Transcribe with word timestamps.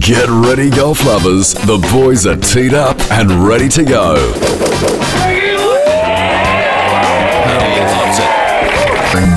Get 0.00 0.28
ready, 0.28 0.70
golf 0.70 1.04
lovers. 1.04 1.52
The 1.52 1.76
boys 1.92 2.26
are 2.26 2.36
teed 2.36 2.72
up 2.72 2.98
and 3.10 3.30
ready 3.46 3.68
to 3.68 3.84
go. 3.84 4.16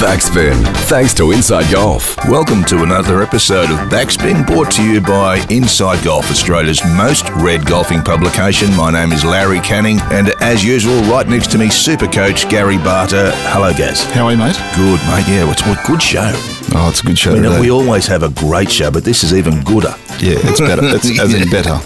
Backspin, 0.04 0.64
thanks 0.88 1.14
to 1.14 1.32
Inside 1.32 1.72
Golf. 1.72 2.18
Welcome 2.30 2.64
to 2.66 2.84
another 2.84 3.22
episode 3.22 3.72
of 3.72 3.80
Backspin 3.90 4.46
brought 4.46 4.72
to 4.74 4.84
you 4.84 5.00
by 5.00 5.38
Inside 5.50 6.04
Golf, 6.04 6.30
Australia's 6.30 6.84
most 6.96 7.30
read 7.38 7.66
golfing 7.66 8.02
publication. 8.02 8.74
My 8.76 8.92
name 8.92 9.12
is 9.12 9.24
Larry 9.24 9.60
Canning, 9.62 10.00
and 10.12 10.30
as 10.42 10.64
usual, 10.64 11.02
right 11.04 11.28
next 11.28 11.52
to 11.52 11.58
me, 11.58 11.70
super 11.70 12.08
coach 12.08 12.50
Gary 12.50 12.78
Barter. 12.78 13.32
Hello, 13.48 13.74
Gaz. 13.74 14.04
How 14.12 14.26
are 14.26 14.32
you, 14.32 14.38
mate? 14.38 14.58
Good, 14.76 15.00
mate. 15.08 15.28
Yeah, 15.28 15.50
it's 15.50 15.62
a 15.62 15.88
good 15.88 16.02
show. 16.02 16.63
Oh, 16.76 16.90
it's 16.90 17.02
a 17.02 17.06
good 17.06 17.20
show. 17.20 17.36
You 17.36 17.42
know, 17.42 17.60
we 17.62 17.70
always 17.70 18.08
have 18.08 18.24
a 18.24 18.30
great 18.30 18.72
show, 18.72 18.90
but 18.90 19.04
this 19.04 19.24
is 19.24 19.34
even 19.34 19.64
gooder. 19.64 19.94
yeah, 20.20 20.38
it's 20.44 20.60
better. 20.60 20.82
It's 20.94 21.20
as 21.20 21.34
in 21.34 21.50
better. 21.50 21.80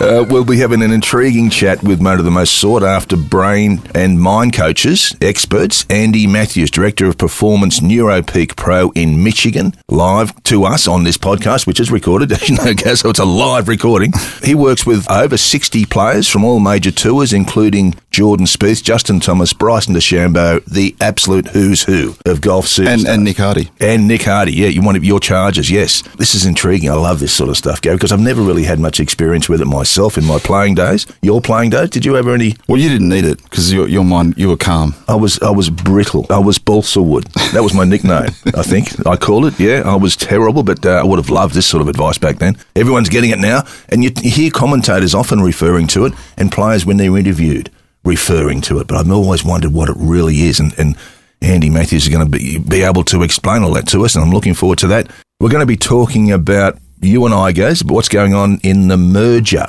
Uh, 0.00 0.24
we'll 0.28 0.44
be 0.44 0.58
having 0.58 0.82
an 0.82 0.90
intriguing 0.92 1.50
chat 1.50 1.82
with 1.82 2.00
one 2.00 2.18
of 2.18 2.24
the 2.24 2.30
most 2.30 2.54
sought 2.58 2.82
after 2.82 3.16
brain 3.16 3.80
and 3.94 4.20
mind 4.20 4.52
coaches, 4.52 5.14
experts, 5.20 5.84
Andy 5.90 6.26
Matthews, 6.26 6.70
Director 6.70 7.06
of 7.06 7.18
Performance 7.18 7.80
NeuroPeak 7.80 8.56
Pro 8.56 8.90
in 8.90 9.22
Michigan, 9.22 9.74
live 9.88 10.40
to 10.44 10.64
us 10.64 10.86
on 10.88 11.04
this 11.04 11.18
podcast, 11.18 11.66
which 11.66 11.80
is 11.80 11.90
recorded, 11.90 12.32
as 12.40 12.48
you 12.48 12.56
know, 12.56 12.74
Gaz, 12.74 13.00
so 13.00 13.10
it's 13.10 13.18
a 13.18 13.24
live 13.24 13.68
recording. 13.68 14.12
He 14.42 14.54
works 14.54 14.86
with 14.86 15.08
over 15.10 15.36
60 15.36 15.84
players 15.86 16.28
from 16.28 16.44
all 16.44 16.60
major 16.60 16.90
tours, 16.92 17.32
including 17.32 17.94
Jordan 18.10 18.46
Spieth, 18.46 18.82
Justin 18.82 19.20
Thomas, 19.20 19.52
Bryson 19.52 19.94
DeChambeau, 19.94 20.64
the 20.64 20.94
absolute 21.00 21.48
who's 21.48 21.82
who 21.84 22.14
of 22.24 22.40
golf 22.40 22.66
superstars. 22.66 22.88
And 22.88 23.08
and 23.08 23.24
Nick 23.24 23.36
Hardy. 23.38 23.67
And 23.80 24.08
Nick 24.08 24.22
Hardy, 24.22 24.52
yeah, 24.52 24.68
you 24.68 24.82
want 24.82 25.02
your 25.04 25.20
charges, 25.20 25.70
yes. 25.70 26.02
This 26.16 26.34
is 26.34 26.44
intriguing. 26.44 26.90
I 26.90 26.94
love 26.94 27.20
this 27.20 27.32
sort 27.32 27.50
of 27.50 27.56
stuff, 27.56 27.80
Gary, 27.80 27.96
because 27.96 28.12
I've 28.12 28.20
never 28.20 28.42
really 28.42 28.64
had 28.64 28.78
much 28.80 29.00
experience 29.00 29.48
with 29.48 29.60
it 29.60 29.66
myself 29.66 30.18
in 30.18 30.24
my 30.24 30.38
playing 30.38 30.74
days. 30.74 31.06
Your 31.22 31.40
playing 31.40 31.70
days, 31.70 31.90
did 31.90 32.04
you 32.04 32.16
ever 32.16 32.34
any? 32.34 32.56
Well, 32.66 32.78
you 32.78 32.88
didn't 32.88 33.08
need 33.08 33.24
it 33.24 33.42
because 33.44 33.72
your 33.72 33.88
your 33.88 34.04
mind 34.04 34.34
you 34.36 34.48
were 34.48 34.56
calm. 34.56 34.94
I 35.06 35.14
was 35.14 35.40
I 35.40 35.50
was 35.50 35.70
brittle. 35.70 36.26
I 36.30 36.38
was 36.38 36.58
balsa 36.58 37.00
wood. 37.02 37.24
That 37.52 37.62
was 37.62 37.74
my 37.74 37.84
nickname. 37.84 38.30
I 38.54 38.62
think 38.62 39.06
I 39.06 39.16
called 39.16 39.46
it. 39.46 39.58
Yeah, 39.60 39.82
I 39.84 39.94
was 39.96 40.16
terrible, 40.16 40.62
but 40.62 40.84
uh, 40.84 41.00
I 41.00 41.04
would 41.04 41.18
have 41.18 41.30
loved 41.30 41.54
this 41.54 41.66
sort 41.66 41.80
of 41.80 41.88
advice 41.88 42.18
back 42.18 42.38
then. 42.38 42.56
Everyone's 42.74 43.08
getting 43.08 43.30
it 43.30 43.38
now, 43.38 43.62
and 43.88 44.02
you 44.02 44.10
you 44.22 44.30
hear 44.30 44.50
commentators 44.50 45.14
often 45.14 45.40
referring 45.40 45.86
to 45.88 46.04
it, 46.06 46.12
and 46.36 46.50
players 46.52 46.84
when 46.84 46.96
they're 46.96 47.16
interviewed 47.16 47.70
referring 48.04 48.60
to 48.62 48.78
it. 48.80 48.86
But 48.86 48.96
I've 48.96 49.10
always 49.10 49.44
wondered 49.44 49.72
what 49.72 49.88
it 49.88 49.96
really 49.98 50.42
is, 50.42 50.58
and. 50.60 50.76
and 50.78 50.96
Andy 51.40 51.70
Matthews 51.70 52.04
is 52.04 52.08
going 52.08 52.30
to 52.30 52.30
be, 52.30 52.58
be 52.58 52.82
able 52.82 53.04
to 53.04 53.22
explain 53.22 53.62
all 53.62 53.72
that 53.74 53.88
to 53.88 54.04
us, 54.04 54.14
and 54.14 54.24
I'm 54.24 54.32
looking 54.32 54.54
forward 54.54 54.78
to 54.78 54.88
that. 54.88 55.10
We're 55.40 55.50
going 55.50 55.60
to 55.60 55.66
be 55.66 55.76
talking 55.76 56.32
about 56.32 56.78
you 57.00 57.24
and 57.24 57.34
I, 57.34 57.52
guys, 57.52 57.82
but 57.82 57.94
what's 57.94 58.08
going 58.08 58.34
on 58.34 58.58
in 58.62 58.88
the 58.88 58.96
merger. 58.96 59.66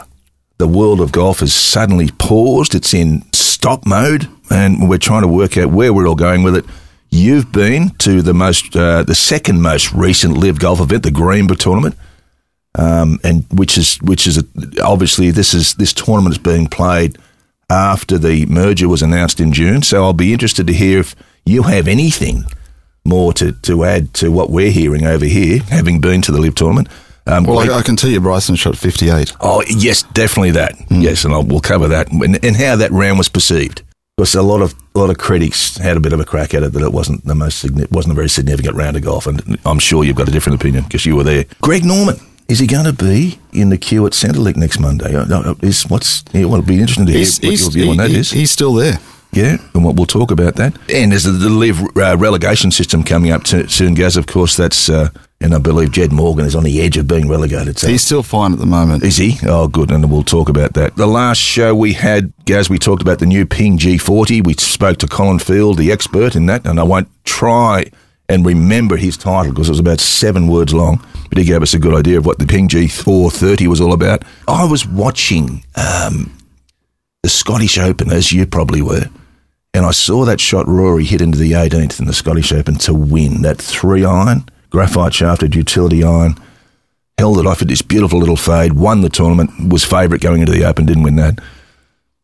The 0.58 0.68
world 0.68 1.00
of 1.00 1.12
golf 1.12 1.40
has 1.40 1.54
suddenly 1.54 2.10
paused. 2.18 2.76
It's 2.76 2.94
in 2.94 3.24
stop 3.34 3.86
mode, 3.86 4.28
and 4.50 4.90
we're 4.90 4.98
trying 4.98 5.22
to 5.22 5.28
work 5.28 5.58
out 5.58 5.72
where 5.72 5.94
we're 5.94 6.08
all 6.08 6.16
going 6.16 6.44
with 6.44 6.56
it. 6.56 6.66
You've 7.12 7.52
been 7.52 7.92
to 8.00 8.22
the 8.22 8.34
most, 8.34 8.76
uh, 8.76 9.04
the 9.04 9.16
second 9.16 9.62
most 9.62 9.94
recent 9.94 10.38
live 10.38 10.60
golf 10.60 10.80
event, 10.80 11.04
the 11.04 11.12
Greenbrier 11.12 11.58
tournament, 11.58 11.96
um, 12.76 13.20
and 13.24 13.46
which 13.52 13.78
is 13.78 13.98
which 14.02 14.28
is 14.28 14.38
a, 14.38 14.44
obviously 14.84 15.32
this 15.32 15.54
is 15.54 15.76
this 15.76 15.94
tournament 15.94 16.36
is 16.36 16.38
being 16.38 16.68
played 16.68 17.18
after 17.70 18.18
the 18.18 18.46
merger 18.48 18.88
was 18.88 19.02
announced 19.02 19.40
in 19.40 19.54
June. 19.54 19.82
So 19.82 20.04
I'll 20.04 20.14
be 20.14 20.34
interested 20.34 20.68
to 20.68 20.74
hear 20.74 21.00
if 21.00 21.16
you 21.46 21.64
have 21.64 21.88
anything 21.88 22.44
more 23.06 23.34
to, 23.34 23.52
to 23.54 23.84
add 23.86 24.14
to 24.16 24.30
what 24.32 24.50
we're 24.50 24.72
hearing 24.72 25.06
over 25.06 25.26
here, 25.26 25.60
having 25.64 26.00
been 26.02 26.22
to 26.24 26.32
the 26.32 26.40
live 26.42 26.56
tournament. 26.56 26.88
Um, 27.26 27.44
Well, 27.46 27.60
I, 27.60 27.80
I 27.80 27.82
can 27.82 27.96
tell 27.96 28.10
you, 28.10 28.20
Bryson 28.22 28.56
shot 28.56 28.76
fifty 28.78 29.10
eight. 29.10 29.34
Oh, 29.40 29.64
yes, 29.68 30.04
definitely 30.14 30.52
that. 30.52 30.76
Yes, 30.90 31.26
and 31.26 31.34
I'll, 31.34 31.44
we'll 31.44 31.60
cover 31.60 31.88
that 31.88 32.12
and, 32.12 32.44
and 32.44 32.56
how 32.56 32.76
that 32.76 32.92
round 32.92 33.18
was 33.18 33.30
perceived. 33.30 33.84
Because 34.18 34.36
a 34.36 34.42
lot 34.42 34.62
of 34.62 34.74
a 34.96 35.00
lot 35.00 35.10
of 35.10 35.18
critics 35.18 35.78
had 35.78 35.96
a 35.96 36.00
bit 36.00 36.12
of 36.12 36.20
a 36.20 36.26
crack 36.26 36.54
at 36.54 36.62
it 36.64 36.74
that 36.74 36.82
it 36.82 36.92
wasn't 36.92 37.24
the 37.26 37.36
most 37.36 37.64
wasn't 37.92 38.12
a 38.12 38.16
very 38.16 38.30
significant 38.30 38.76
round 38.76 38.98
of 38.98 39.04
golf, 39.04 39.28
and 39.28 39.58
I'm 39.66 39.80
sure 39.80 40.04
you've 40.04 40.18
got 40.18 40.28
a 40.28 40.32
different 40.32 40.60
opinion 40.60 40.84
because 40.84 41.06
you 41.06 41.16
were 41.16 41.24
there. 41.24 41.46
Greg 41.62 41.86
Norman 41.86 42.18
is 42.50 42.58
he 42.60 42.66
going 42.68 42.86
to 42.86 42.94
be 42.94 43.40
in 43.54 43.70
the 43.70 43.78
queue 43.78 44.06
at 44.08 44.14
Centrelink 44.14 44.58
next 44.58 44.80
Monday? 44.80 45.16
Uh, 45.16 45.54
Is 45.62 45.84
what's 45.88 46.24
well, 46.34 46.44
it'll 46.56 46.62
be 46.64 46.80
interesting 46.80 47.06
to 47.06 47.12
hear 47.12 47.20
He's, 47.20 47.40
what 47.40 47.50
he's, 47.52 47.62
your 47.62 47.72
view 47.72 47.92
on 47.92 47.98
that 47.98 48.10
he- 48.10 48.18
is. 48.18 48.32
he's 48.32 48.52
still 48.52 48.74
there. 48.74 49.00
Yeah, 49.32 49.58
and 49.76 49.86
what 49.86 49.96
we'll 49.96 50.08
talk 50.08 50.32
about 50.32 50.56
that. 50.56 50.76
And 50.90 51.12
there's 51.12 51.24
the, 51.24 51.32
the 51.32 51.50
live 51.50 51.80
uh, 51.96 52.18
relegation 52.18 52.72
system 52.72 53.04
coming 53.04 53.32
up 53.32 53.46
soon, 53.46 53.94
Gaz. 53.94 54.18
Of 54.18 54.26
course, 54.26 54.58
that's 54.58 54.90
uh, 54.90 55.10
and 55.40 55.54
I 55.54 55.60
believe 55.60 55.92
Jed 55.92 56.12
Morgan 56.12 56.46
is 56.46 56.56
on 56.56 56.64
the 56.64 56.82
edge 56.82 56.98
of 56.98 57.08
being 57.08 57.30
relegated. 57.30 57.78
So 57.78 57.88
He's 57.88 58.04
still 58.04 58.24
fine 58.24 58.54
at 58.54 58.60
the 58.60 58.66
moment. 58.66 59.04
is 59.04 59.18
he? 59.18 59.38
Oh, 59.44 59.68
good. 59.68 59.92
And 59.92 60.12
we'll 60.12 60.24
talk 60.24 60.50
about 60.50 60.74
that. 60.74 60.96
The 60.98 61.06
last 61.08 61.38
show 61.38 61.74
we 61.76 61.94
had, 61.94 62.34
Gaz, 62.46 62.70
we 62.70 62.78
talked 62.80 63.02
about 63.02 63.20
the 63.20 63.26
new 63.26 63.46
Ping 63.46 63.78
G40. 63.78 64.44
We 64.46 64.54
spoke 64.56 64.98
to 64.98 65.08
Colin 65.08 65.40
Field, 65.40 65.78
the 65.78 65.92
expert 65.92 66.36
in 66.36 66.48
that, 66.48 66.66
and 66.66 66.80
I 66.80 66.84
won't 66.84 67.08
try 67.24 67.86
and 68.28 68.46
remember 68.46 68.98
his 68.98 69.16
title 69.16 69.52
because 69.54 69.70
it 69.70 69.72
was 69.72 69.80
about 69.80 70.00
seven 70.00 70.48
words 70.48 70.74
long, 70.74 71.04
but 71.30 71.38
he 71.38 71.44
gave 71.46 71.62
us 71.62 71.74
a 71.74 71.80
good 71.80 71.96
idea 71.96 72.18
of 72.18 72.26
what 72.26 72.38
the 72.40 72.46
Ping 72.46 72.68
G430 72.68 73.68
was 73.68 73.80
all 73.80 73.94
about. 73.94 74.24
I 74.48 74.66
was 74.66 74.86
watching 74.86 75.64
um, 75.76 76.36
the 77.24 77.30
Scottish 77.30 77.78
Open, 77.78 78.12
as 78.12 78.32
you 78.32 78.46
probably 78.46 78.82
were, 78.82 79.06
and 79.80 79.86
I 79.86 79.92
saw 79.92 80.26
that 80.26 80.42
shot 80.42 80.68
Rory 80.68 81.06
hit 81.06 81.22
into 81.22 81.38
the 81.38 81.54
18th 81.54 82.02
in 82.02 82.06
the 82.06 82.14
Scottish 82.14 82.52
Open 82.52 82.76
to 82.80 82.94
win 82.94 83.44
that 83.44 83.58
three 83.58 84.04
iron, 84.04 84.44
graphite 84.70 85.14
shafted 85.14 85.56
utility 85.56 86.04
iron 86.04 86.36
held 87.18 87.40
it 87.40 87.46
off 87.46 87.62
at 87.62 87.70
this 87.70 87.82
beautiful 87.82 88.20
little 88.20 88.36
fade, 88.36 88.74
won 88.74 89.00
the 89.00 89.08
tournament, 89.10 89.70
was 89.70 89.86
favourite 89.86 90.22
going 90.22 90.42
into 90.42 90.52
the 90.52 90.66
Open, 90.66 90.86
didn't 90.86 91.04
win 91.04 91.16
that. 91.16 91.40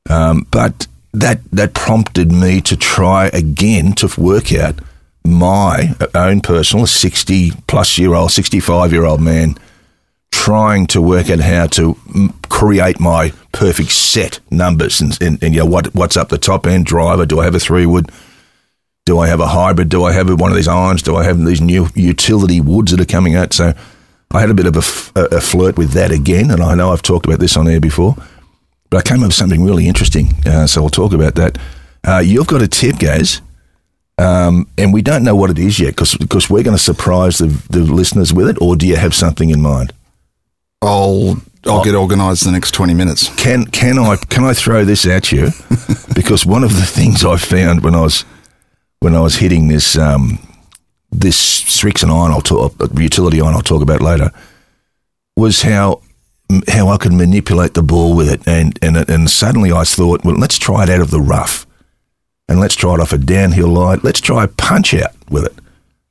Um, 0.10 0.46
but 0.52 0.86
that 1.14 1.40
that 1.54 1.74
prompted 1.74 2.30
me 2.30 2.60
to 2.60 2.76
try 2.76 3.28
again 3.28 3.94
to 3.94 4.10
work 4.18 4.52
out 4.52 4.76
my 5.24 5.96
own 6.14 6.42
personal 6.42 6.86
60 6.86 7.52
plus 7.68 7.98
year 7.98 8.14
old, 8.14 8.34
65 8.34 8.92
year 8.92 9.06
old 9.06 9.22
man 9.22 9.56
trying 10.32 10.86
to 10.88 11.02
work 11.02 11.30
out 11.30 11.40
how 11.40 11.66
to 11.66 11.98
create 12.50 13.00
my 13.00 13.32
perfect 13.52 13.92
set 13.92 14.40
numbers 14.52 15.02
and, 15.02 15.20
and, 15.22 15.44
and 15.44 15.54
you 15.56 15.62
know, 15.62 15.66
what, 15.66 15.94
what's 15.96 16.18
up 16.18 16.30
the 16.30 16.38
top 16.38 16.68
end 16.68 16.86
driver. 16.86 17.26
Do 17.26 17.40
I 17.40 17.46
have 17.46 17.56
a 17.56 17.60
three 17.60 17.86
wood? 17.86 18.12
Do 19.06 19.20
I 19.20 19.28
have 19.28 19.40
a 19.40 19.48
hybrid? 19.48 19.90
Do 19.90 20.04
I 20.04 20.14
have 20.14 20.28
one 20.40 20.52
of 20.52 20.56
these 20.56 20.68
irons? 20.68 21.02
Do 21.02 21.16
I 21.16 21.24
have 21.24 21.44
these 21.44 21.62
new 21.62 21.88
utility 21.96 22.62
woods 22.62 22.92
that 22.92 23.02
are 23.02 23.06
coming 23.06 23.36
out? 23.36 23.54
So 23.54 23.74
I 24.32 24.40
had 24.40 24.50
a 24.50 24.56
bit 24.56 24.66
of 24.66 24.76
a 24.76 24.82
flirt 25.42 25.78
with 25.78 25.92
that 25.92 26.12
again, 26.12 26.52
and 26.52 26.62
I 26.62 26.76
know 26.76 26.92
I've 26.92 27.02
talked 27.02 27.26
about 27.26 27.40
this 27.40 27.56
on 27.56 27.68
air 27.68 27.80
before, 27.80 28.16
but 28.90 28.98
I 28.98 29.08
came 29.08 29.22
up 29.22 29.28
with 29.28 29.36
something 29.36 29.64
really 29.64 29.88
interesting. 29.88 30.34
Uh, 30.46 30.68
so 30.68 30.82
we'll 30.82 30.90
talk 30.90 31.14
about 31.14 31.36
that. 31.36 31.58
Uh, 32.04 32.20
you've 32.20 32.48
got 32.48 32.62
a 32.62 32.68
tip, 32.68 32.98
guys, 33.00 33.42
um, 34.18 34.68
and 34.78 34.92
we 34.92 35.02
don't 35.02 35.24
know 35.24 35.36
what 35.36 35.52
it 35.52 35.60
is 35.60 35.80
yet 35.80 35.96
because 35.96 36.50
we're 36.50 36.64
going 36.64 36.78
to 36.78 36.84
surprise 36.84 37.38
the, 37.38 37.48
the 37.70 37.80
listeners 37.82 38.34
with 38.34 38.50
it, 38.50 38.62
or 38.62 38.76
do 38.76 38.88
you 38.88 38.96
have 38.96 39.14
something 39.14 39.50
in 39.50 39.62
mind? 39.62 39.94
I'll 40.86 41.38
I'll 41.66 41.84
get 41.84 41.96
organised 41.96 42.46
in 42.46 42.52
the 42.52 42.58
next 42.58 42.72
twenty 42.72 42.94
minutes. 42.94 43.34
Can 43.36 43.66
can 43.66 43.98
I 44.00 44.16
can 44.18 44.44
I 44.44 44.54
throw 44.54 44.86
this 44.86 45.06
at 45.06 45.32
you? 45.32 45.50
because 46.16 46.46
one 46.46 46.64
of 46.64 46.76
the 46.76 46.86
things 46.86 47.26
I 47.26 47.38
found 47.38 47.84
when 47.84 47.96
I 47.96 48.02
was 48.02 48.24
when 49.00 49.16
I 49.16 49.22
was 49.22 49.36
hitting 49.38 49.68
this 49.68 49.98
um, 49.98 50.40
this 51.12 51.38
Srixon 51.64 52.10
iron, 52.10 52.32
I'll 52.32 52.42
talk 52.42 52.74
utility 52.98 53.42
iron, 53.42 53.54
I'll 53.56 53.62
talk 53.62 53.82
about 53.82 54.02
later, 54.02 54.32
was 55.36 55.64
how 55.64 56.02
how 56.68 56.90
I 56.90 56.98
could 56.98 57.14
manipulate 57.14 57.74
the 57.74 57.84
ball 57.84 58.16
with 58.16 58.30
it, 58.30 58.48
and 58.48 58.78
and 58.82 58.98
and 59.10 59.30
suddenly 59.30 59.72
I 59.72 59.84
thought, 59.84 60.24
well, 60.24 60.38
let's 60.38 60.58
try 60.58 60.84
it 60.84 60.90
out 60.90 61.02
of 61.02 61.12
the 61.12 61.22
rough, 61.22 61.66
and 62.48 62.60
let's 62.60 62.76
try 62.76 62.94
it 62.94 63.00
off 63.00 63.14
a 63.14 63.18
downhill 63.18 63.70
line. 63.70 64.00
Let's 64.04 64.22
try 64.22 64.44
a 64.44 64.48
punch 64.48 64.94
out 64.94 65.12
with 65.30 65.46
it. 65.46 65.54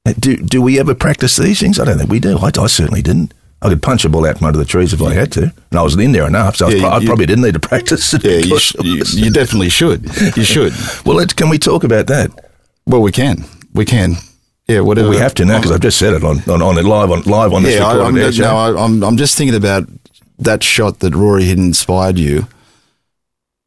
Uh, 0.07 0.15
Do 0.19 0.37
do 0.37 0.61
we 0.61 0.79
ever 0.81 0.95
practice 0.95 1.37
these 1.37 1.61
things? 1.61 1.79
I 1.79 1.85
don't 1.85 1.99
think 1.99 2.11
we 2.11 2.21
do. 2.21 2.39
I, 2.39 2.51
I 2.59 2.67
certainly 2.67 3.03
didn't. 3.03 3.33
I 3.65 3.71
could 3.71 3.83
punch 3.83 4.05
a 4.05 4.11
ball 4.11 4.27
out 4.27 4.37
from 4.37 4.47
under 4.47 4.59
the 4.59 4.65
trees 4.67 4.93
if 4.93 5.01
I 5.01 5.15
had 5.15 5.33
to, 5.33 5.43
and 5.71 5.79
I 5.79 5.83
was 5.83 5.97
in 5.97 6.13
there 6.13 6.27
enough, 6.27 6.57
so 6.57 6.67
I, 6.67 6.71
Yeah, 6.71 6.87
I 6.89 6.99
you- 6.99 7.07
probably 7.07 7.25
didn't 7.25 7.45
need 7.45 7.55
to 7.55 7.61
practice. 7.61 8.13
it 8.13 8.23
Yeah, 8.23 8.37
you, 8.37 8.59
sh- 8.59 8.75
you, 9.15 9.31
definitely 9.31 9.71
should. 9.71 10.05
You 10.37 10.45
should. 10.55 10.75
well, 11.07 11.17
let's, 11.17 11.33
can 11.33 11.49
we 11.49 11.59
talk 11.59 11.83
about 11.83 12.07
that? 12.09 12.31
Well, 12.87 13.01
we 13.01 13.11
can. 13.11 13.45
We 13.73 13.87
can. 13.87 14.17
Yeah, 14.69 14.81
whatever. 14.81 15.09
we 15.09 15.17
uh, 15.17 15.21
have 15.21 15.35
to 15.35 15.45
now 15.47 15.57
because 15.59 15.71
oh. 15.71 15.75
I've 15.75 15.81
just 15.81 15.99
said 15.99 16.13
it 16.15 16.25
on 16.25 16.39
on, 16.49 16.63
on 16.63 16.79
it 16.79 16.85
live 16.85 17.11
on 17.11 17.23
live 17.23 17.53
on 17.53 17.63
this 17.63 17.77
yeah, 17.77 17.87
I, 17.87 18.07
I'm, 18.07 18.33
show. 18.33 18.43
no, 18.43 18.57
I, 18.57 18.85
I'm 18.85 19.03
I'm 19.03 19.17
just 19.17 19.37
thinking 19.37 19.55
about 19.57 19.89
that 20.39 20.63
shot 20.63 21.01
that 21.01 21.15
Rory 21.15 21.45
had 21.45 21.59
inspired 21.59 22.19
you, 22.19 22.47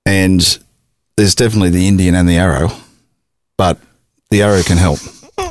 and 0.06 0.60
there's 1.18 1.36
definitely 1.36 1.70
the 1.70 1.88
Indian 1.88 2.16
and 2.16 2.28
the 2.28 2.38
arrow, 2.38 2.70
but 3.58 3.80
the 4.32 4.42
arrow 4.42 4.62
can 4.64 4.78
help. 4.78 5.00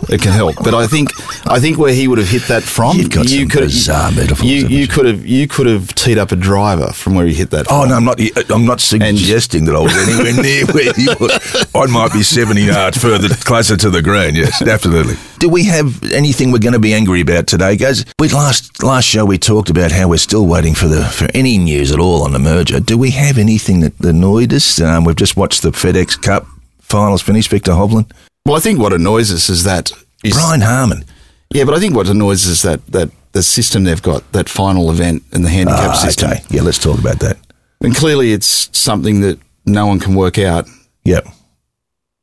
It 0.08 0.20
can 0.22 0.32
help, 0.32 0.56
but 0.62 0.74
I 0.74 0.86
think 0.86 1.10
I 1.46 1.58
think 1.60 1.78
where 1.78 1.92
he 1.92 2.06
would 2.08 2.18
have 2.18 2.28
hit 2.28 2.42
that 2.48 2.62
from, 2.62 2.96
You've 2.96 3.10
got 3.10 3.26
some 3.26 3.48
could 3.48 3.62
bizarre 3.64 4.10
metaphors, 4.12 4.44
You, 4.44 4.66
you 4.68 4.78
you? 4.80 4.86
could 4.88 5.06
have 5.06 5.26
you 5.26 5.48
could 5.48 5.66
have 5.66 5.94
teed 5.94 6.18
up 6.18 6.32
a 6.32 6.36
driver 6.36 6.92
from 6.92 7.14
where 7.14 7.26
he 7.26 7.34
hit 7.34 7.50
that. 7.50 7.66
Oh 7.70 7.80
from. 7.82 7.88
no, 7.90 7.94
I'm 7.96 8.04
not. 8.04 8.50
I'm 8.50 8.66
not 8.66 8.80
suggesting 8.80 9.64
that 9.66 9.74
I 9.74 9.80
was 9.80 9.94
anywhere 10.08 10.42
near 10.42 10.66
where 10.66 10.92
he 10.94 11.06
was. 11.20 11.66
I 11.74 11.86
might 11.86 12.12
be 12.12 12.22
70 12.22 12.60
yards 12.62 12.98
further, 12.98 13.28
closer 13.44 13.76
to 13.76 13.90
the 13.90 14.02
green. 14.02 14.34
Yes, 14.34 14.62
absolutely. 14.62 15.14
Do 15.38 15.48
we 15.48 15.64
have 15.64 16.02
anything 16.12 16.50
we're 16.52 16.58
going 16.58 16.72
to 16.72 16.78
be 16.78 16.94
angry 16.94 17.20
about 17.20 17.46
today, 17.46 17.76
guys? 17.76 18.04
We 18.18 18.28
last 18.28 18.82
last 18.82 19.04
show 19.06 19.24
we 19.24 19.38
talked 19.38 19.70
about 19.70 19.92
how 19.92 20.08
we're 20.08 20.18
still 20.18 20.46
waiting 20.46 20.74
for 20.74 20.86
the 20.88 21.04
for 21.04 21.28
any 21.34 21.58
news 21.58 21.92
at 21.92 21.98
all 21.98 22.22
on 22.22 22.32
the 22.32 22.38
merger. 22.38 22.80
Do 22.80 22.96
we 22.98 23.10
have 23.12 23.38
anything 23.38 23.80
that 23.80 23.98
annoyed 24.04 24.52
us? 24.52 24.80
Um, 24.80 25.04
we've 25.04 25.16
just 25.16 25.36
watched 25.36 25.62
the 25.62 25.70
FedEx 25.70 26.20
Cup 26.22 26.46
finals 26.80 27.22
finish. 27.22 27.48
Viktor 27.48 27.72
Hovland, 27.72 28.10
Well, 28.46 28.56
I 28.56 28.60
think 28.60 28.78
what 28.78 28.92
annoys 28.92 29.32
us 29.32 29.48
is 29.50 29.64
that 29.64 29.90
is 30.22 30.32
Brian 30.34 30.60
Harman. 30.60 31.04
yeah, 31.50 31.64
but 31.64 31.74
I 31.74 31.80
think 31.80 31.94
what 31.94 32.08
annoys 32.08 32.46
us 32.46 32.52
is 32.52 32.62
that 32.62 32.86
that 32.92 33.10
the 33.32 33.42
system 33.42 33.84
they've 33.84 34.02
got 34.02 34.22
that 34.32 34.48
final 34.48 34.90
event 34.90 35.22
in 35.32 35.42
the 35.42 35.48
handicap 35.50 35.90
Ah, 35.90 35.94
system, 35.94 36.30
okay, 36.30 36.42
yeah, 36.50 36.62
let's 36.62 36.78
talk 36.78 36.98
about 36.98 37.18
that. 37.20 37.36
and 37.82 37.94
clearly 37.94 38.32
it's 38.32 38.70
something 38.72 39.20
that 39.22 39.38
no 39.66 39.86
one 39.86 39.98
can 39.98 40.14
work 40.14 40.38
out. 40.38 40.66
Yep. 41.04 41.26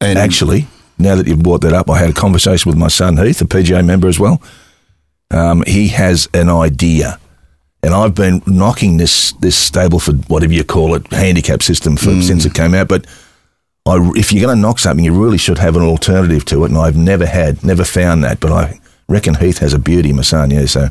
And 0.02 0.18
Actually, 0.18 0.68
now 0.98 1.16
that 1.16 1.28
you've 1.28 1.44
brought 1.44 1.62
that 1.62 1.74
up, 1.74 1.90
I 1.90 1.98
had 2.00 2.10
a 2.10 2.14
conversation 2.14 2.70
with 2.70 2.78
my 2.80 2.88
son 2.90 3.18
Heath, 3.18 3.42
a 3.42 3.46
PGA 3.46 3.84
member 3.86 4.08
as 4.08 4.20
well. 4.20 4.42
Um, 5.32 5.64
he 5.68 5.88
has 5.90 6.28
an 6.34 6.50
idea, 6.50 7.20
and 7.82 7.94
I've 7.94 8.16
been 8.16 8.42
knocking 8.48 8.98
this 8.98 9.34
this 9.42 9.56
stable 9.56 10.00
for 10.00 10.14
whatever 10.30 10.54
you 10.54 10.64
call 10.64 10.96
it, 10.96 11.08
handicap 11.12 11.62
system 11.64 11.96
for, 11.98 12.22
since 12.22 12.46
it 12.46 12.54
came 12.54 12.74
out. 12.74 12.88
But 12.88 13.06
I, 13.86 13.98
if 14.16 14.32
you're 14.32 14.42
going 14.46 14.56
to 14.56 14.62
knock 14.62 14.80
something, 14.80 15.04
you 15.04 15.14
really 15.14 15.38
should 15.38 15.58
have 15.58 15.76
an 15.76 15.82
alternative 15.84 16.46
to 16.46 16.64
it, 16.64 16.70
and 16.70 16.78
I've 16.78 16.96
never 16.96 17.26
had, 17.26 17.64
never 17.64 17.84
found 17.84 18.24
that. 18.24 18.40
But 18.40 18.52
I 18.54 18.80
reckon 19.10 19.36
Heath 19.36 19.58
has 19.58 19.74
a 19.74 19.80
beauty, 19.80 20.14
my 20.14 20.22
son. 20.22 20.52
Yeah, 20.52 20.66
so 20.68 20.88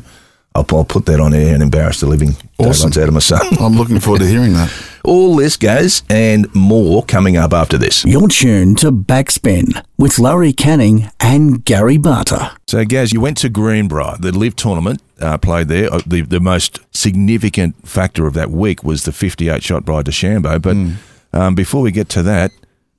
I'll, 0.53 0.65
I'll 0.71 0.85
put 0.85 1.07
that 1.07 1.19
on 1.19 1.33
air 1.33 1.55
and 1.55 1.63
embarrass 1.63 2.01
the 2.01 2.05
living 2.05 2.35
Awesome. 2.59 2.89
out 2.89 3.07
of 3.07 3.13
my 3.15 3.19
son. 3.19 3.41
I'm 3.59 3.73
looking 3.73 3.99
forward 3.99 4.19
to 4.19 4.27
hearing 4.27 4.53
that. 4.53 4.71
All 5.03 5.35
this, 5.35 5.57
guys, 5.57 6.03
and 6.07 6.53
more 6.53 7.03
coming 7.03 7.35
up 7.35 7.51
after 7.51 7.79
this. 7.79 8.05
You're 8.05 8.27
tuned 8.29 8.77
to 8.77 8.91
Backspin 8.91 9.83
with 9.97 10.19
Larry 10.19 10.53
Canning 10.53 11.09
and 11.19 11.65
Gary 11.65 11.97
Barter. 11.97 12.51
So, 12.67 12.85
Gaz, 12.85 13.11
you 13.11 13.19
went 13.19 13.37
to 13.37 13.49
Greenbrier, 13.49 14.17
the 14.19 14.31
live 14.31 14.55
tournament, 14.55 15.01
uh, 15.19 15.39
played 15.39 15.67
there. 15.67 15.91
Uh, 15.91 16.01
The, 16.05 16.21
the 16.21 16.39
most 16.39 16.79
significant 16.95 17.87
factor 17.87 18.27
of 18.27 18.35
that 18.35 18.51
week 18.51 18.83
was 18.83 19.03
the 19.05 19.11
58 19.11 19.63
shot 19.63 19.83
by 19.83 20.03
DeChambeau. 20.03 20.61
But 20.61 21.37
um, 21.37 21.55
before 21.55 21.81
we 21.81 21.91
get 21.91 22.07
to 22.09 22.21
that, 22.23 22.51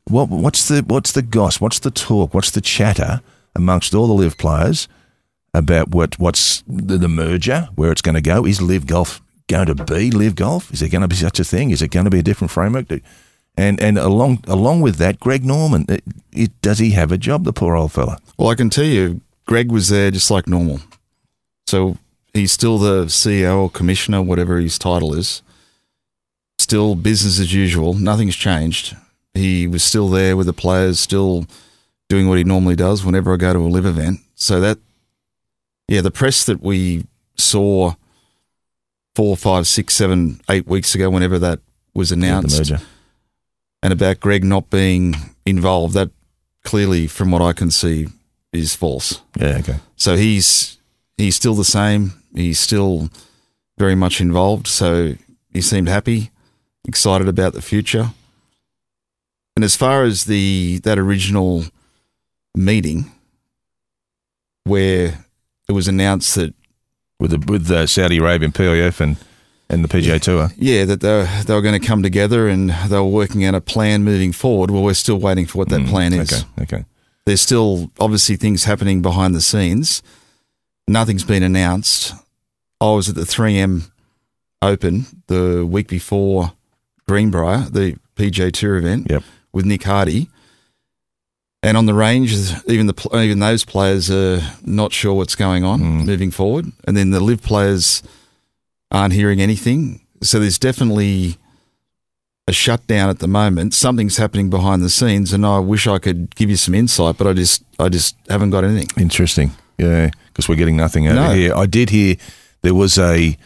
what, 0.06 0.28
what's 0.28 0.68
the 0.68 0.82
what's 0.82 1.12
the 1.12 1.22
goss? 1.22 1.60
What's 1.60 1.78
the 1.78 1.90
talk? 1.90 2.34
What's 2.34 2.50
the 2.50 2.60
chatter 2.60 3.20
amongst 3.54 3.94
all 3.94 4.06
the 4.06 4.12
live 4.12 4.36
players 4.36 4.88
about 5.52 5.90
what 5.90 6.18
what's 6.18 6.62
the, 6.66 6.98
the 6.98 7.08
merger, 7.08 7.68
where 7.74 7.90
it's 7.90 8.02
going 8.02 8.14
to 8.14 8.20
go? 8.20 8.44
Is 8.44 8.60
live 8.60 8.86
golf 8.86 9.20
going 9.48 9.66
to 9.66 9.74
be 9.74 10.10
live 10.10 10.34
golf? 10.34 10.72
Is 10.72 10.80
there 10.80 10.88
going 10.88 11.02
to 11.02 11.08
be 11.08 11.16
such 11.16 11.40
a 11.40 11.44
thing? 11.44 11.70
Is 11.70 11.80
it 11.80 11.88
going 11.88 12.04
to 12.04 12.10
be 12.10 12.18
a 12.18 12.22
different 12.22 12.50
framework? 12.50 12.86
And 13.56 13.80
and 13.80 13.98
along 13.98 14.44
along 14.46 14.82
with 14.82 14.96
that, 14.96 15.20
Greg 15.20 15.44
Norman, 15.44 15.86
it, 15.88 16.04
it, 16.32 16.60
does 16.60 16.78
he 16.78 16.90
have 16.90 17.12
a 17.12 17.18
job? 17.18 17.44
The 17.44 17.52
poor 17.52 17.76
old 17.76 17.92
fella. 17.92 18.18
Well, 18.36 18.50
I 18.50 18.56
can 18.56 18.68
tell 18.68 18.84
you, 18.84 19.20
Greg 19.46 19.72
was 19.72 19.88
there 19.88 20.10
just 20.10 20.30
like 20.30 20.46
normal. 20.46 20.80
So 21.66 21.96
he's 22.34 22.52
still 22.52 22.78
the 22.78 23.06
CEO 23.06 23.62
or 23.62 23.70
commissioner, 23.70 24.20
whatever 24.20 24.58
his 24.58 24.78
title 24.78 25.14
is. 25.14 25.40
Still 26.58 26.94
business 26.94 27.40
as 27.40 27.54
usual. 27.54 27.94
Nothing's 27.94 28.36
changed. 28.36 28.96
He 29.34 29.66
was 29.66 29.82
still 29.82 30.08
there 30.08 30.36
with 30.36 30.46
the 30.46 30.52
players, 30.52 31.00
still 31.00 31.46
doing 32.08 32.28
what 32.28 32.38
he 32.38 32.44
normally 32.44 32.76
does 32.76 33.04
whenever 33.04 33.34
I 33.34 33.36
go 33.36 33.52
to 33.52 33.58
a 33.58 33.68
live 33.68 33.86
event. 33.86 34.20
So 34.36 34.60
that, 34.60 34.78
yeah, 35.88 36.00
the 36.00 36.10
press 36.10 36.44
that 36.44 36.62
we 36.62 37.06
saw 37.36 37.94
four, 39.14 39.36
five, 39.36 39.66
six, 39.66 39.94
seven, 39.94 40.40
eight 40.48 40.66
weeks 40.66 40.94
ago, 40.94 41.10
whenever 41.10 41.38
that 41.38 41.60
was 41.94 42.10
the 42.10 42.14
announced, 42.16 42.58
merger. 42.58 42.80
and 43.82 43.92
about 43.92 44.20
Greg 44.20 44.44
not 44.44 44.70
being 44.70 45.14
involved, 45.46 45.94
that 45.94 46.10
clearly, 46.64 47.06
from 47.06 47.30
what 47.30 47.42
I 47.42 47.52
can 47.52 47.70
see, 47.70 48.08
is 48.52 48.74
false. 48.74 49.20
Yeah, 49.38 49.58
okay. 49.58 49.76
So 49.96 50.16
he's 50.16 50.78
he's 51.16 51.36
still 51.36 51.54
the 51.54 51.64
same. 51.64 52.12
He's 52.34 52.58
still 52.60 53.10
very 53.78 53.94
much 53.94 54.20
involved. 54.20 54.66
So 54.66 55.14
he 55.52 55.60
seemed 55.60 55.88
happy, 55.88 56.30
excited 56.84 57.28
about 57.28 57.52
the 57.52 57.62
future. 57.62 58.10
And 59.56 59.64
as 59.64 59.76
far 59.76 60.02
as 60.02 60.24
the 60.24 60.80
that 60.82 60.98
original 60.98 61.64
meeting 62.54 63.10
where 64.64 65.24
it 65.68 65.72
was 65.72 65.88
announced 65.88 66.34
that 66.34 66.54
With 67.20 67.30
the 67.32 67.38
with 67.52 67.66
the 67.66 67.86
Saudi 67.86 68.18
Arabian 68.18 68.52
PIF 68.52 69.00
and 69.00 69.16
and 69.70 69.82
the 69.82 69.88
PGA 69.88 70.20
Tour. 70.20 70.50
yeah 70.56 70.84
that 70.84 71.00
they 71.00 71.08
were, 71.08 71.28
they 71.46 71.54
were 71.54 71.62
going 71.62 71.80
to 71.80 71.86
come 71.86 72.02
together 72.02 72.48
and 72.48 72.70
they 72.70 72.96
were 72.96 73.04
working 73.04 73.44
out 73.44 73.54
a 73.54 73.60
plan 73.60 74.04
moving 74.04 74.30
forward. 74.32 74.70
Well, 74.70 74.82
we're 74.82 74.94
still 74.94 75.18
waiting 75.18 75.46
for 75.46 75.58
what 75.58 75.68
that 75.70 75.80
mm, 75.82 75.88
plan 75.88 76.12
is. 76.12 76.32
Okay, 76.32 76.62
okay. 76.62 76.84
there's 77.24 77.40
still 77.40 77.90
obviously 77.98 78.36
things 78.36 78.64
happening 78.64 79.00
behind 79.02 79.34
the 79.34 79.40
scenes. 79.40 80.02
Nothing's 80.86 81.24
been 81.24 81.42
announced. 81.42 82.12
I 82.80 82.90
was 82.90 83.08
at 83.08 83.14
the 83.14 83.22
3M 83.22 83.90
Open 84.60 85.06
the 85.28 85.64
week 85.66 85.88
before 85.88 86.52
Greenbrier, 87.08 87.66
the 87.70 87.96
PGA 88.16 88.52
Tour 88.52 88.76
event, 88.76 89.06
Yep. 89.10 89.22
With 89.54 89.64
Nick 89.64 89.84
Hardy. 89.84 90.28
And 91.62 91.78
on 91.78 91.86
the 91.86 91.94
range, 91.94 92.34
even 92.66 92.86
the 92.88 93.08
even 93.14 93.38
those 93.38 93.64
players 93.64 94.10
are 94.10 94.42
not 94.62 94.92
sure 94.92 95.14
what's 95.14 95.34
going 95.34 95.64
on 95.64 95.80
Mm. 95.80 96.04
moving 96.04 96.30
forward. 96.30 96.70
And 96.86 96.94
then 96.96 97.10
the 97.10 97.20
live 97.20 97.42
players 97.42 98.02
aren't 98.90 99.14
hearing 99.14 99.40
anything. 99.40 100.00
So 100.22 100.38
there's 100.38 100.58
definitely 100.58 101.38
a 102.46 102.52
shutdown 102.52 103.08
at 103.08 103.20
the 103.20 103.26
moment. 103.28 103.72
Something's 103.72 104.18
happening 104.18 104.50
behind 104.50 104.82
the 104.82 104.90
scenes, 104.90 105.32
and 105.32 105.46
I 105.46 105.58
wish 105.58 105.86
I 105.86 105.98
could 105.98 106.34
give 106.36 106.50
you 106.50 106.56
some 106.56 106.74
insight, 106.74 107.16
but 107.16 107.26
I 107.26 107.32
just 107.32 107.62
I 107.78 107.88
just 107.88 108.14
haven't 108.28 108.50
got 108.50 108.64
anything. 108.64 108.88
Interesting. 109.02 109.52
Yeah, 109.78 110.10
because 110.26 110.48
we're 110.48 110.56
getting 110.56 110.76
nothing 110.76 111.06
out 111.08 111.14
No. 111.14 111.30
of 111.30 111.36
here. 111.36 111.54
I 111.56 111.64
did 111.66 111.88
hear 111.90 112.16
there 112.60 112.74
was 112.74 112.98
a 112.98 113.38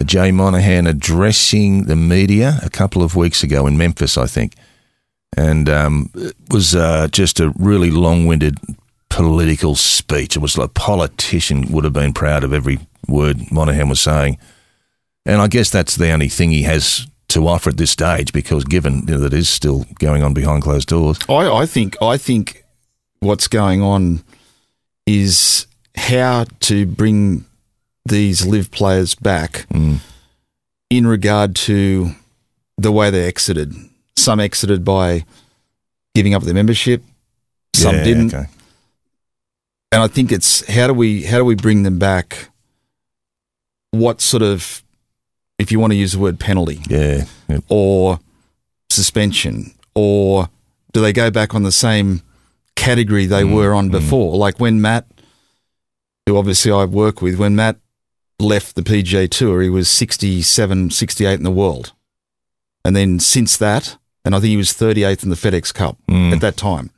a 0.00 0.04
Jay 0.04 0.30
Monahan 0.30 0.86
addressing 0.86 1.86
the 1.86 1.96
media 1.96 2.60
a 2.62 2.70
couple 2.70 3.02
of 3.02 3.16
weeks 3.16 3.42
ago 3.42 3.66
in 3.66 3.76
Memphis, 3.76 4.16
I 4.16 4.26
think, 4.28 4.52
and 5.36 5.68
um, 5.68 6.10
it 6.14 6.34
was 6.50 6.74
uh, 6.74 7.08
just 7.12 7.40
a 7.40 7.52
really 7.58 7.90
long-winded 7.90 8.56
political 9.10 9.74
speech. 9.74 10.36
It 10.36 10.40
was 10.40 10.56
like 10.58 10.68
a 10.70 10.72
politician 10.72 11.70
would 11.72 11.84
have 11.84 11.92
been 11.92 12.12
proud 12.12 12.44
of 12.44 12.52
every 12.52 12.78
word 13.06 13.50
Monahan 13.50 13.88
was 13.88 14.00
saying, 14.00 14.38
and 15.26 15.40
I 15.40 15.48
guess 15.48 15.70
that's 15.70 15.96
the 15.96 16.10
only 16.10 16.28
thing 16.28 16.50
he 16.50 16.62
has 16.62 17.06
to 17.28 17.46
offer 17.46 17.70
at 17.70 17.76
this 17.76 17.90
stage 17.90 18.32
because 18.32 18.64
given 18.64 19.00
you 19.06 19.14
know, 19.14 19.18
that 19.18 19.34
is 19.34 19.48
still 19.50 19.84
going 19.98 20.22
on 20.22 20.32
behind 20.32 20.62
closed 20.62 20.88
doors. 20.88 21.18
I, 21.28 21.50
I 21.50 21.66
think 21.66 21.96
I 22.02 22.16
think 22.16 22.64
what's 23.20 23.48
going 23.48 23.82
on 23.82 24.22
is 25.06 25.66
how 25.96 26.44
to 26.60 26.86
bring 26.86 27.44
these 28.06 28.46
live 28.46 28.70
players 28.70 29.14
back 29.14 29.66
Mm. 29.70 29.98
in 30.90 31.06
regard 31.06 31.54
to 31.56 32.12
the 32.78 32.92
way 32.92 33.10
they 33.10 33.26
exited. 33.26 33.74
Some 34.18 34.40
exited 34.40 34.84
by 34.84 35.24
giving 36.14 36.34
up 36.34 36.42
their 36.42 36.54
membership, 36.54 37.02
some 37.74 37.94
Yeah, 37.96 38.04
didn't. 38.04 38.34
Okay. 38.34 38.46
and 39.92 40.02
I 40.02 40.08
think 40.08 40.32
it's 40.32 40.66
how 40.68 40.86
do 40.88 40.92
we 40.94 41.22
how 41.24 41.38
do 41.38 41.44
we 41.44 41.54
bring 41.54 41.82
them 41.84 41.98
back? 41.98 42.50
What 43.92 44.20
sort 44.20 44.42
of, 44.42 44.82
if 45.58 45.72
you 45.72 45.80
want 45.80 45.92
to 45.92 45.96
use 45.96 46.12
the 46.12 46.18
word 46.18 46.38
penalty 46.38 46.80
Yeah. 46.88 47.24
yeah. 47.48 47.58
or 47.68 48.20
suspension, 48.90 49.72
or 49.94 50.48
do 50.92 51.00
they 51.00 51.12
go 51.12 51.30
back 51.30 51.54
on 51.54 51.62
the 51.62 51.72
same 51.72 52.22
category 52.76 53.26
they 53.26 53.42
Mm, 53.42 53.54
were 53.54 53.72
on 53.74 53.88
mm. 53.88 53.92
before? 53.92 54.36
Like 54.36 54.58
when 54.60 54.80
Matt, 54.80 55.06
who 56.26 56.36
obviously 56.36 56.70
I 56.72 56.84
work 56.84 57.22
with, 57.22 57.36
when 57.38 57.54
Matt 57.56 57.76
left 58.38 58.74
the 58.74 58.82
PGA 58.82 59.28
Tour, 59.30 59.62
he 59.62 59.70
was 59.70 59.88
67, 59.88 60.90
68 60.90 61.34
in 61.34 61.44
the 61.44 61.50
world, 61.50 61.92
and 62.84 62.94
then 62.94 63.18
since 63.20 63.56
that, 63.56 63.96
and 64.24 64.34
I 64.34 64.40
think 64.40 64.50
he 64.50 64.56
was 64.56 64.70
38th 64.72 65.22
in 65.24 65.30
the 65.30 65.36
FedEx 65.36 65.72
Cup 65.72 65.96
Mm. 66.08 66.32
at 66.32 66.40
that 66.40 66.56
time. 66.56 66.90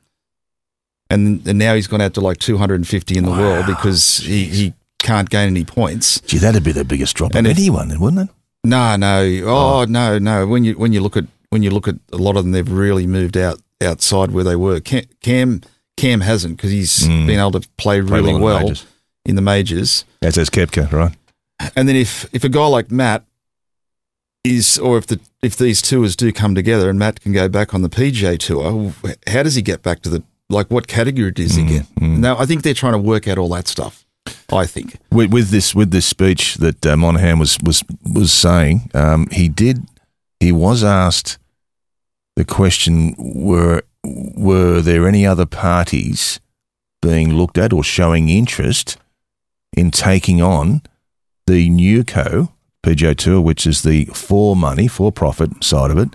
And, 1.08 1.46
and 1.46 1.58
now 1.58 1.74
he's 1.74 1.86
gone 1.88 2.00
out 2.00 2.14
to 2.14 2.20
like 2.20 2.38
250 2.38 3.16
in 3.18 3.24
the 3.24 3.30
world 3.32 3.66
because 3.66 4.18
he, 4.18 4.44
he 4.44 4.74
can't 5.00 5.28
gain 5.28 5.48
any 5.48 5.64
points. 5.64 6.20
Gee, 6.20 6.38
that'd 6.38 6.62
be 6.62 6.70
the 6.72 6.84
biggest 6.84 7.16
drop 7.16 7.34
And 7.34 7.46
of 7.46 7.56
anyone, 7.58 7.98
wouldn't 7.98 8.30
it? 8.30 8.34
No, 8.62 8.94
no. 8.96 9.22
Oh, 9.46 9.84
no, 9.88 10.18
no. 10.18 10.46
When 10.46 10.64
you 10.64 10.74
when 10.74 10.92
you 10.92 11.00
look 11.00 11.16
at 11.16 11.24
when 11.48 11.62
you 11.62 11.70
look 11.70 11.88
at 11.88 11.96
a 12.12 12.16
lot 12.16 12.36
of 12.36 12.44
them, 12.44 12.52
they've 12.52 12.70
really 12.70 13.06
moved 13.06 13.36
out 13.36 13.58
outside 13.82 14.30
where 14.30 14.44
they 14.44 14.54
were. 14.54 14.78
Cam 14.80 15.04
Cam, 15.22 15.62
Cam 15.96 16.20
hasn't 16.20 16.58
because 16.58 16.70
he's 16.70 17.08
Mm. 17.08 17.26
been 17.26 17.40
able 17.40 17.52
to 17.60 17.68
play 17.78 18.00
really 18.00 18.34
well 18.34 18.58
in 18.58 18.64
well 18.66 18.74
in 19.24 19.34
the 19.34 19.42
majors. 19.42 20.04
As 20.22 20.36
has 20.36 20.50
Koepka, 20.50 20.92
right? 20.92 21.12
And 21.74 21.88
then 21.88 21.96
if 21.96 22.28
if 22.32 22.44
a 22.44 22.48
guy 22.50 22.66
like 22.66 22.90
Matt 22.90 23.24
is, 24.44 24.78
or 24.78 24.98
if 24.98 25.06
the 25.06 25.20
if 25.42 25.56
these 25.56 25.82
tours 25.82 26.16
do 26.16 26.32
come 26.32 26.54
together 26.54 26.90
and 26.90 26.98
Matt 26.98 27.20
can 27.20 27.32
go 27.32 27.48
back 27.48 27.74
on 27.74 27.82
the 27.82 27.88
PGA 27.88 28.38
tour, 28.38 28.92
how 29.26 29.42
does 29.42 29.54
he 29.54 29.62
get 29.62 29.82
back 29.82 30.00
to 30.02 30.08
the 30.08 30.22
like 30.48 30.70
what 30.70 30.86
category 30.88 31.30
does 31.30 31.54
he 31.54 31.64
get? 31.64 31.86
Now, 32.00 32.36
I 32.38 32.46
think 32.46 32.62
they're 32.62 32.74
trying 32.74 32.94
to 32.94 32.98
work 32.98 33.28
out 33.28 33.38
all 33.38 33.48
that 33.50 33.68
stuff. 33.68 34.04
I 34.52 34.66
think. 34.66 34.96
with, 35.10 35.32
with 35.32 35.48
this 35.50 35.74
with 35.74 35.92
this 35.92 36.06
speech 36.06 36.56
that 36.56 36.84
uh, 36.84 36.96
Monahan 36.96 37.38
was 37.38 37.56
was 37.62 37.82
was 38.02 38.32
saying, 38.32 38.90
um, 38.94 39.28
he 39.30 39.48
did 39.48 39.86
he 40.40 40.52
was 40.52 40.84
asked 40.84 41.38
the 42.36 42.44
question 42.44 43.14
were 43.18 43.82
were 44.04 44.80
there 44.80 45.06
any 45.06 45.26
other 45.26 45.46
parties 45.46 46.40
being 47.02 47.34
looked 47.34 47.58
at 47.58 47.72
or 47.72 47.82
showing 47.82 48.28
interest 48.28 48.96
in 49.76 49.90
taking 49.90 50.42
on 50.42 50.82
the 51.46 51.70
Newco 51.70 52.50
PGA 52.82 53.16
Tour, 53.16 53.40
which 53.40 53.66
is 53.66 53.82
the 53.82 54.06
for 54.06 54.56
money 54.56 54.88
for 54.88 55.12
profit 55.12 55.62
side 55.62 55.90
of 55.90 55.98
it, 55.98 56.08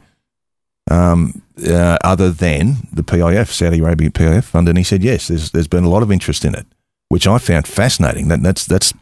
um, 0.89 1.41
uh, 1.65 1.97
other 2.03 2.31
than 2.31 2.87
the 2.91 3.03
PIF 3.03 3.51
Saudi 3.51 3.79
Arabia 3.79 4.09
PIF 4.09 4.45
fund, 4.45 4.67
and 4.67 4.77
he 4.77 4.83
said 4.83 5.03
yes. 5.03 5.27
There's 5.27 5.51
there's 5.51 5.67
been 5.67 5.83
a 5.83 5.89
lot 5.89 6.03
of 6.03 6.11
interest 6.11 6.43
in 6.45 6.55
it, 6.55 6.65
which 7.09 7.27
I 7.27 7.37
found 7.37 7.67
fascinating. 7.67 8.27
That 8.27 8.41
that's 8.41 8.65
that's 8.65 8.93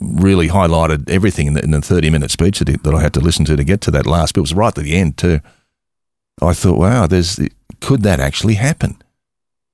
really 0.00 0.48
highlighted 0.48 1.08
everything 1.08 1.46
in 1.46 1.54
the, 1.54 1.62
in 1.62 1.70
the 1.70 1.80
30 1.80 2.10
minute 2.10 2.30
speech 2.30 2.58
that, 2.58 2.82
that 2.82 2.94
I 2.94 3.00
had 3.00 3.14
to 3.14 3.20
listen 3.20 3.44
to 3.46 3.56
to 3.56 3.64
get 3.64 3.80
to 3.82 3.90
that 3.92 4.06
last 4.06 4.34
bit. 4.34 4.40
It 4.40 4.42
was 4.42 4.54
right 4.54 4.76
at 4.76 4.84
the 4.84 4.94
end 4.94 5.16
too. 5.16 5.40
I 6.40 6.52
thought, 6.52 6.78
wow, 6.78 7.06
there's 7.06 7.40
could 7.80 8.02
that 8.02 8.20
actually 8.20 8.54
happen? 8.54 9.00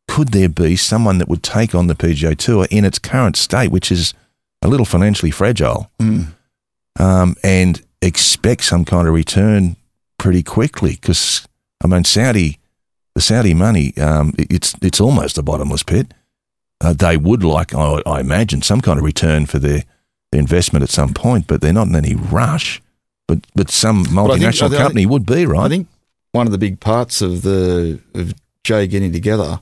Could 0.08 0.28
there 0.28 0.48
be 0.48 0.76
someone 0.76 1.18
that 1.18 1.28
would 1.28 1.42
take 1.42 1.74
on 1.74 1.86
the 1.86 1.94
PGA 1.94 2.36
Tour 2.36 2.66
in 2.70 2.84
its 2.84 2.98
current 2.98 3.36
state, 3.36 3.70
which 3.70 3.90
is 3.90 4.14
a 4.62 4.68
little 4.68 4.86
financially 4.86 5.30
fragile, 5.30 5.90
um, 6.98 7.36
and 7.42 7.82
expect 8.02 8.64
some 8.64 8.84
kind 8.84 9.08
of 9.08 9.14
return 9.14 9.76
pretty 10.18 10.42
quickly? 10.42 10.92
Because 11.00 11.46
I 11.82 11.86
mean, 11.86 12.04
Saudi, 12.04 12.58
the 13.14 13.20
Saudi 13.20 13.54
money, 13.54 13.96
um, 13.98 14.32
it- 14.38 14.52
it's 14.52 14.74
it's 14.82 15.00
almost 15.00 15.38
a 15.38 15.42
bottomless 15.42 15.82
pit. 15.82 16.12
Uh, 16.80 16.92
they 16.92 17.16
would 17.16 17.42
like, 17.44 17.74
I, 17.74 18.02
I 18.04 18.20
imagine, 18.20 18.60
some 18.62 18.80
kind 18.80 18.98
of 18.98 19.04
return 19.04 19.46
for 19.46 19.58
their, 19.58 19.84
their 20.32 20.40
investment 20.40 20.82
at 20.82 20.90
some 20.90 21.14
point, 21.14 21.46
but 21.46 21.60
they're 21.60 21.72
not 21.72 21.86
in 21.86 21.96
any 21.96 22.14
rush. 22.14 22.82
But 23.28 23.46
but 23.54 23.70
some 23.70 24.04
multinational 24.06 24.66
I 24.66 24.68
think- 24.68 24.82
company 24.82 25.06
would 25.06 25.24
be 25.24 25.46
right. 25.46 25.64
I 25.64 25.68
think 25.68 25.88
one 26.32 26.46
of 26.46 26.52
the 26.52 26.58
big 26.58 26.80
parts 26.80 27.22
of 27.22 27.42
the 27.42 28.00
of 28.14 28.34
Jay 28.64 28.86
getting 28.86 29.12
together 29.12 29.60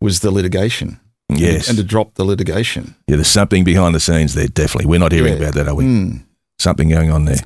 was 0.00 0.20
the 0.20 0.30
litigation. 0.30 0.98
yes, 1.28 1.68
And 1.68 1.76
to 1.78 1.84
drop 1.84 2.14
the 2.14 2.24
litigation. 2.24 2.94
yeah. 3.06 3.16
There's 3.16 3.28
something 3.28 3.64
behind 3.64 3.94
the 3.94 4.00
scenes 4.00 4.34
there. 4.34 4.46
Definitely, 4.48 4.86
we're 4.86 4.98
not 5.00 5.12
hearing 5.12 5.32
Yeah. 5.34 5.40
about 5.40 5.54
that, 5.54 5.68
are 5.68 5.74
we? 5.74 5.84
Mm. 5.84 6.22
Something 6.58 6.88
going 6.88 7.10
on 7.10 7.24
there. 7.26 7.40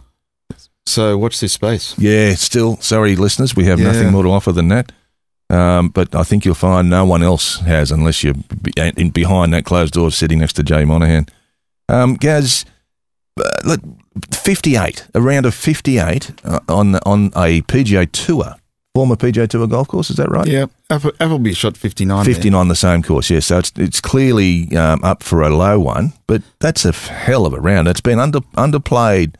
So 0.86 1.16
watch 1.18 1.40
this 1.40 1.52
space. 1.52 1.94
Yeah, 1.98 2.34
still 2.34 2.76
sorry, 2.78 3.14
listeners, 3.16 3.54
we 3.54 3.64
have 3.66 3.78
Yeah. 3.78 3.92
nothing 3.92 4.10
more 4.12 4.22
to 4.22 4.30
offer 4.30 4.52
than 4.52 4.68
that. 4.68 4.92
Um, 5.50 5.88
but 5.88 6.14
I 6.14 6.22
think 6.22 6.44
you'll 6.44 6.54
find 6.54 6.88
no 6.88 7.04
one 7.04 7.22
else 7.22 7.56
has, 7.60 7.90
unless 7.90 8.22
you're 8.22 8.36
in 8.76 9.10
behind 9.10 9.52
that 9.52 9.64
closed 9.64 9.94
door, 9.94 10.10
sitting 10.12 10.38
next 10.38 10.52
to 10.54 10.62
Jay 10.62 10.84
Monahan. 10.84 11.26
Um, 11.88 12.14
Gaz, 12.14 12.64
uh, 13.36 13.42
look, 13.64 13.80
fifty-eight, 14.32 15.06
a 15.12 15.20
round 15.20 15.46
of 15.46 15.54
fifty-eight 15.54 16.30
uh, 16.44 16.60
on 16.68 16.96
on 17.04 17.32
a 17.36 17.62
PGA 17.62 18.06
Tour, 18.12 18.54
former 18.94 19.16
PGA 19.16 19.48
Tour 19.48 19.66
golf 19.66 19.88
course. 19.88 20.10
Is 20.10 20.16
that 20.16 20.30
right? 20.30 20.46
Yeah. 20.46 20.66
Apple, 20.88 21.12
Appleby 21.20 21.52
shot 21.54 21.76
59. 21.76 22.24
there. 22.24 22.34
15 22.34 22.54
on 22.54 22.68
the 22.68 22.74
same 22.74 23.02
course, 23.02 23.30
yeah. 23.30 23.40
So 23.40 23.58
it's 23.58 23.72
it's 23.76 24.00
clearly 24.00 24.76
um, 24.76 25.02
up 25.04 25.22
for 25.22 25.42
a 25.42 25.50
low 25.50 25.78
one, 25.78 26.12
but 26.26 26.42
that's 26.58 26.84
a 26.84 26.92
hell 26.92 27.46
of 27.46 27.52
a 27.52 27.60
round. 27.60 27.88
It's 27.88 28.00
been 28.00 28.18
under 28.18 28.40
underplayed 28.56 29.34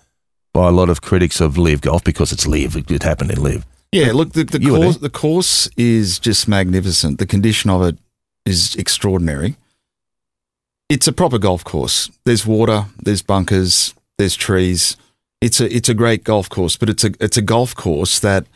by 0.52 0.68
a 0.68 0.72
lot 0.72 0.88
of 0.88 1.00
critics 1.00 1.40
of 1.40 1.56
live 1.56 1.80
golf 1.80 2.04
because 2.04 2.32
it's 2.32 2.46
live. 2.46 2.76
It, 2.76 2.90
it 2.90 3.02
happened 3.02 3.30
in 3.30 3.42
live. 3.42 3.66
Yeah, 3.92 4.12
look, 4.12 4.32
the, 4.32 4.44
the 4.44 4.60
course 4.60 4.96
the 4.98 5.10
course 5.10 5.68
is 5.76 6.18
just 6.18 6.46
magnificent. 6.46 7.18
The 7.18 7.26
condition 7.26 7.70
of 7.70 7.82
it 7.82 7.98
is 8.46 8.74
extraordinary. 8.76 9.56
It's 10.88 11.06
a 11.06 11.12
proper 11.12 11.38
golf 11.38 11.64
course. 11.64 12.10
There's 12.24 12.46
water, 12.46 12.86
there's 12.98 13.22
bunkers, 13.22 13.94
there's 14.18 14.36
trees. 14.36 14.96
It's 15.40 15.60
a 15.60 15.74
it's 15.74 15.88
a 15.88 15.94
great 15.94 16.24
golf 16.24 16.48
course, 16.48 16.76
but 16.76 16.88
it's 16.88 17.04
a 17.04 17.12
it's 17.20 17.36
a 17.36 17.42
golf 17.42 17.74
course 17.74 18.20
that 18.20 18.46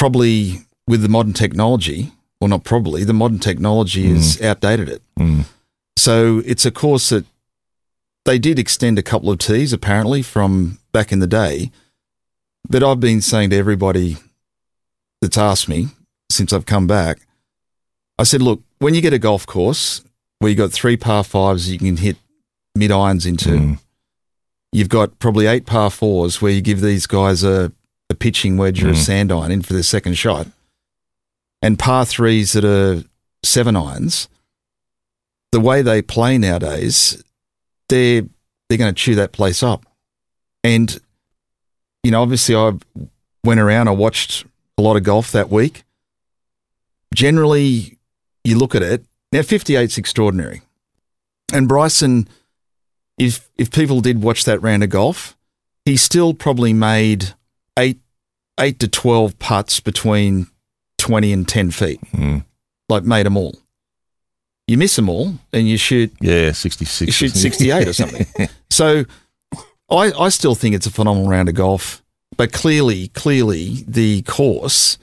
probably 0.00 0.62
with 0.88 1.02
the 1.02 1.08
modern 1.10 1.34
technology, 1.34 2.10
well 2.40 2.48
not 2.48 2.64
probably, 2.64 3.04
the 3.04 3.12
modern 3.12 3.38
technology 3.38 4.08
has 4.14 4.40
outdated 4.40 4.88
it. 4.88 5.02
Mm. 5.18 5.44
So 5.98 6.40
it's 6.46 6.64
a 6.64 6.70
course 6.70 7.10
that 7.10 7.26
they 8.24 8.38
did 8.38 8.58
extend 8.58 8.98
a 8.98 9.02
couple 9.02 9.30
of 9.30 9.38
tees 9.38 9.74
apparently 9.74 10.22
from 10.22 10.78
back 10.90 11.12
in 11.12 11.18
the 11.18 11.26
day. 11.26 11.70
But 12.66 12.82
I've 12.82 12.98
been 12.98 13.20
saying 13.20 13.50
to 13.50 13.56
everybody 13.56 14.16
that's 15.20 15.36
asked 15.36 15.68
me 15.68 15.88
since 16.30 16.50
I've 16.54 16.64
come 16.64 16.86
back, 16.86 17.18
I 18.18 18.22
said, 18.24 18.40
look, 18.40 18.62
when 18.78 18.94
you 18.94 19.02
get 19.02 19.12
a 19.12 19.18
golf 19.18 19.46
course 19.46 20.02
where 20.38 20.48
you've 20.48 20.56
got 20.58 20.72
three 20.72 20.96
par 20.96 21.24
fives 21.24 21.70
you 21.70 21.78
can 21.78 21.98
hit 21.98 22.16
mid 22.74 22.90
irons 22.90 23.26
into, 23.26 23.50
Mm. 23.50 23.78
you've 24.72 24.88
got 24.88 25.18
probably 25.18 25.46
eight 25.46 25.66
par 25.66 25.90
fours 25.90 26.40
where 26.40 26.52
you 26.52 26.62
give 26.62 26.80
these 26.80 27.06
guys 27.06 27.44
a, 27.44 27.70
a 28.10 28.14
pitching 28.14 28.56
wedge 28.58 28.82
or 28.82 28.88
a 28.88 28.92
Mm. 28.92 28.96
sand 29.04 29.32
iron 29.32 29.50
in 29.52 29.62
for 29.62 29.72
their 29.72 29.82
second 29.82 30.14
shot, 30.18 30.48
and 31.62 31.78
par 31.78 32.04
threes 32.04 32.52
that 32.52 32.64
are 32.64 33.04
seven 33.42 33.76
irons. 33.76 34.28
The 35.52 35.60
way 35.60 35.80
they 35.82 36.02
play 36.02 36.36
nowadays, 36.36 37.22
they're 37.88 38.22
they're 38.68 38.78
going 38.78 38.94
to 38.94 39.00
chew 39.00 39.14
that 39.16 39.32
place 39.32 39.62
up, 39.62 39.84
and 40.62 41.00
you 42.04 42.10
know, 42.10 42.22
obviously, 42.22 42.54
I 42.54 42.72
went 43.44 43.60
around. 43.60 43.88
I 43.88 43.92
watched 43.92 44.44
a 44.78 44.82
lot 44.82 44.96
of 44.96 45.02
golf 45.02 45.32
that 45.32 45.50
week. 45.50 45.82
Generally, 47.14 47.98
you 48.44 48.56
look 48.58 48.74
at 48.74 48.82
it 48.82 49.04
now. 49.32 49.42
Fifty 49.42 49.76
eight's 49.76 49.98
extraordinary, 49.98 50.62
and 51.52 51.68
Bryson 51.68 52.28
if 53.18 53.48
if 53.58 53.70
people 53.70 54.00
did 54.00 54.22
watch 54.22 54.44
that 54.44 54.62
round 54.62 54.82
of 54.84 54.90
golf, 54.90 55.36
he 55.84 55.96
still 55.96 56.32
probably 56.32 56.72
made 56.72 57.34
eight 57.80 57.98
eight 58.60 58.78
to 58.80 58.88
twelve 58.88 59.38
putts 59.38 59.80
between 59.80 60.46
twenty 60.98 61.32
and 61.32 61.48
ten 61.48 61.70
feet. 61.70 62.00
Mm. 62.12 62.44
Like 62.88 63.04
made 63.04 63.26
them 63.26 63.36
all. 63.36 63.56
You 64.66 64.76
miss 64.78 64.94
them 64.94 65.08
all, 65.08 65.34
and 65.52 65.68
you 65.68 65.76
shoot 65.76 66.12
Yeah, 66.20 66.52
66. 66.52 67.06
you 67.06 67.12
shoot 67.12 67.36
sixty 67.36 67.70
eight 67.70 67.88
or 67.88 67.92
something. 67.92 68.26
So, 68.72 69.04
I 69.90 70.12
I 70.12 70.28
still 70.28 70.54
think 70.54 70.76
it's 70.76 70.86
a 70.86 70.92
phenomenal 70.92 71.28
round 71.28 71.48
of 71.48 71.56
golf, 71.56 72.02
but 72.36 72.52
clearly 72.52 73.08
clearly 73.08 73.84
the 73.88 74.22
course 74.22 74.96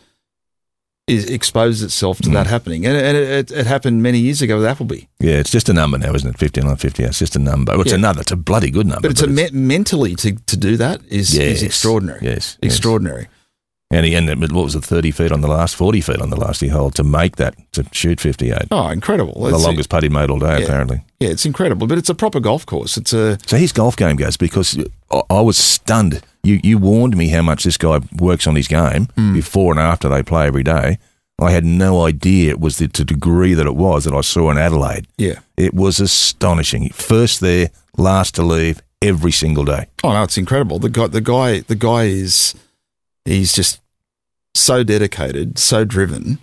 is 1.08 1.30
exposed 1.30 1.82
itself 1.84 2.18
to 2.22 2.30
Mm. 2.30 2.34
that 2.34 2.48
happening, 2.48 2.86
and, 2.86 2.98
and 2.98 3.16
it, 3.18 3.30
it, 3.52 3.52
it 3.60 3.66
happened 3.66 4.04
many 4.04 4.20
years 4.20 4.42
ago 4.42 4.58
with 4.58 4.66
Appleby. 4.66 5.04
yeah, 5.22 5.36
it's 5.40 5.50
just 5.52 5.70
a 5.70 5.74
number 5.74 5.98
now, 5.98 6.14
isn't 6.14 6.30
it? 6.30 6.38
15 6.38 6.66
on 6.66 6.76
50. 6.76 7.04
It's 7.04 7.20
just 7.20 7.36
a 7.36 7.40
number. 7.40 7.72
Well, 7.72 7.82
it's 7.82 7.92
Yeah. 7.92 7.98
another. 7.98 8.22
It's 8.22 8.32
a 8.32 8.36
bloody 8.36 8.70
good 8.72 8.88
number. 8.88 9.04
But 9.04 9.12
it's 9.12 9.22
a 9.22 9.28
me- 9.28 9.50
mentally 9.54 10.16
to, 10.16 10.34
to 10.36 10.58
do 10.58 10.76
that 10.78 11.00
is, 11.08 11.34
Yes. 11.34 11.58
is 11.58 11.64
extraordinary. 11.64 12.20
Yes, 12.22 12.58
yes. 12.62 12.74
extraordinary. 12.74 13.28
And 13.90 14.06
he 14.06 14.18
ended 14.18 14.52
what 14.52 14.66
was 14.66 14.76
it, 14.76 14.84
30 14.84 15.12
feet 15.12 15.32
on 15.32 15.40
the 15.40 15.48
last, 15.48 15.78
40 15.78 16.02
feet 16.02 16.20
on 16.22 16.30
the 16.30 16.36
last 16.36 16.60
he 16.60 16.68
hole 16.68 16.92
to 16.92 17.06
make 17.06 17.38
that, 17.38 17.56
to 17.72 17.86
shoot 17.94 18.20
58. 18.20 18.64
Oh, 18.70 18.90
incredible! 18.90 19.34
the 19.44 19.48
It's- 19.48 19.64
longest 19.64 19.88
putt 19.90 20.04
he 20.04 20.10
made 20.10 20.30
all 20.30 20.40
day, 20.40 20.58
Yeah. 20.60 20.66
apparently. 20.66 21.06
Yeah, 21.22 21.30
it's 21.30 21.46
incredible, 21.46 21.88
but 21.88 21.98
it's 21.98 22.10
a 22.10 22.14
proper 22.16 22.42
golf 22.42 22.66
course. 22.66 22.98
It's 22.98 23.14
a 23.14 23.38
So 23.48 23.56
his 23.56 23.72
golf 23.72 23.96
game 23.96 24.18
goes 24.18 24.36
because 24.36 24.78
I 25.30 25.40
was 25.40 25.58
stunned. 25.58 26.20
You 26.48 26.60
you 26.64 26.78
warned 26.78 27.16
me 27.18 27.28
how 27.30 27.42
much 27.42 27.64
this 27.64 27.78
guy 27.78 28.00
works 28.20 28.48
on 28.48 28.56
his 28.56 28.68
game 28.68 29.06
Hmm. 29.16 29.34
before 29.34 29.72
and 29.74 29.80
after 29.80 30.08
they 30.10 30.24
play 30.24 30.48
every 30.48 30.64
day. 30.64 30.98
I 31.40 31.52
had 31.52 31.66
no 31.66 32.04
idea 32.06 32.50
it 32.50 32.60
was 32.60 32.78
the, 32.78 32.88
to 32.88 33.04
degree 33.06 33.54
that 33.54 33.68
it 33.68 33.76
was 33.76 34.06
that 34.06 34.14
I 34.14 34.22
saw 34.22 34.50
in 34.50 34.58
Adelaide. 34.58 35.06
yeah. 35.18 35.40
It 35.56 35.74
was 35.74 36.00
astonishing. 36.00 36.90
First 36.90 37.42
there, 37.42 37.70
last 37.98 38.34
to 38.36 38.44
leave 38.44 38.82
every 39.04 39.32
single 39.32 39.64
day. 39.66 39.86
Oh 40.04 40.14
no, 40.14 40.24
it's 40.24 40.38
incredible. 40.38 40.80
The 40.80 40.90
guy, 40.90 41.08
the 41.08 41.22
guy, 41.22 41.60
the 41.60 41.76
guy 41.76 42.06
is 42.06 42.56
he's 43.26 43.54
just 43.54 43.80
so 44.56 44.84
dedicated, 44.84 45.60
so 45.60 45.86
driven. 45.86 46.40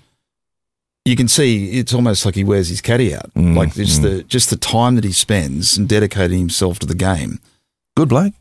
You 1.05 1.17
can 1.17 1.29
see 1.29 1.79
it's 1.79 1.93
almost 1.93 2.25
like 2.25 2.35
he 2.37 2.45
wears 2.45 2.69
his 2.69 2.81
caddy 2.81 3.15
out. 3.15 3.33
Mm, 3.35 3.57
like 3.57 3.75
just 3.75 4.03
the 4.03 4.23
just 4.25 4.49
the 4.51 4.57
time 4.57 4.95
that 4.95 5.05
he 5.05 5.13
spends 5.13 5.77
and 5.77 5.89
dedicating 5.89 6.39
himself 6.39 6.79
to 6.81 6.87
the 6.87 6.95
game. 6.95 7.41
Good 7.97 8.09
bloke. 8.09 8.35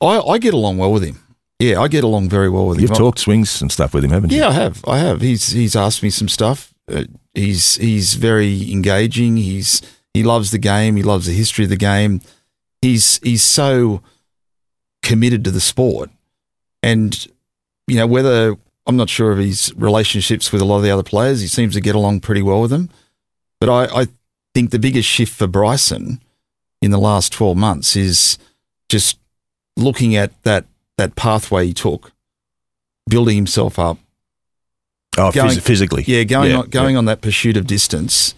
I, 0.00 0.20
I 0.20 0.38
get 0.38 0.54
along 0.54 0.78
well 0.78 0.92
with 0.92 1.04
him. 1.04 1.18
Yeah, 1.58 1.80
I 1.80 1.88
get 1.88 2.04
along 2.04 2.28
very 2.28 2.50
well 2.50 2.66
with 2.66 2.76
him. 2.78 2.82
You've 2.82 2.90
him. 2.90 2.96
talked 2.96 3.18
swings 3.18 3.62
and 3.62 3.72
stuff 3.72 3.94
with 3.94 4.04
him, 4.04 4.10
haven't 4.10 4.30
you? 4.30 4.38
Yeah, 4.38 4.48
I 4.48 4.52
have. 4.52 4.84
I 4.86 4.98
have. 4.98 5.22
He's 5.22 5.52
he's 5.52 5.74
asked 5.74 6.02
me 6.02 6.10
some 6.10 6.28
stuff. 6.28 6.74
Uh, 6.90 7.04
he's 7.34 7.76
he's 7.76 8.14
very 8.14 8.70
engaging. 8.70 9.38
He's 9.38 9.80
he 10.12 10.22
loves 10.22 10.50
the 10.50 10.58
game. 10.58 10.96
He 10.96 11.02
loves 11.02 11.26
the 11.26 11.32
history 11.32 11.64
of 11.64 11.70
the 11.70 11.76
game. 11.76 12.20
He's 12.82 13.18
he's 13.22 13.42
so 13.42 14.02
committed 15.02 15.44
to 15.44 15.50
the 15.50 15.60
sport, 15.60 16.10
and 16.82 17.26
you 17.86 17.96
know 17.96 18.06
whether 18.06 18.56
I'm 18.86 18.96
not 18.96 19.08
sure 19.08 19.32
of 19.32 19.38
his 19.38 19.72
relationships 19.76 20.52
with 20.52 20.60
a 20.60 20.64
lot 20.64 20.76
of 20.76 20.82
the 20.82 20.90
other 20.90 21.02
players. 21.02 21.40
He 21.40 21.48
seems 21.48 21.74
to 21.74 21.80
get 21.80 21.94
along 21.94 22.20
pretty 22.20 22.42
well 22.42 22.60
with 22.60 22.70
them. 22.70 22.90
But 23.60 23.70
I, 23.70 24.02
I 24.02 24.06
think 24.54 24.70
the 24.70 24.78
biggest 24.78 25.08
shift 25.08 25.34
for 25.34 25.46
Bryson 25.46 26.20
in 26.80 26.90
the 26.90 26.98
last 26.98 27.32
12 27.32 27.56
months 27.56 27.96
is 27.96 28.38
just 28.88 29.18
looking 29.76 30.16
at 30.16 30.40
that 30.44 30.64
that 30.96 31.14
pathway 31.16 31.66
he 31.66 31.74
took, 31.74 32.12
building 33.08 33.36
himself 33.36 33.78
up, 33.78 33.98
Oh, 35.18 35.32
Going- 35.32 35.50
phys- 35.56 35.60
physically. 35.62 36.04
Yeah, 36.06 36.24
going 36.24 36.50
Yeah, 36.50 36.58
on 36.58 36.68
going 36.68 36.96
on 36.96 37.04
that 37.06 37.20
pursuit 37.22 37.56
of 37.56 37.66
distance, 37.66 38.34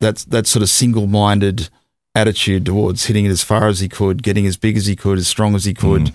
that's 0.00 0.24
that 0.24 0.46
sort 0.46 0.62
of 0.62 0.70
single 0.70 1.06
minded 1.06 1.68
attitude 2.14 2.64
towards 2.64 3.06
hitting 3.06 3.24
it 3.26 3.30
as 3.30 3.42
far 3.42 3.66
as 3.68 3.80
he 3.80 3.88
could, 3.88 4.22
getting 4.22 4.46
as 4.46 4.56
big 4.56 4.76
as 4.76 4.86
he 4.86 4.96
could, 4.96 5.18
as 5.18 5.26
strong 5.28 5.54
as 5.54 5.64
he 5.64 5.74
could. 5.74 6.02
Mm. 6.06 6.14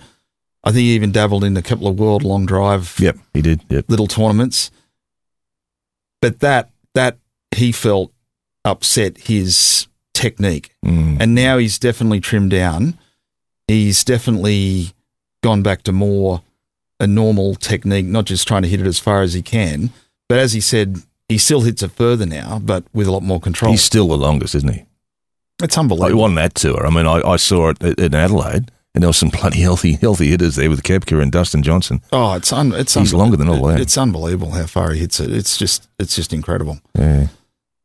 I 0.64 0.70
think 0.72 0.80
he 0.80 0.94
even 0.94 1.12
dabbled 1.12 1.44
in 1.44 1.56
a 1.56 1.62
couple 1.62 1.86
of 1.88 1.98
world 1.98 2.22
long 2.22 2.44
drive 2.46 2.96
Yep, 2.98 3.18
he 3.34 3.42
did. 3.42 3.60
Yep. 3.68 3.84
little 3.88 4.06
tournaments. 4.06 4.70
But 6.20 6.40
that 6.40 6.70
that 6.94 7.18
he 7.54 7.72
felt 7.72 8.12
upset 8.64 9.16
his 9.18 9.86
technique. 10.12 10.74
Mm. 10.84 11.18
And 11.20 11.34
now 11.34 11.58
he's 11.58 11.78
definitely 11.78 12.20
trimmed 12.20 12.50
down. 12.50 12.98
He's 13.70 14.02
definitely 14.04 14.92
gone 15.42 15.62
back 15.62 15.82
to 15.84 15.92
more 15.92 16.42
a 16.98 17.06
normal 17.06 17.54
technique, 17.54 18.06
not 18.06 18.24
just 18.26 18.46
trying 18.48 18.62
to 18.62 18.68
hit 18.68 18.80
it 18.80 18.86
as 18.86 18.98
far 18.98 19.22
as 19.22 19.32
he 19.34 19.42
can. 19.42 19.90
But 20.28 20.38
as 20.38 20.52
he 20.52 20.60
said, 20.60 20.98
he 21.28 21.38
still 21.38 21.60
hits 21.62 21.82
it 21.82 21.92
further 21.92 22.26
now, 22.26 22.58
but 22.58 22.84
with 22.92 23.06
a 23.06 23.12
lot 23.12 23.22
more 23.22 23.40
control. 23.40 23.70
He's 23.70 23.82
still 23.82 24.08
the 24.08 24.18
longest, 24.18 24.54
isn't 24.56 24.72
he? 24.72 24.84
it's 25.62 25.76
Like, 25.76 25.78
unbelievable. 25.80 26.22
wasn't 26.22 26.36
that 26.36 26.54
tour. 26.54 26.86
I 26.86 26.90
mean, 26.90 27.06
I, 27.06 27.20
I 27.26 27.36
saw 27.36 27.70
it 27.70 27.82
in 27.98 28.14
Adelaide, 28.14 28.70
and 28.94 29.02
there 29.02 29.08
was 29.08 29.16
some 29.16 29.28
bloody 29.40 29.60
healthy, 29.60 29.92
healthy 29.92 30.28
hitters 30.28 30.56
there 30.56 30.68
with 30.68 30.82
Koepka 30.82 31.22
and 31.22 31.30
Dustin 31.30 31.62
Johnson. 31.62 32.00
oh, 32.12 32.34
it's 32.34 32.52
un- 32.52 32.72
it's 32.74 32.94
He's 32.94 33.14
longer 33.14 33.36
than 33.36 33.48
all 33.48 33.64
that. 33.68 33.80
It's 33.80 33.96
unbelievable 33.96 34.50
how 34.50 34.66
far 34.66 34.90
he 34.92 35.00
hits 35.00 35.20
it. 35.20 35.32
It's 35.32 35.56
just 35.56 35.88
it's 35.98 36.16
just 36.16 36.32
incredible. 36.32 36.80
Yeah. 36.98 37.28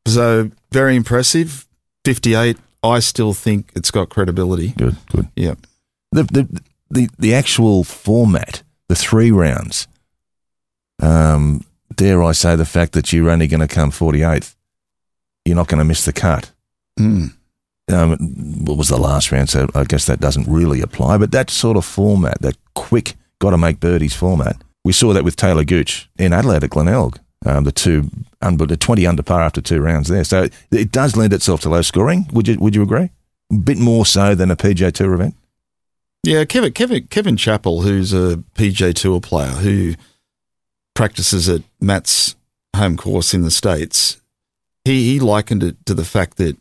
So 0.07 0.51
very 0.71 0.95
impressive. 0.95 1.67
Fifty 2.03 2.33
eight. 2.35 2.57
I 2.83 2.99
still 2.99 3.33
think 3.33 3.71
it's 3.75 3.89
got 3.91 4.09
credibility. 4.09 4.69
Good, 4.77 4.97
good. 5.11 5.27
Yeah. 5.35 5.55
The, 6.15 6.23
the, 6.23 6.61
the, 6.89 7.09
the 7.19 7.33
actual 7.35 7.83
format, 7.83 8.63
the 8.87 8.95
three 8.95 9.31
rounds, 9.31 9.87
um, 11.01 11.65
dare 11.93 12.23
I 12.23 12.31
say, 12.31 12.55
the 12.55 12.65
fact 12.65 12.93
that 12.93 13.11
you're 13.11 13.29
only 13.29 13.47
going 13.47 13.59
to 13.59 13.67
come 13.67 13.91
48th, 13.91 14.55
you're 15.43 15.55
not 15.55 15.67
going 15.67 15.79
to 15.79 15.85
miss 15.85 16.05
the 16.05 16.13
cut. 16.13 16.51
Mm. 16.97 17.33
um, 17.91 18.17
what 18.65 18.77
was 18.77 18.87
the 18.87 18.97
last 18.97 19.31
round? 19.31 19.49
So 19.49 19.67
I 19.75 19.83
guess 19.83 20.05
that 20.05 20.21
doesn't 20.21 20.47
really 20.47 20.81
apply. 20.81 21.17
But 21.17 21.31
that 21.33 21.49
sort 21.49 21.75
of 21.75 21.83
format, 21.83 22.41
that 22.41 22.55
quick, 22.73 23.15
got 23.39 23.51
to 23.51 23.57
make 23.57 23.81
birdies 23.81 24.15
format, 24.15 24.55
we 24.85 24.93
saw 24.93 25.11
that 25.11 25.25
with 25.25 25.35
Talor 25.35 25.67
Gooch 25.67 26.09
in 26.17 26.31
Adelaide 26.31 26.63
at 26.63 26.69
Glenelg. 26.69 27.19
Um, 27.45 27.65
the 27.65 27.71
two, 27.71 28.09
un- 28.41 28.57
the 28.57 28.77
twenty 28.77 29.05
under 29.05 29.21
par 29.21 29.41
after 29.41 29.61
two 29.61 29.81
rounds 29.81 30.07
there. 30.07 30.23
So 30.23 30.47
it 30.71 30.91
does 30.91 31.15
lend 31.17 31.33
itself 31.33 31.61
to 31.61 31.69
low 31.69 31.81
scoring. 31.81 32.27
Would 32.31 32.47
you 32.47 32.57
Would 32.59 32.73
you 32.73 32.81
agree? 32.81 33.09
A 33.51 33.57
bit 33.57 33.77
more 33.77 34.05
so 34.05 34.33
than 34.33 34.49
a 34.49 34.55
PGA 34.55 34.91
Tour 34.91 35.13
event. 35.13 35.35
Yeah, 36.25 36.45
Kevin 36.45 36.73
Kevin 36.73 37.07
Kevin 37.07 37.37
Chappell, 37.37 37.81
who's 37.81 38.13
a 38.13 38.37
PGA 38.55 38.93
Tour 38.93 39.21
player 39.21 39.49
who 39.51 39.93
practices 40.93 41.47
at 41.49 41.61
Matt's 41.79 42.35
home 42.75 42.97
course 42.97 43.33
in 43.33 43.41
the 43.43 43.51
states, 43.51 44.19
he 44.83 45.13
he 45.13 45.19
likened 45.19 45.63
it 45.63 45.75
to 45.85 45.93
the 45.93 46.05
fact 46.05 46.37
that 46.37 46.57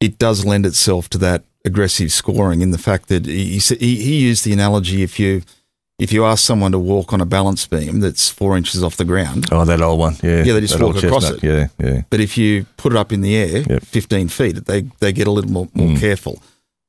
it 0.00 0.18
does 0.18 0.44
lend 0.44 0.66
itself 0.66 1.08
to 1.10 1.18
that 1.18 1.44
aggressive 1.64 2.10
scoring. 2.12 2.60
In 2.62 2.70
the 2.70 2.78
fact 2.78 3.08
that 3.08 3.26
he 3.26 3.58
he, 3.58 3.96
he 3.96 4.16
used 4.20 4.44
the 4.44 4.52
analogy 4.52 5.02
if 5.02 5.18
you 5.18 5.42
if 5.98 6.12
you 6.12 6.24
ask 6.26 6.44
someone 6.44 6.72
to 6.72 6.78
walk 6.78 7.12
on 7.14 7.20
a 7.22 7.26
balance 7.26 7.66
beam 7.66 8.00
that's 8.00 8.28
four 8.28 8.56
inches 8.56 8.82
off 8.84 8.96
the 8.96 9.04
ground, 9.04 9.46
Oh, 9.50 9.64
that 9.64 9.80
old 9.80 9.98
one. 9.98 10.14
Yeah, 10.22 10.42
Yeah, 10.44 10.52
they 10.54 10.60
just 10.60 10.78
walk 10.80 10.96
across 11.02 11.30
chestnut. 11.30 11.42
Yeah, 11.42 11.68
yeah. 11.78 12.02
but 12.10 12.20
if 12.20 12.36
you 12.36 12.66
put 12.76 12.92
it 12.92 12.98
up 12.98 13.12
in 13.12 13.22
the 13.22 13.34
air, 13.34 13.62
Yep. 13.66 13.82
15 13.82 14.28
feet, 14.28 14.66
they, 14.66 14.82
they 15.00 15.12
get 15.12 15.26
a 15.26 15.30
little 15.30 15.50
more, 15.50 15.68
more 15.72 15.88
Mm. 15.88 15.98
careful. 15.98 16.42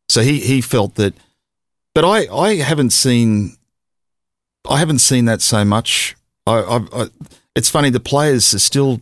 So 0.10 0.22
he, 0.22 0.40
he 0.40 0.62
felt 0.62 0.96
that, 0.96 1.14
but 1.94 2.06
I, 2.06 2.28
I 2.34 2.56
haven't 2.56 2.92
seen, 2.92 3.58
I 4.70 4.78
haven't 4.78 5.00
seen 5.00 5.26
that 5.26 5.42
so 5.42 5.66
much. 5.66 6.16
I, 6.46 6.60
I, 6.60 6.78
I, 6.94 7.08
it's 7.56 7.70
funny, 7.70 7.90
the 7.90 8.00
players 8.00 8.54
are 8.54 8.60
still 8.60 9.00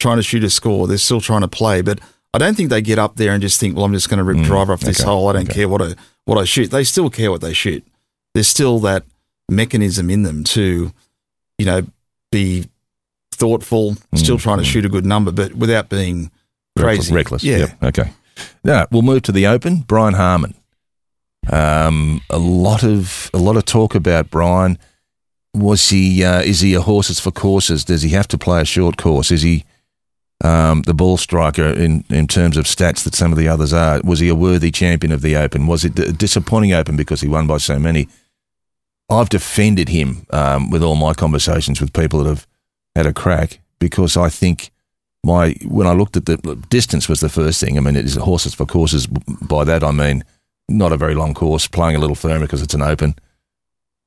trying 0.00 0.16
to 0.16 0.22
shoot 0.22 0.42
a 0.42 0.50
score. 0.50 0.86
They're 0.88 0.98
still 0.98 1.20
trying 1.20 1.42
to 1.42 1.48
play, 1.48 1.80
but 1.82 2.00
I 2.34 2.38
don't 2.38 2.56
think 2.56 2.70
they 2.70 2.82
get 2.82 2.98
up 2.98 3.16
there 3.16 3.32
and 3.32 3.42
just 3.42 3.60
think, 3.60 3.76
well, 3.76 3.84
I'm 3.84 3.92
just 3.92 4.08
going 4.08 4.18
to 4.18 4.24
rip 4.24 4.38
Mm, 4.38 4.44
driver 4.44 4.72
off 4.72 4.80
this 4.80 5.00
okay, 5.00 5.08
hole. 5.08 5.28
I 5.28 5.32
don't 5.34 5.44
okay. 5.44 5.54
care 5.54 5.68
what 5.68 5.82
I, 5.82 5.94
what 6.24 6.38
I 6.38 6.44
shoot. 6.44 6.70
They 6.70 6.82
still 6.84 7.10
care 7.10 7.30
what 7.30 7.40
they 7.40 7.52
shoot. 7.52 7.86
There's 8.34 8.48
still 8.48 8.78
that 8.80 9.04
mechanism 9.48 10.08
in 10.10 10.22
them 10.22 10.42
to, 10.44 10.92
you 11.58 11.66
know, 11.66 11.82
be 12.30 12.66
thoughtful, 13.32 13.96
still 14.14 14.38
Mm, 14.38 14.42
trying 14.42 14.58
to 14.58 14.64
mm. 14.64 14.72
shoot 14.72 14.84
a 14.86 14.88
good 14.88 15.04
number, 15.04 15.30
but 15.30 15.54
without 15.54 15.88
being 15.88 16.30
crazy. 16.78 17.14
Reckless. 17.14 17.44
Yeah. 17.44 17.58
Yep. 17.58 17.82
Okay. 17.82 18.12
Now 18.64 18.86
we'll 18.90 19.02
move 19.02 19.22
to 19.22 19.32
the 19.32 19.46
Open. 19.46 19.80
Brian 19.80 20.14
Harman. 20.14 20.54
Um, 21.50 22.20
a 22.30 22.38
lot 22.38 22.84
of 22.84 23.30
a 23.34 23.38
lot 23.38 23.56
of 23.56 23.64
talk 23.64 23.94
about 23.94 24.30
Brian. 24.30 24.78
Was 25.54 25.88
he? 25.90 26.24
Uh, 26.24 26.40
is 26.40 26.60
he 26.60 26.74
a 26.74 26.80
horses 26.80 27.20
for 27.20 27.30
courses? 27.30 27.84
Does 27.84 28.02
he 28.02 28.10
have 28.10 28.28
to 28.28 28.38
play 28.38 28.60
a 28.62 28.64
short 28.64 28.96
course? 28.96 29.30
Is 29.30 29.42
he 29.42 29.64
um, 30.42 30.82
the 30.82 30.94
ball 30.94 31.16
striker 31.16 31.66
in 31.66 32.04
in 32.08 32.26
terms 32.26 32.56
of 32.56 32.64
stats 32.64 33.04
that 33.04 33.14
some 33.14 33.32
of 33.32 33.38
the 33.38 33.48
others 33.48 33.72
are? 33.72 34.00
Was 34.04 34.20
he 34.20 34.28
a 34.28 34.34
worthy 34.34 34.70
champion 34.70 35.12
of 35.12 35.20
the 35.20 35.36
Open? 35.36 35.66
Was 35.66 35.84
it 35.84 35.98
a 35.98 36.12
disappointing 36.12 36.72
Open 36.72 36.96
because 36.96 37.20
he 37.20 37.28
won 37.28 37.46
by 37.46 37.58
so 37.58 37.78
many? 37.78 38.08
I've 39.08 39.28
defended 39.28 39.88
him 39.88 40.26
um, 40.30 40.70
with 40.70 40.82
all 40.82 40.96
my 40.96 41.12
conversations 41.12 41.80
with 41.80 41.92
people 41.92 42.22
that 42.22 42.28
have 42.28 42.46
had 42.94 43.06
a 43.06 43.12
crack 43.12 43.60
because 43.78 44.16
I 44.16 44.28
think 44.28 44.70
my 45.24 45.54
when 45.64 45.86
I 45.86 45.92
looked 45.92 46.16
at 46.16 46.26
the 46.26 46.36
distance 46.68 47.08
was 47.08 47.20
the 47.20 47.28
first 47.28 47.60
thing. 47.60 47.78
I 47.78 47.80
mean, 47.80 47.96
it 47.96 48.04
is 48.04 48.16
horses 48.16 48.54
for 48.54 48.66
courses. 48.66 49.06
By 49.06 49.64
that 49.64 49.84
I 49.84 49.90
mean 49.90 50.24
not 50.68 50.92
a 50.92 50.96
very 50.96 51.14
long 51.14 51.34
course, 51.34 51.66
playing 51.66 51.96
a 51.96 51.98
little 51.98 52.16
firmer 52.16 52.46
because 52.46 52.62
it's 52.62 52.74
an 52.74 52.82
open. 52.82 53.14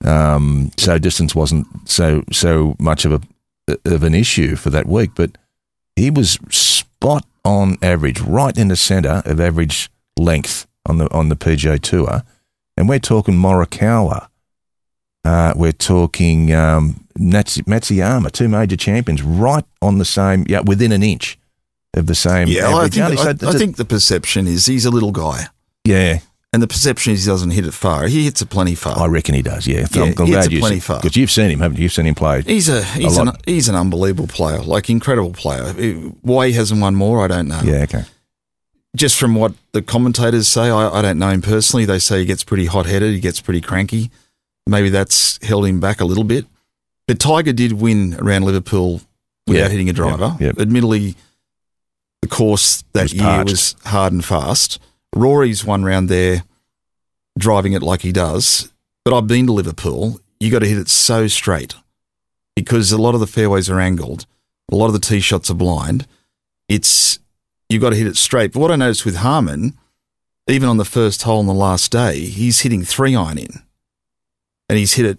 Um, 0.04 0.72
so 0.78 0.98
distance 0.98 1.34
wasn't 1.34 1.68
so 1.90 2.24
so 2.32 2.76
much 2.80 3.06
of 3.06 3.14
a 3.14 3.78
of 3.86 4.04
an 4.04 4.14
issue 4.14 4.56
for 4.56 4.70
that 4.70 4.88
week, 4.88 5.12
but 5.16 5.38
he 5.96 6.10
was 6.10 6.38
spot 6.50 7.26
on 7.44 7.78
average, 7.82 8.20
right 8.22 8.58
in 8.58 8.68
the 8.68 8.76
centre 8.76 9.22
of 9.26 9.40
average 9.40 9.90
length 10.18 10.68
on 10.86 10.98
the 10.98 11.12
on 11.14 11.30
the 11.30 11.36
PGA 11.36 11.80
Tour, 11.80 12.24
and 12.76 12.90
we're 12.90 13.00
talking 13.00 13.36
Morikawa. 13.36 14.28
Uh, 15.26 15.54
we're 15.56 15.72
talking 15.72 16.54
um, 16.54 17.06
Matsuyama, 17.18 18.32
two 18.32 18.48
major 18.48 18.76
champions, 18.78 19.24
right 19.24 19.66
on 19.82 19.98
the 19.98 20.06
same, 20.06 20.46
yeah, 20.48 20.60
within 20.62 20.92
an 20.92 21.02
inch 21.04 21.38
of 21.94 22.06
the 22.08 22.16
same. 22.16 22.48
Yeah, 22.48 22.76
I 22.76 22.88
think, 22.88 23.20
I, 23.20 23.34
so- 23.34 23.50
I 23.50 23.54
think 23.54 23.78
the 23.78 23.86
perception 23.86 24.48
is 24.48 24.66
he's 24.68 24.86
a 24.86 24.92
little 24.92 25.12
guy. 25.12 25.48
yeah, 25.86 26.20
And 26.54 26.62
the 26.62 26.68
perception 26.68 27.14
is 27.14 27.26
he 27.26 27.32
doesn't 27.32 27.52
hit 27.52 27.66
it 27.66 27.74
far. 27.74 28.08
He 28.08 28.26
hits 28.26 28.42
it 28.42 28.50
plenty 28.50 28.76
far. 28.76 28.98
I 29.00 29.08
reckon 29.08 29.34
he 29.36 29.42
does. 29.42 29.66
Yeah, 29.66 29.88
Yeah, 29.92 30.02
I'm 30.04 30.08
he 30.10 30.14
glad 30.14 30.28
hits 30.28 30.46
it 30.48 30.52
you 30.54 30.60
plenty 30.60 30.80
far. 30.80 31.00
because 31.02 31.16
you've 31.18 31.32
seen 31.32 31.50
him, 31.50 31.60
haven't 31.60 31.78
you? 31.78 31.84
You've 31.84 31.94
seen 31.94 32.06
him 32.06 32.16
play. 32.16 32.42
He's 32.44 32.70
a 32.70 32.84
he's 32.84 33.18
an 33.18 33.32
he's 33.46 33.68
an 33.70 33.76
unbelievable 33.76 34.28
player, 34.28 34.60
like 34.62 34.90
incredible 34.90 35.32
player. 35.34 35.74
Why 36.22 36.48
he 36.48 36.54
hasn't 36.54 36.80
won 36.82 36.96
more, 36.96 37.24
I 37.24 37.28
don't 37.28 37.48
know. 37.48 37.62
Yeah, 37.64 37.84
okay. 37.84 38.04
Just 38.96 39.18
from 39.20 39.36
what 39.36 39.54
the 39.74 39.82
commentators 39.82 40.48
say, 40.48 40.70
I, 40.70 40.88
I 41.00 41.02
don't 41.02 41.20
know 41.20 41.30
him 41.30 41.42
personally. 41.42 41.84
They 41.86 42.00
say 42.00 42.20
he 42.20 42.26
gets 42.26 42.44
pretty 42.46 42.66
hot 42.68 42.86
headed, 42.86 43.14
he 43.14 43.20
gets 43.20 43.42
pretty 43.42 43.60
cranky. 43.62 44.12
Maybe 44.68 44.90
that's 44.90 45.44
held 45.46 45.66
him 45.66 45.80
back 45.80 46.02
a 46.02 46.06
little 46.06 46.24
bit. 46.24 46.46
But 47.08 47.20
Tiger 47.20 47.54
did 47.54 47.74
win 47.74 48.16
around 48.20 48.44
Liverpool 48.46 49.02
without 49.48 49.62
Yeah, 49.64 49.70
hitting 49.70 49.90
a 49.90 49.94
driver. 49.94 50.36
yeah, 50.40 50.48
yeah. 50.56 50.62
Admittedly, 50.62 51.16
the 52.22 52.28
course 52.28 52.84
that 52.94 53.04
Was 53.04 53.14
year 53.14 53.24
parched. 53.24 53.52
was 53.52 53.76
hard 53.86 54.12
and 54.14 54.26
fast. 54.26 54.80
Rory's 55.16 55.64
one 55.64 55.84
round 55.84 56.10
there, 56.10 56.44
driving 57.38 57.74
it 57.74 57.84
like 57.84 58.02
he 58.02 58.12
does. 58.12 58.72
But 59.04 59.16
I've 59.16 59.28
been 59.28 59.46
to 59.48 59.54
Liverpool. 59.54 60.20
You 60.40 60.50
got 60.52 60.60
to 60.60 60.68
hit 60.68 60.80
it 60.80 60.90
so 60.90 61.28
straight 61.28 61.76
because 62.56 62.92
a 62.92 62.98
lot 62.98 63.14
of 63.14 63.20
the 63.22 63.28
fairways 63.28 63.70
are 63.70 63.80
angled. 63.80 64.26
A 64.72 64.76
lot 64.76 64.88
of 64.88 64.94
the 64.94 65.00
tee 65.00 65.20
shots 65.20 65.52
are 65.52 65.56
blind. 65.56 66.08
It's 66.68 67.20
you 67.70 67.80
got 67.80 67.92
to 67.92 67.96
hit 67.96 68.08
it 68.08 68.18
straight. 68.18 68.52
But 68.52 68.60
what 68.62 68.72
I 68.72 68.76
noticed 68.76 69.06
with 69.06 69.18
Harman, 69.18 69.78
even 70.48 70.68
on 70.68 70.78
the 70.78 70.86
first 70.86 71.22
hole 71.22 71.38
on 71.40 71.46
the 71.46 71.54
last 71.54 71.92
day, 71.92 72.22
he's 72.22 72.62
hitting 72.62 72.84
three 72.84 73.16
iron 73.16 73.38
in, 73.38 73.62
and 74.70 74.78
he's 74.78 74.94
hit 74.94 75.06
it 75.06 75.18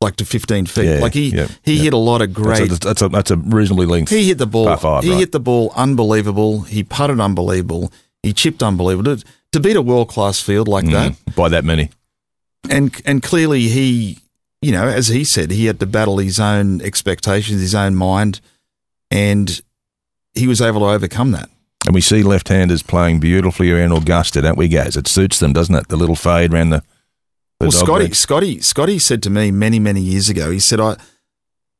like 0.00 0.16
to 0.16 0.24
fifteen 0.24 0.66
feet. 0.66 0.84
Yeah, 0.86 0.98
like 1.00 1.14
he 1.14 1.30
yeah, 1.30 1.48
he 1.62 1.74
yeah. 1.74 1.82
hit 1.84 1.92
a 1.92 1.98
lot 1.98 2.20
of 2.22 2.32
great. 2.34 2.68
That's 2.68 2.84
a, 2.84 2.88
that's 2.88 3.02
a 3.02 3.08
that's 3.08 3.30
a 3.30 3.36
reasonably 3.36 3.86
length. 3.86 4.10
He 4.10 4.26
hit 4.28 4.38
the 4.38 4.46
ball. 4.46 4.76
Five, 4.76 5.04
he 5.04 5.10
right. 5.10 5.18
hit 5.18 5.32
the 5.32 5.40
ball 5.40 5.72
unbelievable. 5.76 6.62
He 6.62 6.82
putted 6.82 7.20
unbelievable. 7.20 7.92
He 8.22 8.32
chipped 8.32 8.62
unbelievable. 8.62 9.16
To, 9.16 9.24
to 9.52 9.60
beat 9.60 9.76
a 9.76 9.82
world 9.82 10.08
class 10.08 10.40
field 10.40 10.68
like 10.68 10.86
that, 10.86 11.12
Mm, 11.12 11.34
by 11.36 11.48
that 11.48 11.64
many. 11.64 11.90
and 12.70 12.94
and 13.04 13.22
clearly 13.22 13.68
he, 13.68 14.18
you 14.60 14.72
know, 14.72 14.86
as 14.86 15.08
he 15.08 15.24
said, 15.24 15.50
he 15.50 15.66
had 15.66 15.78
to 15.80 15.86
battle 15.86 16.18
his 16.18 16.40
own 16.40 16.80
expectations, 16.80 17.60
his 17.60 17.74
own 17.74 17.94
mind, 17.94 18.40
and 19.10 19.60
he 20.34 20.46
was 20.46 20.60
able 20.60 20.80
to 20.80 20.86
overcome 20.86 21.30
that. 21.32 21.48
And 21.86 21.94
we 21.94 22.00
see 22.00 22.22
left-handers 22.22 22.82
playing 22.82 23.20
beautifully 23.20 23.70
around 23.70 23.92
Augusta, 23.92 24.40
don't 24.40 24.56
we, 24.56 24.68
guys? 24.68 24.96
It 24.96 25.06
suits 25.06 25.38
them, 25.38 25.52
doesn't 25.52 25.74
it? 25.74 25.88
The 25.88 25.96
little 25.96 26.16
fade 26.16 26.52
around 26.52 26.70
the. 26.70 26.82
Well, 27.64 27.72
Scotty. 27.72 28.12
Scotty, 28.12 28.60
Scotty 28.60 28.98
said 28.98 29.22
to 29.24 29.30
me 29.30 29.50
many, 29.50 29.78
many 29.78 30.00
years 30.00 30.28
ago. 30.28 30.50
He 30.50 30.60
said, 30.60 30.80
"I." 30.80 30.96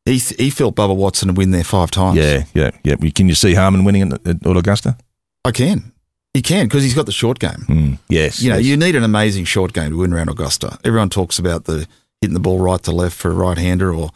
He, 0.06 0.20
th- 0.20 0.38
he 0.38 0.50
felt 0.50 0.74
Bubba 0.74 0.94
Watson 0.94 1.28
would 1.28 1.38
win 1.38 1.50
there 1.50 1.64
five 1.64 1.90
times. 1.90 2.18
Yeah, 2.18 2.44
yeah, 2.52 2.72
yeah. 2.82 2.96
Can 3.14 3.26
you 3.26 3.34
see 3.34 3.54
Harman 3.54 3.84
winning 3.84 4.12
at, 4.12 4.26
at 4.26 4.36
Augusta? 4.44 4.98
I 5.46 5.50
can. 5.50 5.92
He 6.34 6.42
can 6.42 6.66
because 6.66 6.82
he's 6.82 6.92
got 6.92 7.06
the 7.06 7.12
short 7.12 7.38
game. 7.38 7.64
Mm, 7.68 7.98
yes. 8.10 8.42
You 8.42 8.50
know, 8.50 8.56
yes. 8.56 8.66
you 8.66 8.76
need 8.76 8.96
an 8.96 9.02
amazing 9.02 9.46
short 9.46 9.72
game 9.72 9.92
to 9.92 9.96
win 9.96 10.12
around 10.12 10.28
Augusta. 10.28 10.78
Everyone 10.84 11.08
talks 11.08 11.38
about 11.38 11.64
the 11.64 11.86
hitting 12.20 12.34
the 12.34 12.40
ball 12.40 12.58
right 12.58 12.82
to 12.82 12.92
left 12.92 13.16
for 13.16 13.30
a 13.30 13.34
right 13.34 13.56
hander 13.56 13.94
or 13.94 14.10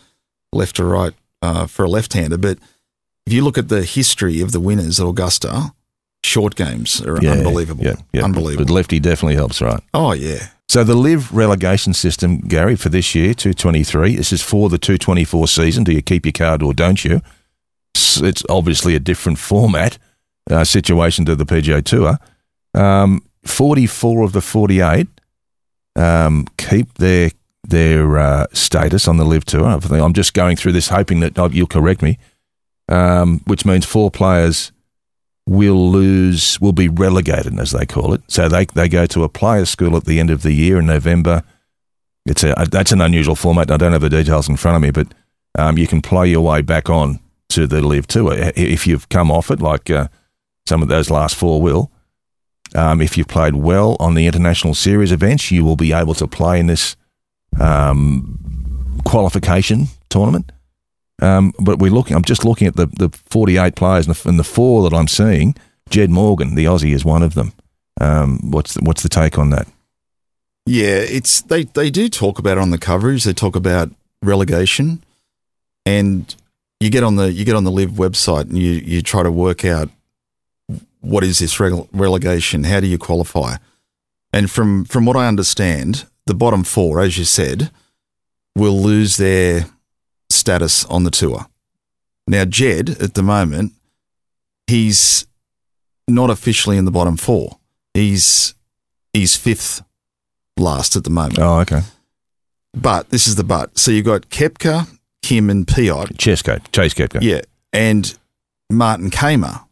left 0.53 0.77
to 0.77 0.85
right 0.85 1.15
uh, 1.43 1.67
for 1.67 1.85
a 1.85 1.89
left-hander, 1.89 2.39
but 2.39 2.59
if 3.27 3.33
you 3.33 3.45
look 3.45 3.59
at 3.59 3.69
the 3.69 3.85
history 3.85 4.41
of 4.41 4.53
the 4.53 4.61
winners 4.61 4.99
at 4.99 5.07
Augusta, 5.07 5.73
short 6.25 6.57
games 6.57 7.01
are 7.03 7.23
Yeah, 7.23 7.33
unbelievable. 7.33 7.85
Yeah, 7.85 7.97
yeah. 8.13 8.25
Unbelievable. 8.25 8.65
But 8.65 8.73
lefty 8.73 8.99
definitely 8.99 9.37
helps, 9.37 9.61
right? 9.61 9.81
oh 9.95 10.13
yeah. 10.13 10.49
So 10.69 10.85
the 10.85 10.95
live 10.95 11.33
relegation 11.33 11.95
system, 11.95 12.41
Gary, 12.41 12.77
for 12.77 12.91
this 12.91 13.15
year, 13.15 13.33
223, 13.33 14.17
this 14.17 14.33
is 14.33 14.43
for 14.43 14.69
the 14.69 14.77
224 14.77 15.49
season. 15.49 15.83
Do 15.83 15.93
you 15.93 16.03
keep 16.03 16.27
your 16.27 16.33
card 16.33 16.63
or 16.63 16.75
don't 16.75 17.03
you? 17.05 17.23
It's 17.95 18.45
obviously 18.51 18.95
a 18.95 19.01
different 19.01 19.39
format 19.39 19.97
uh, 20.51 20.65
situation 20.65 21.25
to 21.25 21.35
the 21.35 21.47
PGA 21.47 21.83
Tour. 21.83 22.19
Um, 22.75 23.23
44 23.45 24.25
of 24.25 24.33
the 24.33 24.43
48 24.43 25.09
um, 25.97 26.47
keep 26.57 26.95
their 26.95 27.31
their 27.65 28.19
uh, 28.19 28.47
status 28.53 29.09
on 29.09 29.17
the 29.17 29.25
live 29.25 29.45
tour. 29.45 29.65
I'm 29.67 30.13
just 30.13 30.33
going 30.33 30.57
through 30.57 30.73
this 30.73 30.89
hoping 30.89 31.21
that 31.21 31.39
oh, 31.39 31.49
you'll 31.51 31.67
correct 31.67 32.03
me, 32.03 32.19
um, 32.89 33.41
which 33.47 33.65
means 33.65 33.85
four 33.85 34.11
players 34.11 34.73
will 35.49 35.91
lose, 35.91 36.61
will 36.61 36.73
be 36.73 36.89
relegated, 36.89 37.59
as 37.59 37.71
they 37.71 37.87
call 37.87 38.13
it. 38.13 38.21
So 38.29 38.49
they 38.49 38.67
they 38.67 38.89
go 38.89 39.07
to 39.07 39.25
a 39.25 39.29
players' 39.29 39.71
school 39.71 39.97
at 39.97 40.05
the 40.05 40.21
end 40.21 40.31
of 40.31 40.43
the 40.43 40.53
year 40.53 40.79
in 40.79 40.87
November. 40.87 41.43
It's 42.27 42.45
a 42.45 42.55
that's 42.71 42.93
an 42.93 43.01
unusual 43.01 43.35
format. 43.35 43.71
I 43.71 43.79
don't 43.79 43.93
have 43.93 44.03
the 44.03 44.11
details 44.11 44.49
in 44.49 44.57
front 44.57 44.77
of 44.77 44.83
me, 44.83 44.91
but 44.91 45.09
um, 45.59 45.79
you 45.79 45.87
can 45.87 46.03
play 46.03 46.29
your 46.29 46.43
way 46.43 46.61
back 46.61 46.91
on 46.91 47.19
to 47.49 47.67
the 47.67 47.81
live 47.81 48.07
tour 48.07 48.35
if 48.57 48.87
you've 48.87 49.09
come 49.09 49.31
off 49.31 49.51
it, 49.51 49.61
like 49.61 49.89
uh, 49.91 50.09
some 50.67 50.83
of 50.83 50.89
those 50.89 51.11
last 51.11 51.35
four 51.35 51.63
will. 51.63 51.91
Um, 52.75 53.01
if 53.01 53.17
you've 53.17 53.29
played 53.29 53.55
well 53.55 53.97
on 53.99 54.15
the 54.15 54.27
international 54.27 54.75
series 54.75 55.11
events, 55.13 55.51
you 55.51 55.65
will 55.65 55.77
be 55.77 55.95
able 55.95 56.13
to 56.15 56.27
play 56.27 56.61
in 56.61 56.67
this 56.67 56.95
um, 57.59 59.01
qualification 59.07 59.87
tournament. 60.11 60.53
Um, 61.21 61.53
but 61.59 61.79
we're 61.79 61.91
looking. 61.91 62.17
I'm 62.17 62.25
just 62.25 62.45
looking 62.45 62.69
at 62.69 62.77
the, 62.77 62.87
the 62.87 63.09
48 63.09 63.75
players, 63.75 64.07
and 64.07 64.15
the, 64.15 64.29
and 64.29 64.39
the 64.39 64.45
four 64.45 64.89
that 64.89 64.97
I'm 64.97 65.09
seeing. 65.09 65.55
Jed 65.91 66.11
Morgan, 66.11 66.55
the 66.55 66.67
Aussie, 66.67 66.95
is 66.95 67.05
one 67.05 67.23
of 67.23 67.35
them. 67.35 67.53
Um, 68.01 68.39
what's 68.51 68.75
the, 68.75 68.85
what's 68.85 69.03
the 69.03 69.09
take 69.09 69.39
on 69.39 69.51
that? 69.51 69.67
Yeah, 70.67 70.99
it's 70.99 71.41
they 71.41 71.65
they 71.65 71.91
do 71.91 72.09
talk 72.09 72.39
about 72.39 72.59
on 72.59 72.71
the 72.71 72.79
coverage. 72.79 73.25
They 73.25 73.33
talk 73.33 73.57
about 73.57 73.91
relegation, 74.23 75.03
and 75.87 76.35
you 76.79 76.91
get 76.91 77.03
on 77.03 77.17
the 77.17 77.33
you 77.33 77.45
get 77.45 77.57
on 77.57 77.65
the 77.65 77.71
live 77.71 77.93
website 77.93 78.43
and 78.43 78.59
you 78.59 78.73
you 78.73 79.03
try 79.03 79.23
to 79.23 79.33
work 79.33 79.65
out 79.65 79.89
what 81.01 81.25
is 81.25 81.39
this 81.39 81.57
rele- 81.57 81.89
relegation? 81.93 82.65
How 82.65 82.81
do 82.81 82.87
you 82.87 82.99
qualify? 82.99 83.57
And 84.33 84.51
from 84.51 84.85
from 84.85 85.07
what 85.07 85.17
I 85.17 85.27
understand, 85.27 86.05
the 86.27 86.35
bottom 86.35 86.65
four, 86.65 87.01
as 87.01 87.17
you 87.19 87.25
said, 87.25 87.71
will 88.55 88.81
lose 88.81 89.17
their 89.17 89.67
status 90.31 90.85
on 90.87 91.05
the 91.05 91.11
tour. 91.11 91.47
Now, 92.27 92.45
Jed 92.45 92.91
at 93.01 93.15
the 93.15 93.23
moment, 93.23 93.73
he's 94.67 95.27
not 96.07 96.31
officially 96.31 96.77
in 96.77 96.85
the 96.85 96.91
bottom 96.91 97.17
four. 97.17 97.59
He's 97.95 98.55
he's 99.13 99.37
fifth 99.37 99.83
last 100.57 100.97
at 100.97 101.05
the 101.05 101.11
moment. 101.11 101.39
Oh, 101.39 101.61
okay. 101.61 101.81
But 102.75 103.11
this 103.11 103.27
is 103.27 103.37
the 103.37 103.45
but. 103.45 103.79
So 103.79 103.91
you've 103.91 104.05
got 104.05 104.29
Koepka, 104.29 104.87
Kim, 105.23 105.51
and 105.51 105.67
Piot. 105.67 106.17
Chesco, 106.17 106.61
Chase 106.73 106.95
Koepka. 106.95 107.23
Yeah. 107.23 107.41
And 107.73 108.17
Martin 108.71 109.11
Kaymer. 109.11 109.65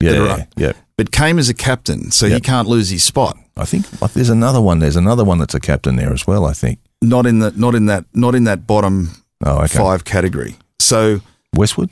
yeah, 0.00 0.12
yeah, 0.12 0.18
right. 0.18 0.48
yeah. 0.56 0.72
But 0.96 1.10
Kaymer's 1.10 1.48
a 1.48 1.54
captain, 1.54 2.10
so 2.10 2.26
he 2.26 2.40
can't 2.40 2.68
lose 2.68 2.88
his 2.88 3.04
spot. 3.04 3.36
I 3.56 3.64
think 3.64 4.00
like, 4.00 4.12
there's 4.12 4.30
another 4.30 4.60
one. 4.60 4.78
There's 4.78 4.96
another 4.96 5.24
one 5.24 5.38
that's 5.38 5.54
a 5.54 5.60
captain 5.60 5.96
there 5.96 6.12
as 6.12 6.26
well. 6.26 6.46
I 6.46 6.52
think. 6.52 6.78
Not 7.02 7.26
in 7.26 7.40
the 7.40 7.50
not 7.50 7.74
in 7.74 7.86
that 7.86 8.06
not 8.14 8.34
in 8.34 8.44
that 8.44 8.66
bottom 8.66 9.10
Oh, 9.44 9.62
okay. 9.64 9.78
five 9.78 10.04
category. 10.04 10.56
So 10.78 11.20
Westwood. 11.54 11.90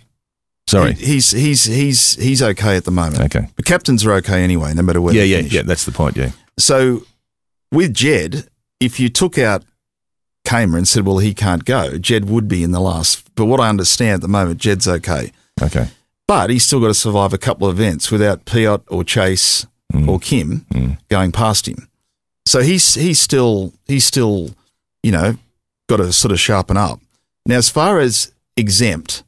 Sorry. 0.66 0.94
he- 0.94 1.04
he's 1.14 1.30
he's 1.32 1.64
he's 1.64 2.14
he's 2.14 2.42
okay 2.42 2.76
at 2.76 2.84
the 2.84 2.90
moment. 2.90 3.20
Okay. 3.22 3.48
The 3.56 3.62
captains 3.62 4.04
are 4.06 4.12
okay 4.14 4.42
anyway, 4.42 4.72
no 4.74 4.82
matter 4.82 5.00
where 5.00 5.14
Yeah, 5.14 5.20
they 5.22 5.26
yeah, 5.26 5.36
finish. 5.38 5.52
yeah. 5.52 5.62
That's 5.62 5.84
the 5.84 5.92
point. 5.92 6.16
Yeah. 6.16 6.30
So 6.58 7.04
with 7.70 7.92
Jed, 7.94 8.48
if 8.80 8.98
you 8.98 9.08
took 9.08 9.36
out 9.38 9.64
Kaymer 10.46 10.76
and 10.76 10.86
said, 10.88 11.06
well, 11.06 11.18
he 11.18 11.34
can't 11.34 11.64
go, 11.64 11.98
Jed 11.98 12.26
would 12.28 12.48
be 12.48 12.62
in 12.62 12.70
the 12.72 12.80
last. 12.80 13.34
But 13.34 13.46
what 13.46 13.60
I 13.60 13.68
understand 13.68 14.14
at 14.16 14.20
the 14.20 14.28
moment, 14.28 14.60
Jed's 14.60 14.86
okay. 14.88 15.32
Okay. 15.62 15.88
But 16.26 16.50
he's 16.50 16.64
still 16.64 16.80
got 16.80 16.88
to 16.88 16.94
survive 16.94 17.32
a 17.32 17.38
couple 17.38 17.68
of 17.68 17.78
events 17.78 18.10
without 18.10 18.44
Piot 18.46 18.82
or 18.88 19.04
Chase 19.04 19.66
Mm. 19.92 20.08
or 20.08 20.18
Kim 20.18 20.66
Mm. 20.72 20.98
going 21.08 21.30
past 21.30 21.68
him. 21.68 21.88
So 22.46 22.60
he's 22.62 22.94
he's 22.94 23.20
still 23.20 23.74
he's 23.86 24.04
still, 24.04 24.50
you 25.02 25.12
know, 25.12 25.36
got 25.88 25.98
to 25.98 26.12
sort 26.12 26.32
of 26.32 26.40
sharpen 26.40 26.76
up. 26.76 26.98
Now, 27.46 27.56
as 27.56 27.68
far 27.68 28.00
as 28.00 28.32
exempt, 28.56 29.22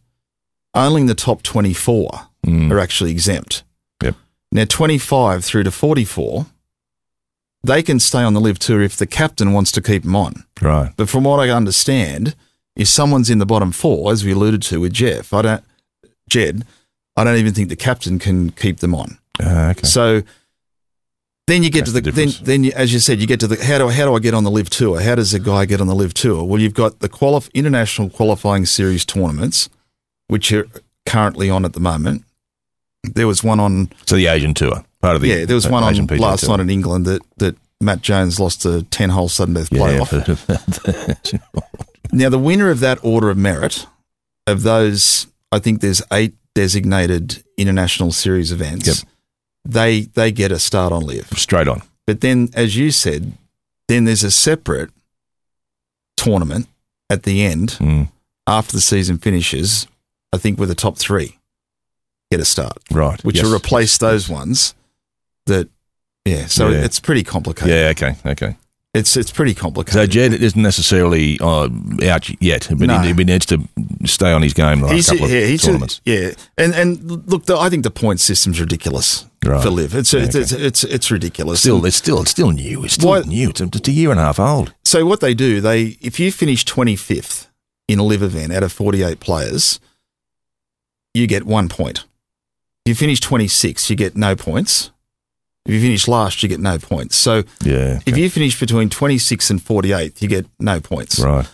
only 0.75 1.05
the 1.05 1.15
top 1.15 1.43
twenty 1.43 1.73
four 1.75 2.11
Mm. 2.47 2.71
are 2.71 2.79
actually 2.79 3.11
exempt. 3.11 3.65
Yep. 4.03 4.15
Now, 4.53 4.65
twenty 4.67 4.99
five 4.99 5.45
through 5.45 5.65
to 5.65 5.71
forty 5.73 6.05
four, 6.05 6.47
they 7.65 7.83
can 7.83 7.99
stay 7.99 8.21
on 8.23 8.35
the 8.35 8.41
live 8.41 8.59
tour 8.61 8.81
if 8.83 8.97
the 8.97 9.07
captain 9.07 9.53
wants 9.53 9.73
to 9.73 9.83
keep 9.83 10.05
them 10.05 10.15
on. 10.15 10.45
Right. 10.63 10.93
But 10.97 11.09
from 11.09 11.25
what 11.25 11.41
I 11.41 11.51
understand, 11.51 12.37
if 12.77 12.87
someone's 12.87 13.31
in 13.31 13.39
the 13.39 13.47
bottom 13.47 13.73
four, 13.73 14.13
as 14.13 14.25
we 14.25 14.31
alluded 14.33 14.63
to 14.63 14.81
with 14.81 14.93
Jeff, 14.93 15.33
I 15.33 15.43
don't, 15.43 15.65
Jed, 16.29 16.65
I 17.17 17.25
don't 17.25 17.37
even 17.39 17.53
think 17.53 17.69
the 17.69 17.77
captain 17.77 18.19
can 18.21 18.51
keep 18.53 18.79
them 18.79 18.95
on. 18.95 19.19
Uh, 19.43 19.73
okay. 19.77 19.87
So 19.89 20.23
then 21.47 21.63
you 21.63 21.71
get 21.71 21.81
That's 21.81 21.93
to 21.93 22.01
the, 22.01 22.11
the 22.11 22.27
then 22.27 22.45
then 22.45 22.65
you, 22.65 22.73
as 22.75 22.93
you 22.93 22.99
said, 22.99 23.21
you 23.21 23.27
get 23.27 23.41
to 23.41 23.47
the 23.47 23.65
how 23.65 23.79
do 23.79 23.89
how 23.89 24.07
do 24.07 24.15
I 24.15 24.19
get 24.19 24.35
on 24.35 24.45
the 24.45 24.51
live 24.51 24.71
tour? 24.71 25.01
How 25.01 25.15
does 25.15 25.33
a 25.33 25.39
guy 25.39 25.65
get 25.65 25.81
on 25.81 25.87
the 25.87 25.95
live 25.95 26.15
tour? 26.15 26.45
Well, 26.45 26.61
you've 26.61 26.75
got 26.75 27.01
the 27.01 27.09
qualif- 27.09 27.53
international 27.55 28.11
qualifying 28.11 28.67
series 28.67 29.05
tournaments, 29.05 29.69
which 30.27 30.53
are 30.53 30.69
currently 31.07 31.49
on 31.49 31.65
at 31.65 31.73
the 31.73 31.81
moment. 31.81 32.25
There 33.05 33.27
was 33.27 33.45
one 33.45 33.61
on 33.61 33.91
so 34.07 34.17
the 34.17 34.27
Asian 34.27 34.55
tour, 34.55 34.85
part 35.01 35.15
of 35.15 35.23
the 35.23 35.29
yeah, 35.29 35.45
there 35.45 35.55
was 35.55 35.69
one 35.69 35.85
on 35.85 35.95
PGA 35.95 36.19
last 36.19 36.41
tour. 36.41 36.51
night 36.57 36.61
in 36.61 36.71
England 36.71 37.07
that 37.07 37.23
that 37.37 37.57
Matt 37.81 38.03
Jones 38.03 38.41
lost 38.41 38.65
a 38.65 38.83
ten 38.85 39.11
hole 39.11 39.29
sudden 39.29 39.55
death 39.55 39.71
playoff. 39.71 40.01
I've 40.01 40.27
heard 40.27 40.29
of 40.29 40.47
that. 40.47 41.41
Now, 42.13 42.29
the 42.29 42.39
winner 42.39 42.71
of 42.71 42.81
that 42.81 42.99
order 43.03 43.31
of 43.31 43.37
merit, 43.37 43.87
of 44.47 44.63
those, 44.63 45.27
I 45.53 45.59
think 45.59 45.81
there's 45.81 46.03
eight 46.13 46.35
designated 46.55 47.43
international 47.57 48.13
series 48.13 48.53
events. 48.53 48.87
Yep. 48.87 48.97
They 49.67 50.03
they 50.03 50.33
get 50.33 50.53
a 50.53 50.59
start 50.59 50.93
on 50.93 51.05
live. 51.07 51.29
Straight 51.37 51.69
on. 51.69 51.83
But 52.07 52.21
then, 52.21 52.51
as 52.55 52.77
you 52.77 52.91
said, 52.91 53.33
then 53.89 54.05
there's 54.05 54.23
a 54.25 54.31
separate 54.31 54.91
tournament 56.17 56.67
at 57.11 57.23
the 57.25 57.45
end 57.45 57.77
Mm. 57.81 58.09
after 58.47 58.73
the 58.77 58.81
season 58.81 59.19
finishes. 59.19 59.87
I 60.33 60.39
think 60.39 60.59
with 60.59 60.69
the 60.69 60.75
top 60.75 60.99
three 60.99 61.39
get 62.31 62.41
a 62.41 62.45
start, 62.45 62.79
Right. 62.91 63.23
which 63.25 63.37
yes. 63.37 63.45
will 63.45 63.55
replace 63.55 63.99
those 63.99 64.29
ones. 64.29 64.75
That 65.47 65.69
yeah, 66.25 66.47
so 66.47 66.69
Yeah. 66.69 66.79
it's 66.85 66.99
pretty 66.99 67.23
complicated. 67.23 67.71
Yeah. 67.73 67.89
Okay. 67.91 68.17
Okay. 68.27 68.57
It's 68.95 69.17
it's 69.17 69.31
pretty 69.31 69.55
complicated. 69.55 69.95
So 69.95 70.07
Jed 70.07 70.33
isn't 70.35 70.61
necessarily 70.61 71.39
uh, 71.41 71.69
out 72.05 72.29
yet, 72.43 72.67
but 72.71 72.87
No. 72.89 72.99
he, 73.01 73.13
he 73.13 73.25
needs 73.25 73.47
to 73.47 73.59
stay 74.07 74.33
on 74.33 74.43
his 74.43 74.55
game 74.55 74.81
the 74.81 74.87
last 74.87 74.95
He's, 74.95 75.09
couple 75.11 75.27
of 75.27 75.31
yeah, 75.31 75.57
tournaments. 75.57 76.01
yeah, 76.05 76.31
and 76.59 76.75
and 76.75 77.29
look, 77.31 77.45
the, 77.47 77.57
I 77.59 77.69
think 77.69 77.83
the 77.85 77.91
point 77.91 78.21
system's 78.21 78.59
ridiculous 78.59 79.25
Right. 79.47 79.63
for 79.63 79.71
live. 79.71 79.95
It's 79.95 80.13
it's, 80.15 80.35
okay. 80.35 80.43
it's 80.43 80.53
it's 80.53 80.85
it's 80.85 81.11
ridiculous. 81.11 81.61
Still, 81.61 81.85
it's 81.85 81.97
still, 81.97 82.23
it's 82.23 82.31
still 82.31 82.51
new. 82.51 82.85
It's 82.85 82.95
still 82.95 83.23
new. 83.25 83.51
It's 83.51 83.61
a, 83.61 83.65
it's 83.65 83.89
a 83.89 83.93
year 83.93 84.11
and 84.11 84.19
a 84.21 84.23
half 84.25 84.39
old. 84.41 84.73
so 84.85 85.05
what 85.07 85.21
they 85.21 85.35
do, 85.35 85.61
they 85.61 85.97
if 86.01 86.19
you 86.21 86.31
finish 86.33 86.65
twenty 86.65 86.97
fifth 86.97 87.49
in 87.89 87.99
a 87.99 88.03
live 88.03 88.23
event 88.23 88.53
out 88.53 88.63
of 88.63 88.73
forty 88.73 89.03
eight 89.03 89.21
players, 89.21 89.81
you 91.15 91.27
get 91.27 91.45
one 91.45 91.69
point. 91.69 92.05
If 92.85 92.91
you 92.91 92.95
finish 92.95 93.21
twenty 93.21 93.49
six, 93.49 93.89
you 93.91 93.97
get 93.97 94.17
no 94.17 94.37
points. 94.37 94.91
If 95.65 95.75
you 95.75 95.81
finish 95.81 96.07
last, 96.07 96.43
you 96.45 96.49
get 96.49 96.61
no 96.61 96.79
points. 96.79 97.17
So 97.17 97.43
Yeah. 97.65 97.99
if 98.07 98.17
you 98.17 98.31
finish 98.31 98.59
between 98.61 98.89
twenty 98.89 99.19
six 99.19 99.51
and 99.51 99.61
forty 99.63 99.93
eighth, 99.93 100.23
you 100.23 100.29
get 100.29 100.47
no 100.61 100.81
points. 100.81 101.19
right. 101.19 101.49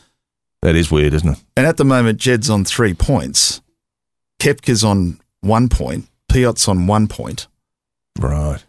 That 0.61 0.77
is 0.77 0.91
weird, 0.93 1.13
isn't 1.15 1.29
it? 1.29 1.39
And 1.57 1.67
at 1.67 1.77
the 1.77 1.85
moment, 1.85 2.21
Jed's 2.21 2.49
on 2.49 2.65
three 2.65 2.95
points. 2.95 3.61
Koepka's 4.39 4.85
on 4.85 5.19
one 5.41 5.69
point. 5.69 6.07
Piot's 6.29 6.69
on 6.69 6.87
one 6.87 7.09
point. 7.09 7.49
Right. 8.19 8.65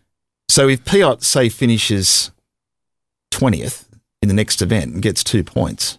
So 0.49 0.67
if 0.67 0.84
Piot, 0.84 1.23
say, 1.23 1.49
finishes 1.49 2.32
20th 3.32 3.86
in 4.21 4.27
the 4.27 4.34
next 4.36 4.62
event 4.62 4.93
and 4.93 5.01
gets 5.01 5.23
two 5.23 5.43
points, 5.43 5.97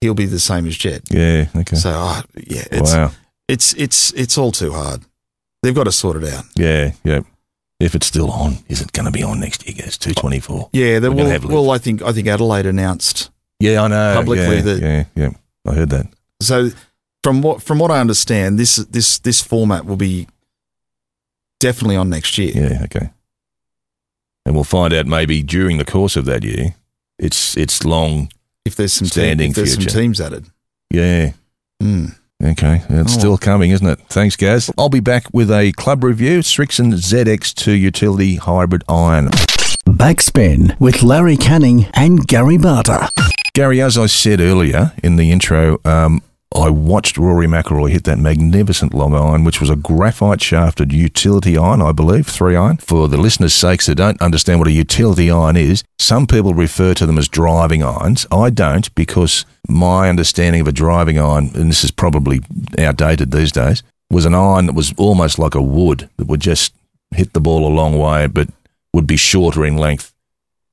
he'll 0.00 0.14
be 0.14 0.26
the 0.26 0.38
same 0.38 0.66
as 0.66 0.76
Jed. 0.76 1.02
Yeah. 1.10 1.46
Okay. 1.56 1.76
So, 1.76 1.92
oh, 1.94 2.22
yeah, 2.36 2.64
it's, 2.70 2.94
wow. 2.94 3.10
it's, 3.48 3.74
it's, 3.74 4.12
it's 4.12 4.38
all 4.38 4.52
too 4.52 4.72
hard. 4.72 5.02
They've 5.62 5.74
got 5.74 5.84
to 5.84 5.92
sort 5.92 6.22
it 6.22 6.32
out. 6.32 6.44
Yeah. 6.54 6.92
Yeah. 7.04 7.20
If 7.80 7.94
it's 7.94 8.06
still 8.06 8.30
on, 8.30 8.58
is 8.68 8.80
it 8.80 8.92
going 8.92 9.06
to 9.06 9.12
be 9.12 9.22
on 9.22 9.40
next 9.40 9.66
year? 9.68 9.76
It's 9.86 9.96
two 9.96 10.12
twenty 10.12 10.40
four. 10.40 10.68
Yeah, 10.72 10.98
they 10.98 11.08
We're 11.08 11.14
will, 11.14 11.30
have 11.30 11.44
well, 11.44 11.70
I 11.70 11.78
think, 11.78 12.02
I 12.02 12.12
think 12.12 12.26
Adelaide 12.26 12.66
announced. 12.66 13.30
Yeah, 13.60 13.84
I 13.84 13.88
know. 13.88 14.14
Publicly 14.16 14.56
yeah, 14.56 14.62
that- 14.62 14.80
yeah, 14.80 15.04
yeah. 15.14 15.30
I 15.64 15.74
heard 15.74 15.90
that. 15.90 16.06
So 16.40 16.70
from 17.22 17.40
what, 17.40 17.62
from 17.62 17.78
what 17.78 17.92
I 17.92 18.00
understand, 18.00 18.58
this, 18.58 18.76
this, 18.76 19.20
this 19.20 19.40
format 19.40 19.84
will 19.84 19.96
be 19.96 20.26
definitely 21.60 21.96
on 21.96 22.08
next 22.10 22.36
year. 22.38 22.52
Yeah. 22.54 22.82
Okay. 22.84 23.10
And 24.46 24.54
we'll 24.54 24.64
find 24.64 24.94
out 24.94 25.06
maybe 25.06 25.42
during 25.42 25.78
the 25.78 25.84
course 25.84 26.16
of 26.16 26.24
that 26.24 26.42
year. 26.44 26.74
It's 27.18 27.56
it's 27.56 27.84
long. 27.84 28.30
If 28.64 28.76
there's 28.76 28.92
some, 28.92 29.06
team, 29.06 29.10
Standing 29.10 29.50
if 29.50 29.56
there's 29.56 29.74
some 29.74 29.84
teams 29.84 30.20
added. 30.20 30.46
Yeah. 30.90 31.32
Mm. 31.82 32.14
Okay, 32.42 32.82
it's 32.88 33.16
Oh. 33.16 33.18
still 33.18 33.38
coming, 33.38 33.72
isn't 33.72 33.86
it? 33.86 33.98
Thanks, 34.08 34.36
Gaz. 34.36 34.70
I'll 34.78 34.88
be 34.88 35.00
back 35.00 35.24
with 35.32 35.50
a 35.50 35.72
club 35.72 36.04
review 36.04 36.38
Srixon 36.38 36.92
ZX2 36.94 37.78
Utility 37.78 38.36
Hybrid 38.36 38.84
Iron. 38.88 39.28
Backspin 39.88 40.78
with 40.78 41.02
Larry 41.02 41.36
Canning 41.36 41.86
and 41.94 42.26
Gary 42.26 42.56
Barter. 42.58 43.08
Gary, 43.54 43.80
as 43.80 43.98
I 43.98 44.06
said 44.06 44.40
earlier 44.40 44.92
in 45.02 45.16
the 45.16 45.32
intro, 45.32 45.78
um, 45.84 46.22
I 46.54 46.70
watched 46.70 47.18
Rory 47.18 47.46
McIlroy 47.46 47.90
hit 47.90 48.04
that 48.04 48.18
magnificent 48.18 48.94
long 48.94 49.14
iron, 49.14 49.44
which 49.44 49.60
was 49.60 49.68
a 49.68 49.76
graphite 49.76 50.42
shafted 50.42 50.92
utility 50.92 51.58
iron, 51.58 51.82
I 51.82 51.92
believe, 51.92 52.26
three 52.26 52.56
iron. 52.56 52.78
For 52.78 53.06
the 53.06 53.18
listeners' 53.18 53.52
sakes 53.52 53.86
who 53.86 53.94
don't 53.94 54.20
understand 54.22 54.58
what 54.58 54.68
a 54.68 54.72
utility 54.72 55.30
iron 55.30 55.56
is, 55.56 55.84
some 55.98 56.26
people 56.26 56.54
refer 56.54 56.94
to 56.94 57.04
them 57.04 57.18
as 57.18 57.28
driving 57.28 57.82
irons. 57.82 58.26
I 58.32 58.48
don't 58.48 58.92
because 58.94 59.44
my 59.68 60.08
understanding 60.08 60.62
of 60.62 60.68
a 60.68 60.72
driving 60.72 61.18
iron, 61.18 61.50
and 61.54 61.70
this 61.70 61.84
is 61.84 61.90
probably 61.90 62.40
outdated 62.78 63.30
these 63.30 63.52
days, 63.52 63.82
was 64.10 64.24
an 64.24 64.34
iron 64.34 64.66
that 64.66 64.74
was 64.74 64.94
almost 64.96 65.38
like 65.38 65.54
a 65.54 65.62
wood 65.62 66.08
that 66.16 66.28
would 66.28 66.40
just 66.40 66.72
hit 67.14 67.34
the 67.34 67.40
ball 67.40 67.66
a 67.66 67.74
long 67.74 67.98
way, 67.98 68.26
but 68.26 68.48
would 68.94 69.06
be 69.06 69.18
shorter 69.18 69.66
in 69.66 69.76
length 69.76 70.14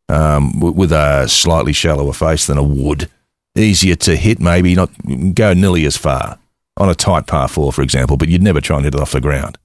um, 0.08 0.60
with 0.60 0.92
a 0.92 1.28
slightly 1.28 1.74
shallower 1.74 2.14
face 2.14 2.48
than 2.48 2.58
a 2.58 2.64
wood. 2.64 3.10
Easier 3.56 3.96
to 3.96 4.16
hit, 4.16 4.40
maybe 4.40 4.76
not 4.76 4.90
go 5.34 5.54
nearly 5.54 5.86
as 5.86 5.96
far 5.96 6.40
on 6.78 6.90
a 6.90 6.96
tight 6.96 7.26
par 7.26 7.48
four, 7.48 7.72
for 7.72 7.82
example, 7.82 8.18
but 8.18 8.28
you'd 8.28 8.44
never 8.44 8.60
try 8.60 8.76
and 8.76 8.86
hit 8.86 8.96
it 8.96 9.00
off 9.00 9.12
the 9.14 9.22
ground. 9.22 9.58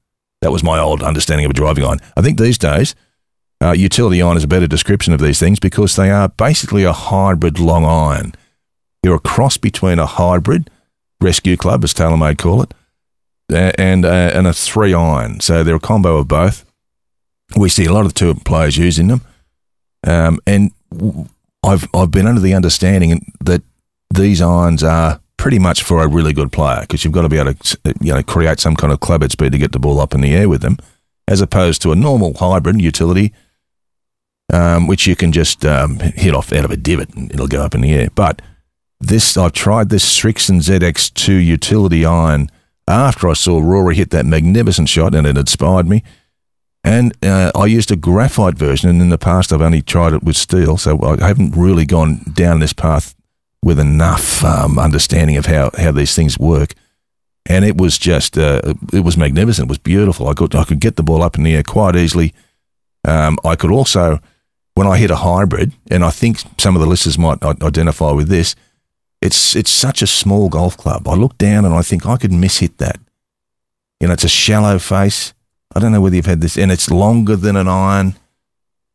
That 0.43 0.53
was 0.53 0.63
my 0.63 0.79
old 0.79 1.03
understanding 1.03 1.45
of 1.45 1.51
a 1.51 1.55
driving 1.55 1.85
iron. 1.85 2.01
I 2.17 2.23
think 2.23 2.39
these 2.39 2.57
days, 2.57 2.95
uh, 3.63 3.73
utility 3.73 4.23
iron 4.23 4.37
is 4.37 4.45
a 4.45 4.49
better 4.49 4.67
description 4.67 5.13
of 5.13 5.21
these 5.21 5.39
things 5.39 5.59
because 5.59 5.97
they 5.97 6.11
are 6.11 6.29
basically 6.29 6.85
a 6.85 6.93
hybrid 6.93 7.59
long 7.59 7.85
iron. 7.85 8.35
You're 9.03 9.17
a 9.17 9.21
cross 9.21 9.57
between 9.57 9.99
a 9.99 10.07
hybrid 10.07 10.71
rescue 11.21 11.57
club, 11.57 11.85
as 11.85 11.93
TaylorMade 11.93 12.39
call 12.39 12.63
it, 12.63 12.75
and 13.51 14.05
and 14.07 14.47
a 14.47 14.53
three 14.53 14.95
iron. 14.95 15.41
So 15.41 15.63
they're 15.65 15.75
a 15.77 15.81
combo 15.81 16.17
of 16.17 16.29
both. 16.29 16.65
We 17.57 17.69
see 17.69 17.87
a 17.87 17.93
lot 17.93 18.07
of 18.07 18.15
the 18.15 18.19
tour 18.19 18.35
players 18.45 18.79
using 18.79 19.09
them. 19.09 19.23
Um, 20.07 20.39
and 20.47 20.71
I've 21.63 21.87
I've 21.93 22.11
been 22.11 22.27
under 22.27 22.41
the 22.41 22.55
understanding 22.55 23.33
that 23.41 23.63
these 24.13 24.43
irons 24.43 24.83
are 24.83 25.21
pretty 25.37 25.59
much 25.59 25.83
for 25.83 26.03
a 26.03 26.09
really 26.09 26.35
good 26.35 26.53
player 26.53 26.83
because 26.83 27.03
you've 27.03 27.15
got 27.15 27.23
to 27.23 27.29
be 27.29 27.39
able 27.39 27.55
to 27.55 27.79
you 28.01 28.13
know 28.13 28.23
create 28.23 28.61
some 28.61 28.77
kind 28.77 28.93
of 28.93 29.01
club 29.01 29.29
speed 29.31 29.53
to 29.53 29.59
get 29.59 29.73
the 29.73 29.79
ball 29.79 29.99
up 29.99 30.15
in 30.15 30.21
the 30.21 30.35
air 30.35 30.49
with 30.49 30.61
them, 30.61 30.77
as 31.27 31.41
opposed 31.41 31.81
to 31.83 31.93
a 31.93 31.97
normal 31.97 32.35
hybrid 32.35 32.81
utility, 32.81 33.33
um, 34.53 34.87
which 34.87 35.07
you 35.07 35.17
can 35.17 35.33
just 35.33 35.65
um, 35.65 35.99
hit 35.99 36.35
off 36.35 36.53
out 36.53 36.65
of 36.65 36.71
a 36.71 36.77
divot 36.77 37.15
and 37.15 37.33
it'll 37.33 37.49
go 37.49 37.63
up 37.63 37.75
in 37.75 37.81
the 37.81 37.95
air. 37.95 38.09
But 38.15 38.43
this 39.01 39.37
I've 39.37 39.53
tried 39.53 39.89
this 39.89 40.05
Srixon 40.05 40.61
ZX2 40.61 41.45
utility 41.45 42.05
iron 42.05 42.51
after 42.87 43.29
I 43.29 43.35
saw 43.35 43.61
Rory 43.61 43.95
hit 43.95 44.11
that 44.11 44.27
magnificent 44.27 44.89
shot 44.89 45.15
and 45.15 45.27
it 45.27 45.39
inspired 45.39 45.89
me. 45.89 46.03
And 46.83 47.13
uh, 47.25 47.53
I 47.55 47.67
used 47.67 47.91
a 47.91 47.97
graphite 47.97 48.57
version, 48.57 48.89
and 48.89 49.03
in 49.03 49.11
the 49.11 49.19
past 49.19 49.53
I've 49.53 49.61
only 49.61 49.83
tried 49.83 50.15
it 50.15 50.23
with 50.23 50.37
steel, 50.37 50.79
so 50.79 50.99
I 51.03 51.27
haven't 51.27 51.55
really 51.55 51.85
gone 51.85 52.23
down 52.35 52.61
this 52.61 52.73
path 52.73 53.15
with 53.63 53.79
enough 53.79 54.43
um, 54.45 54.79
understanding 54.79 55.37
of 55.37 55.47
how, 55.47 55.71
how 55.77 55.93
these 55.93 56.15
things 56.15 56.39
work. 56.39 56.75
And 57.47 57.65
it 57.65 57.77
was 57.77 57.99
just, 57.99 58.39
uh, 58.39 58.75
it 58.93 59.01
was 59.01 59.17
magnificent. 59.17 59.67
It 59.67 59.71
was 59.71 59.79
beautiful. 59.79 60.29
I 60.29 60.35
could, 60.35 60.55
I 60.55 60.65
could 60.65 60.81
get 60.81 60.97
the 60.97 61.03
ball 61.03 61.23
up 61.23 61.37
in 61.37 61.43
the 61.43 61.55
air 61.55 61.63
quite 61.63 61.97
easily. 61.97 62.33
Um, 63.05 63.39
I 63.45 63.57
could 63.57 63.71
also, 63.71 64.21
when 64.75 64.87
I 64.87 64.99
hit 64.99 65.11
a 65.11 65.17
hybrid, 65.17 65.73
and 65.91 66.05
I 66.05 66.11
think 66.11 66.39
some 66.59 66.77
of 66.77 66.81
the 66.81 66.89
listeners 66.89 67.19
might 67.19 67.43
identify 67.43 68.13
with 68.13 68.29
this, 68.29 68.55
it's 69.21 69.55
it's 69.55 69.71
such 69.71 70.03
a 70.03 70.07
small 70.07 70.49
golf 70.49 70.77
club. 70.77 71.07
I 71.07 71.15
look 71.15 71.37
down 71.37 71.65
and 71.65 71.75
I 71.75 71.83
think 71.83 72.07
I 72.07 72.17
could 72.17 72.33
miss 72.33 72.59
hit 72.59 72.79
that. 72.79 72.99
You 74.01 74.07
know, 74.07 74.15
it's 74.15 74.25
a 74.25 74.29
shallow 74.29 74.79
face. 74.79 75.35
I 75.75 75.81
don't 75.81 75.93
know 75.93 76.01
whether 76.01 76.17
you've 76.17 76.27
had 76.27 76.41
this, 76.41 76.57
and 76.57 76.73
it's 76.73 76.91
longer 76.91 77.37
than 77.37 77.57
an 77.57 77.69
iron. 77.69 78.15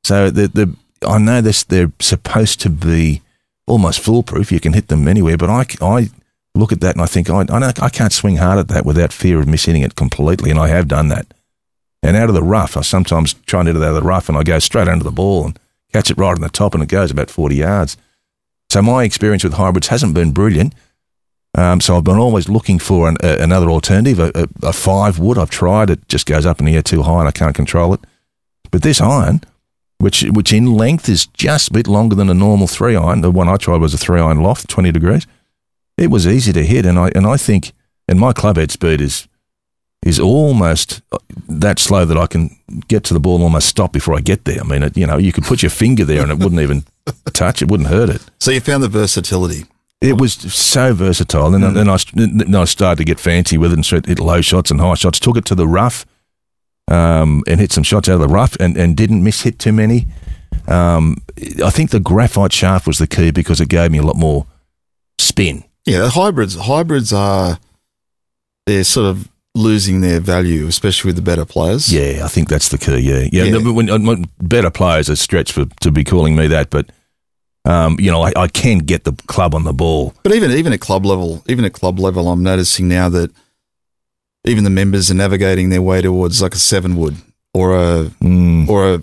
So 0.04 0.32
the 0.32 0.48
the 0.48 0.76
I 1.08 1.20
know 1.20 1.42
this 1.42 1.64
they're 1.64 1.92
supposed 2.00 2.60
to 2.62 2.70
be 2.70 3.22
almost 3.68 4.00
foolproof. 4.00 4.52
You 4.52 4.60
can 4.60 4.74
hit 4.74 4.88
them 4.88 5.08
anywhere, 5.08 5.38
but 5.38 5.50
I, 5.50 5.66
I 5.82 6.10
look 6.54 6.72
at 6.72 6.82
that 6.82 6.96
and 6.96 7.02
I 7.02 7.08
think 7.08 7.30
I 7.30 7.46
I, 7.50 7.74
I 7.82 7.90
can't 7.90 8.14
swing 8.14 8.38
hard 8.38 8.60
at 8.60 8.68
that 8.70 8.86
without 8.86 9.14
fear 9.14 9.40
of 9.40 9.48
missing 9.48 9.82
it 9.82 9.96
completely, 9.96 10.52
and 10.52 10.60
I 10.60 10.68
have 10.68 10.88
done 10.88 11.10
that. 11.10 11.34
And 12.04 12.16
out 12.16 12.30
of 12.30 12.36
the 12.36 12.44
rough, 12.44 12.78
I 12.78 12.82
sometimes 12.82 13.34
try 13.34 13.62
and 13.62 13.68
hit 13.68 13.76
it 13.76 13.84
out 13.84 13.96
of 13.96 13.96
the 13.96 14.10
rough, 14.10 14.30
and 14.30 14.38
I 14.38 14.44
go 14.44 14.60
straight 14.60 14.88
under 14.88 15.04
the 15.04 15.12
ball 15.12 15.46
and 15.46 15.60
catch 15.92 16.12
it 16.12 16.18
right 16.18 16.36
on 16.36 16.42
the 16.42 16.50
top, 16.50 16.74
and 16.74 16.84
it 16.84 16.90
goes 16.90 17.12
about 17.12 17.30
forty 17.30 17.56
yards. 17.56 17.98
So 18.70 18.82
my 18.82 19.04
experience 19.04 19.44
with 19.44 19.54
hybrids 19.54 19.88
hasn't 19.88 20.14
been 20.14 20.32
brilliant. 20.32 20.74
Um, 21.58 21.80
so 21.80 21.96
I've 21.96 22.04
been 22.04 22.18
always 22.18 22.50
looking 22.50 22.80
for 22.80 23.08
an, 23.08 23.16
a, 23.24 23.42
another 23.42 23.70
alternative, 23.70 24.20
a, 24.20 24.32
a, 24.36 24.68
a 24.68 24.74
five 24.74 25.20
wood. 25.20 25.38
I've 25.38 25.50
tried 25.50 25.90
it, 25.90 26.06
just 26.10 26.26
goes 26.26 26.46
up 26.46 26.60
in 26.60 26.66
the 26.66 26.76
air 26.76 26.82
too 26.82 27.04
high, 27.04 27.20
and 27.20 27.28
I 27.30 27.32
can't 27.32 27.56
control 27.56 27.94
it. 27.94 28.02
But 28.72 28.82
this 28.82 29.00
iron, 29.00 29.42
which 29.98 30.24
which 30.24 30.52
in 30.54 30.74
length 30.76 31.08
is 31.10 31.26
just 31.28 31.70
a 31.70 31.74
bit 31.74 31.88
longer 31.88 32.16
than 32.16 32.30
a 32.30 32.34
normal 32.34 32.68
three 32.68 32.96
iron, 32.96 33.22
the 33.22 33.32
one 33.32 33.48
I 33.48 33.58
tried 33.58 33.82
was 33.82 33.94
a 33.94 33.98
three 33.98 34.20
iron 34.20 34.42
loft, 34.42 34.68
twenty 34.70 34.92
degrees. 34.92 35.26
It 35.98 36.10
was 36.12 36.28
easy 36.28 36.52
to 36.54 36.64
hit, 36.64 36.86
and 36.86 37.00
I 37.00 37.10
and 37.16 37.26
I 37.26 37.38
think, 37.38 37.72
and 38.08 38.20
my 38.20 38.34
club 38.34 38.58
head 38.58 38.72
speed 38.72 39.02
is 39.02 39.28
is 40.06 40.20
almost 40.20 41.02
that 41.48 41.80
slow 41.80 42.06
that 42.06 42.18
I 42.18 42.28
can 42.28 42.56
get 42.88 43.04
to 43.06 43.14
the 43.14 43.20
ball 43.20 43.36
and 43.36 43.44
almost 43.44 43.68
stop 43.70 43.92
before 43.92 44.16
I 44.16 44.20
get 44.22 44.46
there. 44.46 44.60
I 44.60 44.64
mean, 44.64 44.84
it, 44.84 44.96
you 44.96 45.08
know, 45.08 45.18
you 45.18 45.32
could 45.32 45.46
put 45.46 45.64
your 45.64 45.72
finger 45.72 46.06
there 46.06 46.22
and 46.22 46.32
it 46.32 46.38
wouldn't 46.38 46.62
even 46.62 46.84
touch; 47.34 47.62
it 47.62 47.72
wouldn't 47.72 47.90
hurt 47.90 48.10
it. 48.10 48.22
So 48.40 48.52
you 48.52 48.60
found 48.60 48.84
the 48.84 48.90
versatility. 48.90 49.66
It 50.02 50.20
was 50.20 50.34
so 50.34 50.94
versatile, 50.94 51.56
and 51.56 51.64
Mm. 51.64 51.74
then 51.74 51.90
I 51.90 51.98
then 52.14 52.56
I 52.56 52.66
started 52.66 52.98
to 52.98 53.06
get 53.06 53.20
fancy 53.20 53.58
with 53.58 53.72
it 53.72 53.76
and 53.76 53.86
started 53.86 54.08
hit 54.08 54.20
low 54.20 54.42
shots 54.42 54.70
and 54.70 54.80
high 54.82 54.96
shots. 54.96 55.20
Took 55.20 55.38
it 55.38 55.46
to 55.46 55.56
the 55.56 55.68
rough, 55.68 56.06
um, 56.88 57.44
and 57.48 57.60
hit 57.60 57.72
some 57.72 57.84
shots 57.84 58.10
out 58.10 58.16
of 58.16 58.22
the 58.22 58.28
rough, 58.28 58.56
and, 58.60 58.78
and 58.78 58.96
didn't 58.96 59.24
miss 59.24 59.42
hit 59.42 59.60
too 59.60 59.74
many. 59.74 60.08
Um, 60.68 61.18
I 61.64 61.70
think 61.70 61.92
the 61.92 62.00
graphite 62.00 62.54
shaft 62.54 62.88
was 62.88 62.98
the 62.98 63.08
key 63.08 63.32
because 63.32 63.62
it 63.62 63.70
gave 63.70 63.92
me 63.92 63.98
a 63.98 64.04
lot 64.04 64.16
more 64.16 64.46
spin. 65.20 65.64
Yeah, 65.86 66.00
the 66.00 66.10
hybrids 66.10 66.56
hybrids 66.56 67.14
are 67.14 67.60
they're 68.66 68.84
sort 68.84 69.08
of 69.08 69.30
losing 69.54 70.02
their 70.02 70.20
value, 70.20 70.68
especially 70.68 71.10
with 71.10 71.16
the 71.16 71.22
better 71.22 71.46
players. 71.46 71.94
Yeah, 71.94 72.26
I 72.26 72.28
think 72.28 72.50
that's 72.50 72.70
the 72.70 72.78
key. 72.78 72.98
Yeah, 72.98 73.28
yeah. 73.32 73.44
Yeah. 73.46 73.72
when, 73.72 73.90
uh, 73.90 74.00
when 74.00 74.26
better 74.40 74.70
players 74.70 75.10
are 75.10 75.16
stretched 75.16 75.54
for 75.54 75.66
to 75.82 75.92
be 75.92 76.04
calling 76.04 76.36
me 76.36 76.48
that, 76.48 76.70
but 76.70 76.90
um, 77.66 77.98
you 78.00 78.12
know, 78.12 78.22
I, 78.22 78.32
I 78.36 78.48
can 78.48 78.80
get 78.80 79.06
the 79.06 79.14
club 79.28 79.56
on 79.56 79.64
the 79.64 79.74
ball. 79.74 80.14
But 80.24 80.36
even 80.36 80.52
even 80.52 80.74
at 80.74 80.82
club 80.82 81.06
level, 81.06 81.44
even 81.48 81.66
at 81.66 81.74
club 81.74 82.00
level, 82.00 82.30
I'm 82.30 82.44
noticing 82.44 82.88
now 82.88 83.10
that 83.10 83.32
even 84.46 84.64
the 84.64 84.70
members 84.70 85.10
are 85.12 85.16
navigating 85.16 85.70
their 85.70 85.82
way 85.82 86.02
towards 86.02 86.42
like 86.42 86.54
a 86.54 86.60
seven 86.60 86.96
wood 86.96 87.16
or 87.54 87.76
a 87.76 88.06
Mm. 88.22 88.68
or 88.68 88.94
a 88.96 89.02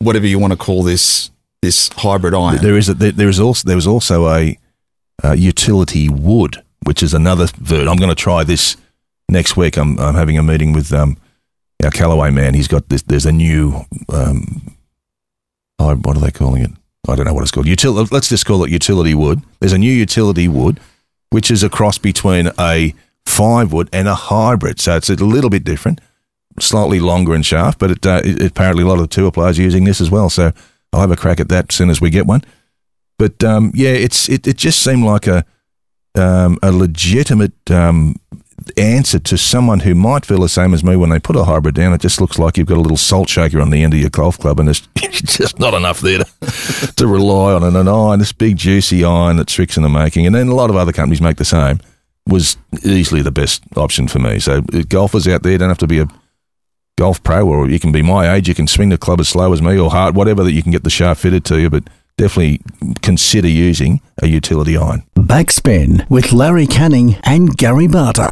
whatever 0.00 0.26
you 0.26 0.38
want 0.38 0.52
to 0.52 0.56
call 0.56 0.82
this 0.82 1.30
this 1.62 1.88
hybrid 1.88 2.34
iron. 2.34 2.62
There 2.62 2.76
is 2.78 2.88
a, 2.88 2.94
there, 2.94 3.12
there 3.12 3.28
is 3.28 3.38
also 3.40 3.66
there 3.66 3.76
was 3.76 3.86
also 3.86 4.28
a 4.28 4.58
uh, 5.22 5.32
utility 5.32 6.08
wood, 6.08 6.62
which 6.84 7.02
is 7.02 7.12
another 7.14 7.46
vert. 7.58 7.86
I'm 7.88 7.96
going 7.96 8.08
to 8.08 8.14
try 8.14 8.44
this 8.44 8.76
next 9.28 9.56
week. 9.56 9.76
I'm, 9.76 9.98
I'm 9.98 10.14
having 10.14 10.38
a 10.38 10.42
meeting 10.42 10.72
with 10.72 10.92
um, 10.92 11.16
our 11.84 11.90
Callaway 11.90 12.30
man. 12.30 12.54
He's 12.54 12.68
got 12.68 12.88
this. 12.88 13.02
There's 13.02 13.26
a 13.26 13.32
new. 13.32 13.84
Um, 14.08 14.74
oh, 15.78 15.94
what 15.96 16.16
are 16.16 16.20
they 16.20 16.30
calling 16.30 16.62
it? 16.62 16.70
I 17.08 17.14
don't 17.14 17.26
know 17.26 17.34
what 17.34 17.42
it's 17.42 17.50
called. 17.50 17.66
Util- 17.66 18.10
let's 18.10 18.28
just 18.28 18.46
call 18.46 18.64
it 18.64 18.70
utility 18.70 19.14
wood. 19.14 19.42
There's 19.60 19.72
a 19.74 19.78
new 19.78 19.92
utility 19.92 20.48
wood, 20.48 20.80
which 21.30 21.50
is 21.50 21.62
a 21.62 21.68
cross 21.68 21.98
between 21.98 22.50
a 22.58 22.94
five 23.26 23.72
wood 23.72 23.88
and 23.92 24.08
a 24.08 24.14
hybrid. 24.14 24.80
So 24.80 24.96
it's 24.96 25.10
a 25.10 25.14
little 25.14 25.50
bit 25.50 25.64
different, 25.64 26.00
slightly 26.58 27.00
longer 27.00 27.34
in 27.34 27.42
shaft, 27.42 27.78
but 27.78 27.90
it, 27.90 28.06
uh, 28.06 28.20
it, 28.24 28.42
apparently 28.42 28.82
a 28.84 28.86
lot 28.86 28.94
of 28.94 29.02
the 29.02 29.08
tour 29.08 29.30
players 29.30 29.58
are 29.58 29.62
using 29.62 29.84
this 29.84 30.00
as 30.00 30.10
well. 30.10 30.30
So 30.30 30.52
I'll 30.92 31.00
have 31.00 31.10
a 31.10 31.16
crack 31.16 31.40
at 31.40 31.48
that 31.48 31.66
as 31.70 31.74
soon 31.76 31.90
as 31.90 32.00
we 32.00 32.10
get 32.10 32.26
one. 32.26 32.42
But 33.18 33.44
um, 33.44 33.72
yeah, 33.74 33.90
it's 33.90 34.28
it, 34.28 34.46
it 34.46 34.56
just 34.56 34.82
seemed 34.82 35.04
like 35.04 35.26
a 35.26 35.44
um, 36.14 36.58
a 36.62 36.72
legitimate 36.72 37.70
um, 37.70 38.16
answer 38.76 39.18
to 39.18 39.38
someone 39.38 39.80
who 39.80 39.94
might 39.94 40.26
feel 40.26 40.40
the 40.40 40.48
same 40.48 40.74
as 40.74 40.84
me 40.84 40.96
when 40.96 41.10
they 41.10 41.18
put 41.18 41.36
a 41.36 41.44
hybrid 41.44 41.74
down. 41.74 41.92
It 41.92 42.00
just 42.00 42.20
looks 42.20 42.38
like 42.38 42.56
you've 42.56 42.66
got 42.66 42.78
a 42.78 42.80
little 42.80 42.96
salt 42.96 43.28
shaker 43.28 43.60
on 43.60 43.70
the 43.70 43.82
end 43.82 43.94
of 43.94 44.00
your 44.00 44.10
golf 44.10 44.38
club, 44.38 44.58
and 44.58 44.68
there's 44.68 44.80
just 44.96 45.58
not 45.58 45.74
enough 45.74 46.00
there 46.00 46.18
to, 46.18 46.92
to 46.96 47.06
rely 47.06 47.52
on. 47.52 47.62
And 47.62 47.76
an 47.76 47.88
iron, 47.88 48.18
this 48.18 48.32
big 48.32 48.56
juicy 48.56 49.04
iron 49.04 49.36
that 49.36 49.48
Srixon 49.48 49.84
are 49.84 49.88
making, 49.88 50.26
and 50.26 50.34
then 50.34 50.48
a 50.48 50.54
lot 50.54 50.70
of 50.70 50.76
other 50.76 50.92
companies 50.92 51.20
make 51.20 51.36
the 51.36 51.44
same, 51.44 51.80
was 52.30 52.56
easily 52.84 53.22
the 53.22 53.30
best 53.30 53.62
option 53.76 54.08
for 54.08 54.18
me. 54.18 54.38
So 54.38 54.62
uh, 54.72 54.82
golfers 54.88 55.28
out 55.28 55.42
there 55.42 55.58
don't 55.58 55.68
have 55.68 55.78
to 55.78 55.86
be 55.86 56.00
a 56.00 56.06
golf 56.96 57.22
pro, 57.22 57.46
or 57.46 57.68
you 57.68 57.78
can 57.78 57.92
be 57.92 58.02
my 58.02 58.32
age. 58.34 58.48
You 58.48 58.54
can 58.54 58.66
swing 58.66 58.88
the 58.88 58.98
club 58.98 59.20
as 59.20 59.28
slow 59.28 59.52
as 59.52 59.60
me 59.60 59.78
or 59.78 59.90
hard, 59.90 60.14
whatever 60.16 60.42
that 60.44 60.52
you 60.52 60.62
can 60.62 60.72
get 60.72 60.84
the 60.84 60.90
shaft 60.90 61.20
fitted 61.20 61.44
to 61.46 61.60
you, 61.60 61.70
but. 61.70 61.84
Definitely 62.16 62.60
consider 63.00 63.48
using 63.48 64.02
a 64.20 64.26
utility 64.26 64.76
iron. 64.76 65.04
Backspin 65.16 66.10
with 66.10 66.32
Larry 66.32 66.66
Canning 66.66 67.16
and 67.24 67.56
Gary 67.56 67.86
Barter. 67.86 68.28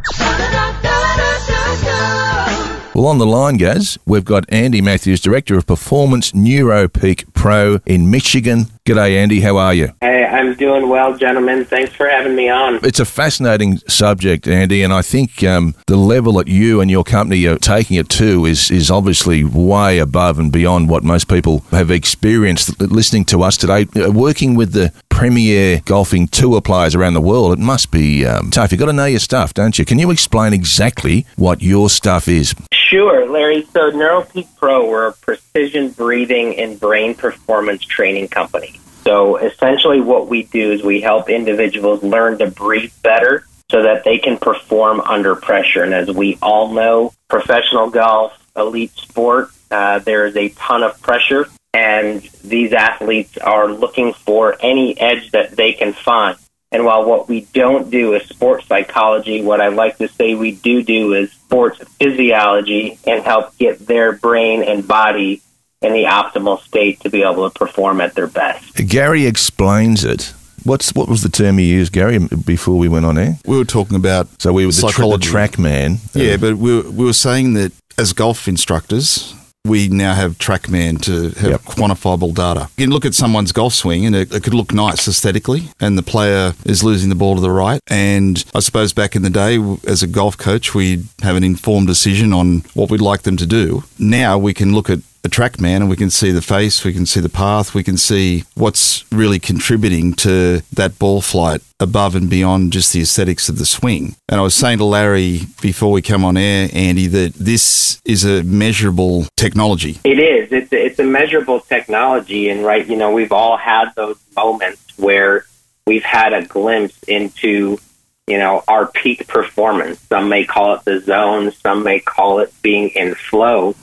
Well, 2.98 3.06
on 3.06 3.18
the 3.18 3.26
line, 3.26 3.58
Gaz, 3.58 3.96
we've 4.06 4.24
got 4.24 4.44
Andy 4.48 4.80
Matthews, 4.80 5.20
Director 5.20 5.56
of 5.56 5.68
Performance 5.68 6.32
NeuroPeak 6.32 7.32
Pro 7.32 7.78
in 7.86 8.10
Michigan. 8.10 8.64
G'day, 8.84 9.12
Andy. 9.12 9.40
How 9.40 9.56
are 9.56 9.72
you? 9.72 9.92
Hey, 10.00 10.24
I'm 10.24 10.54
doing 10.54 10.88
well, 10.88 11.16
gentlemen. 11.16 11.64
Thanks 11.64 11.94
for 11.94 12.08
having 12.08 12.34
me 12.34 12.48
on. 12.48 12.80
It's 12.82 12.98
a 12.98 13.04
fascinating 13.04 13.76
subject, 13.86 14.48
Andy, 14.48 14.82
and 14.82 14.92
I 14.92 15.02
think 15.02 15.44
um, 15.44 15.76
the 15.86 15.96
level 15.96 16.32
that 16.34 16.48
you 16.48 16.80
and 16.80 16.90
your 16.90 17.04
company 17.04 17.46
are 17.46 17.58
taking 17.58 17.96
it 17.98 18.08
to 18.08 18.46
is 18.46 18.68
is 18.68 18.90
obviously 18.90 19.44
way 19.44 19.98
above 19.98 20.40
and 20.40 20.50
beyond 20.50 20.88
what 20.88 21.04
most 21.04 21.28
people 21.28 21.60
have 21.70 21.92
experienced. 21.92 22.80
Listening 22.80 23.24
to 23.26 23.44
us 23.44 23.56
today, 23.56 23.86
uh, 23.94 24.10
working 24.10 24.56
with 24.56 24.72
the 24.72 24.92
premier 25.08 25.82
golfing 25.84 26.26
tour 26.26 26.60
players 26.60 26.96
around 26.96 27.14
the 27.14 27.20
world, 27.20 27.52
it 27.52 27.60
must 27.60 27.92
be 27.92 28.26
um, 28.26 28.50
tough. 28.50 28.72
You've 28.72 28.80
got 28.80 28.86
to 28.86 28.92
know 28.92 29.04
your 29.04 29.20
stuff, 29.20 29.54
don't 29.54 29.78
you? 29.78 29.84
Can 29.84 30.00
you 30.00 30.10
explain 30.10 30.52
exactly 30.52 31.26
what 31.36 31.62
your 31.62 31.90
stuff 31.90 32.26
is? 32.26 32.56
Sure, 32.88 33.28
Larry. 33.28 33.66
So, 33.74 33.90
NeuroPeak 33.90 34.56
Pro, 34.56 34.88
we're 34.88 35.08
a 35.08 35.12
precision 35.12 35.90
breathing 35.90 36.58
and 36.58 36.80
brain 36.80 37.14
performance 37.14 37.84
training 37.84 38.28
company. 38.28 38.80
So, 39.04 39.36
essentially, 39.36 40.00
what 40.00 40.28
we 40.28 40.44
do 40.44 40.72
is 40.72 40.82
we 40.82 41.02
help 41.02 41.28
individuals 41.28 42.02
learn 42.02 42.38
to 42.38 42.50
breathe 42.50 42.92
better 43.02 43.44
so 43.70 43.82
that 43.82 44.04
they 44.04 44.16
can 44.16 44.38
perform 44.38 45.02
under 45.02 45.36
pressure. 45.36 45.82
And 45.82 45.92
as 45.92 46.10
we 46.10 46.38
all 46.40 46.72
know, 46.72 47.12
professional 47.28 47.90
golf, 47.90 48.32
elite 48.56 48.92
sport, 48.96 49.50
uh, 49.70 49.98
there 49.98 50.24
is 50.24 50.34
a 50.36 50.48
ton 50.48 50.82
of 50.82 50.98
pressure, 51.02 51.46
and 51.74 52.22
these 52.42 52.72
athletes 52.72 53.36
are 53.36 53.70
looking 53.70 54.14
for 54.14 54.56
any 54.60 54.98
edge 54.98 55.30
that 55.32 55.50
they 55.50 55.74
can 55.74 55.92
find. 55.92 56.38
And 56.70 56.84
while 56.84 57.04
what 57.06 57.28
we 57.28 57.42
don't 57.54 57.90
do 57.90 58.12
is 58.14 58.28
sports 58.28 58.66
psychology, 58.66 59.40
what 59.42 59.60
I 59.60 59.68
like 59.68 59.96
to 59.98 60.08
say 60.08 60.34
we 60.34 60.52
do 60.52 60.82
do 60.82 61.14
is 61.14 61.32
sports 61.32 61.78
physiology 61.98 62.98
and 63.06 63.22
help 63.22 63.56
get 63.56 63.86
their 63.86 64.12
brain 64.12 64.62
and 64.62 64.86
body 64.86 65.40
in 65.80 65.92
the 65.92 66.04
optimal 66.04 66.60
state 66.60 67.00
to 67.00 67.08
be 67.10 67.22
able 67.22 67.48
to 67.48 67.58
perform 67.58 68.00
at 68.00 68.14
their 68.14 68.26
best. 68.26 68.74
Gary 68.86 69.24
explains 69.26 70.04
it. 70.04 70.34
What's 70.64 70.92
what 70.94 71.08
was 71.08 71.22
the 71.22 71.28
term 71.30 71.58
you 71.58 71.64
used, 71.64 71.92
Gary, 71.92 72.18
before 72.18 72.76
we 72.76 72.88
went 72.88 73.06
on 73.06 73.16
air? 73.16 73.38
We 73.46 73.56
were 73.56 73.64
talking 73.64 73.96
about 73.96 74.26
So 74.42 74.52
we 74.52 74.66
were 74.66 74.72
the, 74.72 74.80
tra- 74.80 74.88
the 74.88 74.92
Psychology. 74.92 75.28
track 75.30 75.58
man. 75.58 75.98
yeah, 76.14 76.36
but 76.36 76.56
we 76.56 76.76
were, 76.76 76.90
we 76.90 77.04
were 77.06 77.12
saying 77.12 77.54
that 77.54 77.72
as 77.96 78.12
golf 78.12 78.46
instructors, 78.48 79.34
we 79.64 79.88
now 79.88 80.14
have 80.14 80.38
TrackMan 80.38 81.00
to 81.02 81.30
have 81.40 81.50
Yep. 81.50 81.62
quantifiable 81.62 82.34
data. 82.34 82.68
You 82.76 82.86
can 82.86 82.92
look 82.92 83.04
at 83.04 83.14
someone's 83.14 83.52
golf 83.52 83.74
swing 83.74 84.06
and 84.06 84.14
it, 84.16 84.32
it 84.32 84.42
could 84.42 84.54
look 84.54 84.72
nice 84.72 85.06
aesthetically, 85.06 85.68
and 85.80 85.98
the 85.98 86.02
player 86.02 86.54
is 86.64 86.82
losing 86.82 87.08
the 87.08 87.14
ball 87.14 87.34
to 87.34 87.40
the 87.40 87.50
right. 87.50 87.80
And 87.88 88.42
I 88.54 88.60
suppose 88.60 88.92
back 88.92 89.14
in 89.14 89.22
the 89.22 89.30
day, 89.30 89.58
as 89.86 90.02
a 90.02 90.06
golf 90.06 90.38
coach, 90.38 90.74
we'd 90.74 91.04
have 91.22 91.36
an 91.36 91.44
informed 91.44 91.86
decision 91.86 92.32
on 92.32 92.64
what 92.74 92.90
we'd 92.90 93.00
like 93.00 93.22
them 93.22 93.36
to 93.36 93.46
do. 93.46 93.84
Now 93.98 94.38
we 94.38 94.54
can 94.54 94.74
look 94.74 94.88
at 94.90 95.00
a 95.28 95.30
TrackMan 95.30 95.76
and 95.76 95.90
we 95.90 95.96
can 95.96 96.10
see 96.10 96.32
the 96.32 96.42
face, 96.42 96.84
we 96.84 96.92
can 96.92 97.06
see 97.06 97.20
the 97.20 97.28
path, 97.28 97.74
we 97.74 97.84
can 97.84 97.96
see 97.96 98.44
what's 98.54 99.04
really 99.12 99.38
contributing 99.38 100.14
to 100.14 100.62
that 100.72 100.98
ball 100.98 101.20
flight 101.20 101.60
above 101.80 102.14
and 102.16 102.28
beyond 102.28 102.72
just 102.72 102.92
the 102.92 103.00
aesthetics 103.00 103.48
of 103.48 103.58
the 103.58 103.66
swing. 103.66 104.16
And 104.28 104.40
I 104.40 104.42
was 104.42 104.54
saying 104.54 104.78
to 104.78 104.84
Larry 104.84 105.42
before 105.60 105.92
we 105.92 106.02
come 106.02 106.24
on 106.24 106.36
air, 106.36 106.68
Andy, 106.72 107.06
that 107.06 107.34
this 107.34 108.00
is 108.04 108.24
a 108.24 108.42
measurable 108.42 109.26
technology. 109.36 110.00
It 110.04 110.18
is. 110.18 110.50
It's 110.50 110.72
it's 110.72 110.98
a 110.98 111.04
measurable 111.04 111.60
technology, 111.60 112.48
and 112.48 112.64
right, 112.64 112.86
you 112.86 112.96
know, 112.96 113.12
we've 113.12 113.32
all 113.32 113.56
had 113.56 113.90
those 113.94 114.18
moments 114.34 114.82
where 114.98 115.44
we've 115.86 116.04
had 116.04 116.32
a 116.32 116.44
glimpse 116.44 116.98
into, 117.04 117.78
you 118.26 118.38
know, 118.38 118.64
our 118.66 118.86
peak 118.86 119.26
performance. 119.28 120.00
Some 120.00 120.28
may 120.28 120.44
call 120.44 120.74
it 120.74 120.84
the 120.84 121.00
zone. 121.00 121.52
Some 121.52 121.82
may 121.84 122.00
call 122.00 122.40
it 122.40 122.52
being 122.62 122.88
in 122.90 123.14
flow, 123.14 123.74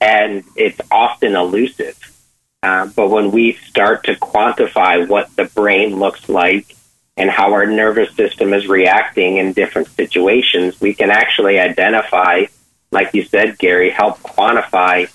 and 0.00 0.44
it's 0.54 0.80
often 0.90 1.34
elusive. 1.34 1.98
Uh, 2.62 2.86
but 2.96 3.10
when 3.10 3.30
we 3.30 3.52
start 3.52 4.04
to 4.04 4.14
quantify 4.14 5.06
what 5.06 5.34
the 5.36 5.44
brain 5.44 5.98
looks 5.98 6.28
like 6.28 6.74
and 7.16 7.30
how 7.30 7.52
our 7.52 7.66
nervous 7.66 8.14
system 8.14 8.52
is 8.52 8.66
reacting 8.66 9.36
in 9.36 9.52
different 9.52 9.88
situations, 9.88 10.80
we 10.80 10.92
can 10.92 11.10
actually 11.10 11.58
identify, 11.58 12.44
like 12.90 13.14
you 13.14 13.24
said, 13.24 13.58
Gary, 13.58 13.90
help 13.90 14.18
quantify 14.20 15.08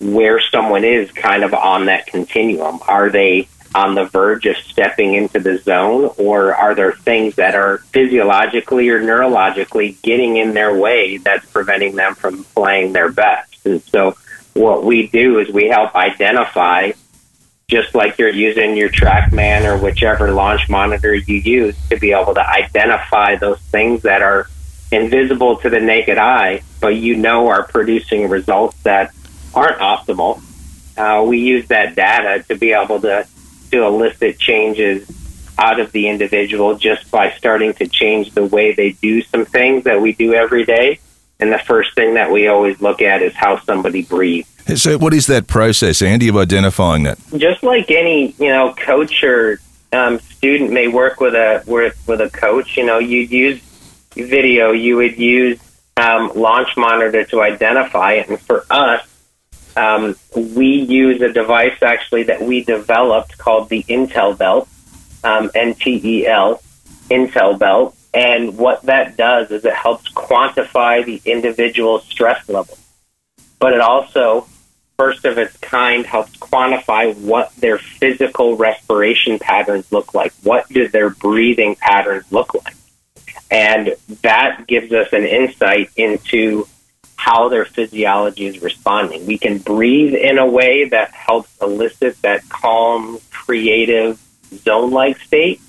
where 0.00 0.40
someone 0.40 0.84
is 0.84 1.10
kind 1.12 1.44
of 1.44 1.54
on 1.54 1.86
that 1.86 2.06
continuum. 2.06 2.80
Are 2.88 3.10
they 3.10 3.48
on 3.74 3.94
the 3.94 4.04
verge 4.04 4.46
of 4.46 4.56
stepping 4.56 5.14
into 5.14 5.38
the 5.38 5.58
zone, 5.58 6.10
or 6.18 6.54
are 6.54 6.74
there 6.74 6.92
things 6.92 7.36
that 7.36 7.54
are 7.54 7.78
physiologically 7.78 8.88
or 8.88 9.00
neurologically 9.00 10.00
getting 10.02 10.36
in 10.36 10.52
their 10.52 10.74
way 10.76 11.16
that's 11.16 11.46
preventing 11.46 11.96
them 11.96 12.14
from 12.14 12.44
playing 12.44 12.92
their 12.92 13.10
best? 13.10 13.51
And 13.64 13.82
so, 13.82 14.16
what 14.54 14.84
we 14.84 15.06
do 15.06 15.38
is 15.38 15.48
we 15.50 15.68
help 15.68 15.94
identify, 15.94 16.92
just 17.68 17.94
like 17.94 18.18
you're 18.18 18.28
using 18.28 18.76
your 18.76 18.90
TrackMan 18.90 19.64
or 19.64 19.78
whichever 19.78 20.32
launch 20.32 20.68
monitor 20.68 21.14
you 21.14 21.36
use, 21.36 21.76
to 21.88 21.96
be 21.98 22.12
able 22.12 22.34
to 22.34 22.46
identify 22.46 23.36
those 23.36 23.60
things 23.60 24.02
that 24.02 24.22
are 24.22 24.48
invisible 24.90 25.56
to 25.56 25.70
the 25.70 25.80
naked 25.80 26.18
eye, 26.18 26.62
but 26.80 26.96
you 26.96 27.16
know 27.16 27.48
are 27.48 27.62
producing 27.62 28.28
results 28.28 28.80
that 28.82 29.14
aren't 29.54 29.78
optimal. 29.78 30.42
Uh, 30.96 31.24
we 31.24 31.38
use 31.38 31.66
that 31.68 31.96
data 31.96 32.44
to 32.48 32.56
be 32.56 32.72
able 32.72 33.00
to 33.00 33.26
to 33.70 33.84
elicit 33.84 34.38
changes 34.38 35.10
out 35.58 35.80
of 35.80 35.92
the 35.92 36.08
individual 36.08 36.76
just 36.76 37.10
by 37.10 37.30
starting 37.32 37.72
to 37.72 37.86
change 37.88 38.32
the 38.32 38.44
way 38.44 38.72
they 38.74 38.92
do 38.92 39.22
some 39.22 39.44
things 39.46 39.84
that 39.84 40.00
we 40.00 40.12
do 40.12 40.34
every 40.34 40.64
day. 40.64 40.98
And 41.42 41.52
the 41.52 41.58
first 41.58 41.96
thing 41.96 42.14
that 42.14 42.30
we 42.30 42.46
always 42.46 42.80
look 42.80 43.02
at 43.02 43.20
is 43.20 43.34
how 43.34 43.58
somebody 43.58 44.02
breathes. 44.02 44.48
So, 44.76 44.96
what 44.96 45.12
is 45.12 45.26
that 45.26 45.48
process, 45.48 46.00
Andy, 46.00 46.28
of 46.28 46.36
identifying 46.36 47.02
that? 47.02 47.18
Just 47.36 47.64
like 47.64 47.90
any 47.90 48.30
you 48.38 48.46
know 48.46 48.72
coach 48.74 49.24
or 49.24 49.58
um, 49.92 50.20
student 50.20 50.70
may 50.70 50.86
work 50.86 51.18
with 51.18 51.34
a 51.34 51.64
with 51.66 52.00
with 52.06 52.20
a 52.20 52.30
coach, 52.30 52.76
you 52.76 52.86
know, 52.86 53.00
you'd 53.00 53.32
use 53.32 53.60
video, 54.12 54.70
you 54.70 54.94
would 54.98 55.18
use 55.18 55.58
um, 55.96 56.30
launch 56.36 56.76
monitor 56.76 57.24
to 57.24 57.42
identify 57.42 58.12
it, 58.12 58.28
and 58.28 58.40
for 58.40 58.64
us, 58.70 59.04
um, 59.74 60.14
we 60.36 60.66
use 60.66 61.20
a 61.22 61.32
device 61.32 61.82
actually 61.82 62.22
that 62.22 62.40
we 62.40 62.62
developed 62.62 63.36
called 63.36 63.68
the 63.68 63.82
Intel 63.88 64.38
Belt, 64.38 64.68
um, 65.24 65.48
NTEL, 65.48 66.62
Intel 67.10 67.58
Belt. 67.58 67.96
And 68.14 68.58
what 68.58 68.82
that 68.82 69.16
does 69.16 69.50
is 69.50 69.64
it 69.64 69.74
helps 69.74 70.10
quantify 70.12 71.04
the 71.04 71.20
individual 71.24 72.00
stress 72.00 72.48
level. 72.48 72.76
But 73.58 73.72
it 73.72 73.80
also, 73.80 74.46
first 74.98 75.24
of 75.24 75.38
its 75.38 75.56
kind, 75.58 76.04
helps 76.04 76.36
quantify 76.36 77.16
what 77.16 77.54
their 77.56 77.78
physical 77.78 78.56
respiration 78.56 79.38
patterns 79.38 79.90
look 79.90 80.14
like. 80.14 80.32
What 80.42 80.68
do 80.68 80.88
their 80.88 81.10
breathing 81.10 81.76
patterns 81.76 82.30
look 82.30 82.54
like? 82.54 82.74
And 83.50 83.94
that 84.22 84.66
gives 84.66 84.92
us 84.92 85.12
an 85.12 85.24
insight 85.24 85.90
into 85.96 86.66
how 87.16 87.48
their 87.48 87.64
physiology 87.64 88.46
is 88.46 88.60
responding. 88.60 89.26
We 89.26 89.38
can 89.38 89.58
breathe 89.58 90.14
in 90.14 90.38
a 90.38 90.46
way 90.46 90.88
that 90.88 91.12
helps 91.12 91.50
elicit 91.62 92.20
that 92.22 92.48
calm, 92.48 93.20
creative, 93.30 94.18
zone 94.52 94.90
like 94.90 95.18
state. 95.20 95.60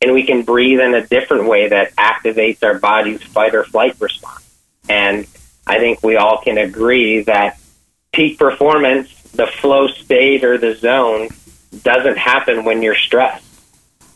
And 0.00 0.12
we 0.12 0.24
can 0.24 0.42
breathe 0.42 0.80
in 0.80 0.94
a 0.94 1.04
different 1.06 1.48
way 1.48 1.68
that 1.68 1.96
activates 1.96 2.62
our 2.62 2.78
body's 2.78 3.22
fight 3.22 3.54
or 3.54 3.64
flight 3.64 3.96
response. 4.00 4.44
And 4.88 5.26
I 5.66 5.78
think 5.78 6.02
we 6.02 6.16
all 6.16 6.40
can 6.40 6.56
agree 6.56 7.22
that 7.22 7.58
peak 8.12 8.38
performance, 8.38 9.12
the 9.32 9.46
flow 9.46 9.88
state 9.88 10.44
or 10.44 10.56
the 10.56 10.74
zone, 10.76 11.28
doesn't 11.82 12.16
happen 12.16 12.64
when 12.64 12.82
you're 12.82 12.94
stressed. 12.94 13.44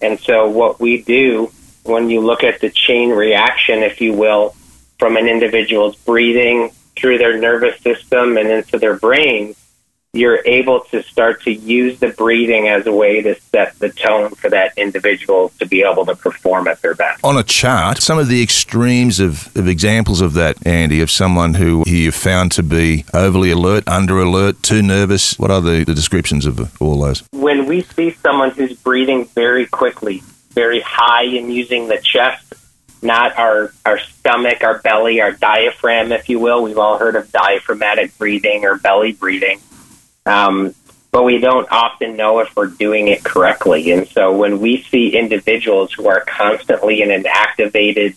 And 0.00 0.18
so, 0.20 0.48
what 0.48 0.80
we 0.80 1.02
do 1.02 1.52
when 1.84 2.10
you 2.10 2.20
look 2.20 2.44
at 2.44 2.60
the 2.60 2.70
chain 2.70 3.10
reaction, 3.10 3.80
if 3.80 4.00
you 4.00 4.12
will, 4.12 4.54
from 4.98 5.16
an 5.16 5.28
individual's 5.28 5.96
breathing 5.96 6.70
through 6.96 7.18
their 7.18 7.38
nervous 7.38 7.80
system 7.80 8.36
and 8.36 8.48
into 8.48 8.78
their 8.78 8.96
brain, 8.96 9.54
you're 10.14 10.42
able 10.44 10.80
to 10.80 11.02
start 11.04 11.42
to 11.42 11.50
use 11.50 11.98
the 11.98 12.08
breathing 12.08 12.68
as 12.68 12.86
a 12.86 12.92
way 12.92 13.22
to 13.22 13.34
set 13.50 13.78
the 13.78 13.88
tone 13.88 14.28
for 14.28 14.50
that 14.50 14.76
individual 14.76 15.50
to 15.58 15.64
be 15.64 15.82
able 15.82 16.04
to 16.04 16.14
perform 16.14 16.68
at 16.68 16.82
their 16.82 16.94
best. 16.94 17.24
On 17.24 17.38
a 17.38 17.42
chart, 17.42 17.96
some 17.96 18.18
of 18.18 18.28
the 18.28 18.42
extremes 18.42 19.20
of, 19.20 19.56
of 19.56 19.66
examples 19.66 20.20
of 20.20 20.34
that, 20.34 20.66
Andy, 20.66 21.00
of 21.00 21.10
someone 21.10 21.54
who 21.54 21.82
you 21.86 22.12
found 22.12 22.52
to 22.52 22.62
be 22.62 23.06
overly 23.14 23.50
alert, 23.50 23.88
under 23.88 24.20
alert, 24.20 24.62
too 24.62 24.82
nervous. 24.82 25.38
What 25.38 25.50
are 25.50 25.62
the, 25.62 25.84
the 25.84 25.94
descriptions 25.94 26.44
of 26.44 26.60
all 26.82 27.00
those? 27.00 27.24
When 27.32 27.64
we 27.64 27.80
see 27.80 28.10
someone 28.10 28.50
who's 28.50 28.74
breathing 28.74 29.24
very 29.28 29.64
quickly, 29.64 30.22
very 30.50 30.82
high 30.82 31.24
and 31.24 31.50
using 31.50 31.88
the 31.88 31.98
chest, 31.98 32.52
not 33.00 33.38
our, 33.38 33.72
our 33.86 33.98
stomach, 33.98 34.62
our 34.62 34.78
belly, 34.80 35.22
our 35.22 35.32
diaphragm, 35.32 36.12
if 36.12 36.28
you 36.28 36.38
will. 36.38 36.62
We've 36.62 36.78
all 36.78 36.98
heard 36.98 37.16
of 37.16 37.32
diaphragmatic 37.32 38.18
breathing 38.18 38.66
or 38.66 38.76
belly 38.76 39.12
breathing. 39.12 39.58
Um, 40.26 40.74
but 41.10 41.24
we 41.24 41.38
don't 41.38 41.70
often 41.70 42.16
know 42.16 42.40
if 42.40 42.54
we're 42.56 42.68
doing 42.68 43.08
it 43.08 43.22
correctly. 43.22 43.90
And 43.90 44.08
so 44.08 44.34
when 44.34 44.60
we 44.60 44.82
see 44.82 45.16
individuals 45.16 45.92
who 45.92 46.08
are 46.08 46.24
constantly 46.24 47.02
in 47.02 47.10
an 47.10 47.26
activated, 47.26 48.16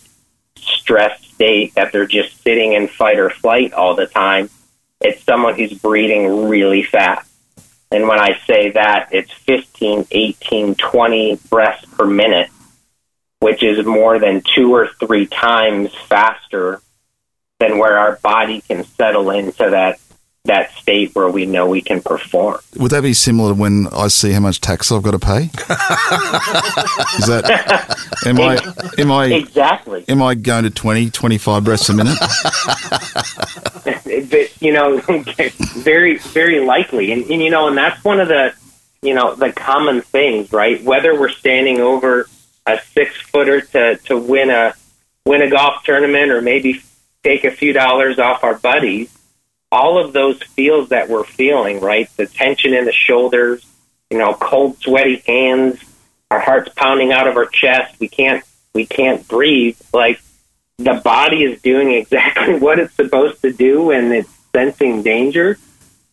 stress 0.56 1.22
state 1.22 1.74
that 1.74 1.92
they're 1.92 2.06
just 2.06 2.42
sitting 2.42 2.72
in 2.72 2.88
fight 2.88 3.18
or 3.18 3.30
flight 3.30 3.72
all 3.72 3.94
the 3.94 4.06
time. 4.06 4.48
It's 5.00 5.22
someone 5.24 5.54
who's 5.54 5.74
breathing 5.74 6.48
really 6.48 6.82
fast. 6.82 7.30
And 7.90 8.08
when 8.08 8.18
I 8.18 8.38
say 8.46 8.70
that, 8.70 9.10
it's 9.12 9.30
15, 9.30 10.06
18, 10.10 10.74
20 10.74 11.40
breaths 11.50 11.84
per 11.84 12.06
minute, 12.06 12.50
which 13.40 13.62
is 13.62 13.84
more 13.84 14.18
than 14.18 14.42
two 14.54 14.74
or 14.74 14.88
three 14.88 15.26
times 15.26 15.94
faster 16.08 16.80
than 17.58 17.78
where 17.78 17.98
our 17.98 18.16
body 18.16 18.62
can 18.62 18.84
settle 18.84 19.30
into 19.30 19.70
that 19.70 20.00
that 20.46 20.72
state 20.72 21.14
where 21.14 21.28
we 21.28 21.46
know 21.46 21.68
we 21.68 21.80
can 21.80 22.00
perform. 22.00 22.58
Would 22.76 22.90
that 22.90 23.02
be 23.02 23.14
similar 23.14 23.50
to 23.50 23.54
when 23.54 23.88
I 23.92 24.08
see 24.08 24.32
how 24.32 24.40
much 24.40 24.60
tax 24.60 24.90
I've 24.90 25.02
got 25.02 25.12
to 25.12 25.18
pay? 25.18 25.42
Is 27.18 27.26
that 27.26 27.96
am 28.26 28.40
I 28.40 28.58
am 28.98 29.12
I 29.12 29.26
exactly 29.26 30.04
am 30.08 30.22
I 30.22 30.34
going 30.34 30.64
to 30.64 30.70
20, 30.70 31.10
25 31.10 31.64
breaths 31.64 31.88
a 31.88 31.94
minute? 31.94 32.18
but, 34.30 34.62
you 34.62 34.72
know, 34.72 34.98
very 35.76 36.18
very 36.18 36.60
likely, 36.60 37.12
and, 37.12 37.24
and 37.30 37.42
you 37.42 37.50
know, 37.50 37.68
and 37.68 37.76
that's 37.76 38.02
one 38.04 38.20
of 38.20 38.28
the 38.28 38.54
you 39.02 39.14
know 39.14 39.34
the 39.34 39.52
common 39.52 40.02
things, 40.02 40.52
right? 40.52 40.82
Whether 40.82 41.18
we're 41.18 41.28
standing 41.28 41.80
over 41.80 42.28
a 42.66 42.78
six 42.92 43.16
footer 43.20 43.60
to 43.60 43.96
to 43.96 44.16
win 44.16 44.50
a 44.50 44.74
win 45.24 45.42
a 45.42 45.50
golf 45.50 45.82
tournament, 45.84 46.30
or 46.30 46.40
maybe 46.40 46.82
take 47.22 47.44
a 47.44 47.50
few 47.50 47.72
dollars 47.72 48.18
off 48.18 48.44
our 48.44 48.54
buddies 48.54 49.15
all 49.72 50.02
of 50.02 50.12
those 50.12 50.42
feels 50.42 50.90
that 50.90 51.08
we're 51.08 51.24
feeling, 51.24 51.80
right? 51.80 52.08
The 52.16 52.26
tension 52.26 52.74
in 52.74 52.84
the 52.84 52.92
shoulders, 52.92 53.66
you 54.10 54.18
know, 54.18 54.34
cold, 54.34 54.78
sweaty 54.78 55.22
hands, 55.26 55.80
our 56.30 56.40
hearts 56.40 56.70
pounding 56.74 57.12
out 57.12 57.26
of 57.26 57.36
our 57.36 57.46
chest. 57.46 57.98
We 58.00 58.08
can't, 58.08 58.44
we 58.74 58.86
can't 58.86 59.26
breathe. 59.26 59.78
Like 59.92 60.20
the 60.78 60.94
body 60.94 61.44
is 61.44 61.60
doing 61.62 61.92
exactly 61.92 62.58
what 62.58 62.78
it's 62.78 62.94
supposed 62.94 63.42
to 63.42 63.52
do 63.52 63.90
and 63.90 64.12
it's 64.12 64.30
sensing 64.54 65.02
danger. 65.02 65.58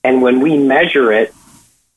And 0.04 0.22
when 0.22 0.41
we 0.41 0.58
measure 0.58 1.12
it, 1.14 1.34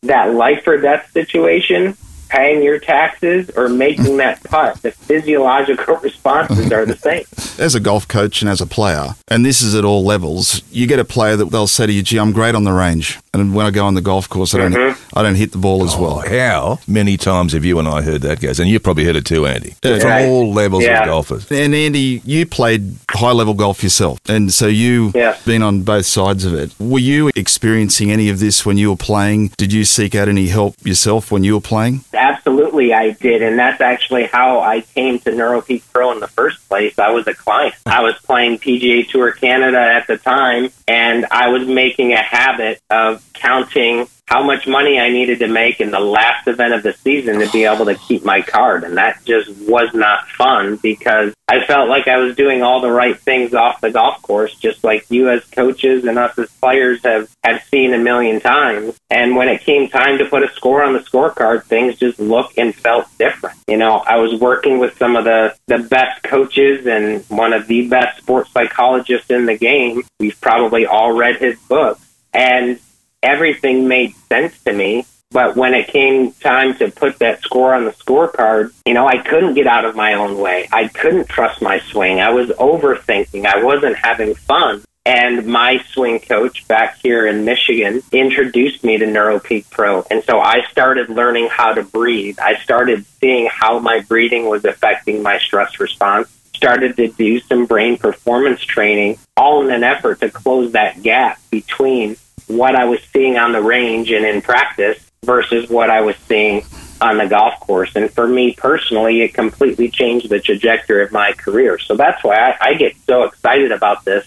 that 0.02 0.34
life 0.34 0.66
or 0.66 0.76
death 0.76 1.10
situation, 1.10 1.96
paying 2.28 2.62
your 2.62 2.78
taxes 2.78 3.50
or 3.56 3.68
making 3.68 4.16
that 4.18 4.42
putt, 4.44 4.82
the 4.82 4.90
physiological 4.92 5.96
responses 6.02 6.70
are 6.72 6.84
the 6.86 6.96
same. 6.96 7.24
As 7.64 7.74
a 7.74 7.80
golf 7.80 8.06
coach 8.08 8.42
and 8.42 8.50
as 8.50 8.60
a 8.60 8.66
player, 8.66 9.14
and 9.28 9.44
this 9.44 9.62
is 9.62 9.74
at 9.74 9.84
all 9.84 10.04
levels, 10.04 10.62
you 10.70 10.86
get 10.86 10.98
a 10.98 11.04
player 11.04 11.36
that 11.36 11.46
they'll 11.46 11.66
say 11.66 11.86
to 11.86 11.92
you, 11.92 12.02
"Gee, 12.02 12.18
I'm 12.18 12.32
great 12.32 12.54
on 12.54 12.64
the 12.64 12.72
range," 12.72 13.18
and 13.32 13.54
when 13.54 13.66
I 13.66 13.70
go 13.70 13.84
on 13.86 13.94
the 13.94 14.00
golf 14.02 14.28
course, 14.28 14.54
I 14.54 14.58
don't, 14.58 14.72
Mm-hmm. 14.76 15.18
I 15.18 15.22
don't 15.22 15.36
hit 15.36 15.52
the 15.52 15.58
ball 15.58 15.84
as 15.84 15.96
well. 15.96 16.22
Oh, 16.24 16.28
how 16.28 16.78
many 16.86 17.16
times 17.16 17.52
have 17.54 17.64
you 17.64 17.78
and 17.78 17.88
I 17.88 18.02
heard 18.02 18.20
that, 18.22 18.40
guys? 18.40 18.60
And 18.60 18.68
you 18.68 18.78
probably 18.80 19.04
heard 19.04 19.16
it 19.16 19.24
too, 19.24 19.46
Andy. 19.46 19.74
Yeah. 19.82 19.98
From 20.00 20.10
Right. 20.10 20.26
all 20.26 20.52
levels 20.52 20.84
Yeah. 20.84 21.00
of 21.02 21.06
golfers. 21.06 21.50
And 21.50 21.74
Andy, 21.74 22.20
you 22.24 22.44
played 22.46 22.96
high 23.10 23.32
level 23.32 23.54
golf 23.54 23.82
yourself, 23.82 24.18
and 24.28 24.52
so 24.52 24.66
you 24.66 25.12
Yeah. 25.14 25.36
been 25.46 25.62
on 25.62 25.82
both 25.82 26.04
sides 26.06 26.44
of 26.44 26.52
it. 26.52 26.72
Were 26.78 26.98
you 26.98 27.30
experiencing 27.34 28.10
any 28.10 28.28
of 28.28 28.38
this 28.40 28.66
when 28.66 28.76
you 28.76 28.90
were 28.90 28.96
playing? 28.96 29.52
Did 29.56 29.72
you 29.72 29.84
seek 29.84 30.14
out 30.14 30.28
any 30.28 30.48
help 30.48 30.74
yourself 30.84 31.30
when 31.30 31.42
you 31.44 31.54
were 31.54 31.60
playing? 31.60 32.02
Absolutely, 32.16 32.92
I 32.92 33.10
did, 33.10 33.42
and 33.42 33.58
that's 33.58 33.80
actually 33.80 34.24
how 34.24 34.60
I 34.60 34.80
came 34.80 35.18
to 35.20 35.30
NeuroPeak 35.30 35.82
Pro 35.92 36.12
in 36.12 36.20
the 36.20 36.28
first 36.28 36.68
place. 36.68 36.98
I 36.98 37.10
was 37.10 37.26
a 37.26 37.34
client. 37.34 37.74
I 37.86 38.02
was 38.02 38.14
playing 38.24 38.58
PGA 38.58 39.08
Tour 39.08 39.32
Canada 39.32 39.78
at 39.78 40.06
the 40.06 40.16
time, 40.16 40.70
and 40.88 41.26
I 41.30 41.48
was 41.48 41.66
making 41.66 42.12
a 42.12 42.22
habit 42.22 42.80
of 42.90 43.22
counting 43.32 44.08
how 44.26 44.42
much 44.42 44.66
money 44.66 44.98
I 44.98 45.08
needed 45.08 45.38
to 45.38 45.48
make 45.48 45.80
in 45.80 45.92
the 45.92 46.00
last 46.00 46.48
event 46.48 46.74
of 46.74 46.82
the 46.82 46.92
season 46.92 47.38
to 47.38 47.50
be 47.50 47.64
able 47.64 47.84
to 47.84 47.94
keep 47.94 48.24
my 48.24 48.42
card, 48.42 48.82
and 48.82 48.96
that 48.96 49.24
just 49.24 49.50
was 49.68 49.94
not 49.94 50.28
fun 50.28 50.76
because 50.76 51.32
I 51.48 51.64
felt 51.64 51.88
like 51.88 52.08
I 52.08 52.18
was 52.18 52.34
doing 52.34 52.60
all 52.60 52.80
the 52.80 52.90
right 52.90 53.16
things 53.16 53.54
off 53.54 53.80
the 53.80 53.92
golf 53.92 54.20
course, 54.22 54.56
just 54.56 54.82
like 54.82 55.06
you 55.10 55.30
as 55.30 55.44
coaches 55.44 56.04
and 56.04 56.18
us 56.18 56.36
as 56.38 56.50
players 56.50 57.00
have, 57.04 57.30
have 57.44 57.62
seen 57.70 57.94
a 57.94 57.98
million 57.98 58.40
times. 58.40 58.98
And 59.10 59.36
when 59.36 59.48
it 59.48 59.60
came 59.60 59.88
time 59.88 60.18
to 60.18 60.24
put 60.24 60.42
a 60.42 60.52
score 60.54 60.82
on 60.82 60.92
the 60.92 60.98
scorecard, 60.98 61.62
things 61.62 61.96
just 61.96 62.18
looked 62.18 62.58
and 62.58 62.74
felt 62.74 63.06
different. 63.18 63.60
You 63.68 63.76
know, 63.76 63.98
I 63.98 64.16
was 64.16 64.40
working 64.40 64.80
with 64.80 64.98
some 64.98 65.14
of 65.14 65.24
the, 65.24 65.54
the 65.68 65.78
best 65.78 66.24
coaches 66.24 66.84
and 66.84 67.24
one 67.28 67.52
of 67.52 67.68
the 67.68 67.86
best 67.86 68.18
sports 68.18 68.50
psychologists 68.50 69.30
in 69.30 69.46
the 69.46 69.56
game. 69.56 70.02
We've 70.18 70.40
probably 70.40 70.84
all 70.84 71.12
read 71.12 71.36
his 71.36 71.56
book. 71.60 72.00
And 72.34 72.80
everything 73.26 73.88
made 73.88 74.14
sense 74.28 74.58
to 74.64 74.72
me. 74.72 75.04
But 75.32 75.56
when 75.56 75.74
it 75.74 75.88
came 75.88 76.32
time 76.32 76.76
to 76.78 76.90
put 76.90 77.18
that 77.18 77.42
score 77.42 77.74
on 77.74 77.84
the 77.84 77.90
scorecard, 77.90 78.72
you 78.86 78.94
know, 78.94 79.06
I 79.06 79.18
couldn't 79.18 79.54
get 79.54 79.66
out 79.66 79.84
of 79.84 79.96
my 79.96 80.14
own 80.14 80.38
way. 80.38 80.68
I 80.72 80.86
couldn't 80.86 81.28
trust 81.28 81.60
my 81.60 81.80
swing. 81.80 82.20
I 82.20 82.30
was 82.30 82.48
overthinking. 82.50 83.44
I 83.44 83.62
wasn't 83.62 83.96
having 83.96 84.34
fun. 84.34 84.84
And 85.04 85.46
my 85.46 85.78
swing 85.92 86.20
coach 86.20 86.66
back 86.68 86.98
here 87.02 87.26
in 87.26 87.44
Michigan 87.44 88.02
introduced 88.12 88.82
me 88.82 88.98
to 88.98 89.04
NeuroPeak 89.04 89.68
Pro. 89.70 90.04
And 90.10 90.22
so 90.24 90.40
I 90.40 90.62
started 90.70 91.10
learning 91.10 91.48
how 91.50 91.74
to 91.74 91.82
breathe. 91.82 92.38
I 92.40 92.56
started 92.56 93.04
seeing 93.20 93.48
how 93.50 93.78
my 93.80 94.00
breathing 94.00 94.48
was 94.48 94.64
affecting 94.64 95.22
my 95.22 95.38
stress 95.38 95.78
response. 95.80 96.28
Started 96.54 96.96
to 96.96 97.08
do 97.08 97.40
some 97.40 97.66
brain 97.66 97.98
performance 97.98 98.62
training, 98.62 99.18
all 99.36 99.62
in 99.62 99.72
an 99.72 99.84
effort 99.84 100.20
to 100.20 100.30
close 100.30 100.72
that 100.72 101.02
gap 101.02 101.38
between 101.50 102.16
what 102.46 102.74
I 102.76 102.84
was 102.84 103.00
seeing 103.12 103.36
on 103.36 103.52
the 103.52 103.62
range 103.62 104.10
and 104.10 104.24
in 104.24 104.42
practice 104.42 104.98
versus 105.24 105.68
what 105.68 105.90
I 105.90 106.00
was 106.00 106.16
seeing 106.28 106.64
on 107.00 107.18
the 107.18 107.26
golf 107.26 107.58
course. 107.60 107.94
And 107.94 108.10
for 108.10 108.26
me 108.26 108.54
personally, 108.54 109.22
it 109.22 109.34
completely 109.34 109.90
changed 109.90 110.28
the 110.28 110.40
trajectory 110.40 111.02
of 111.02 111.12
my 111.12 111.32
career. 111.32 111.78
So 111.78 111.96
that's 111.96 112.22
why 112.24 112.36
I, 112.36 112.56
I 112.60 112.74
get 112.74 112.96
so 113.06 113.24
excited 113.24 113.72
about 113.72 114.04
this 114.04 114.26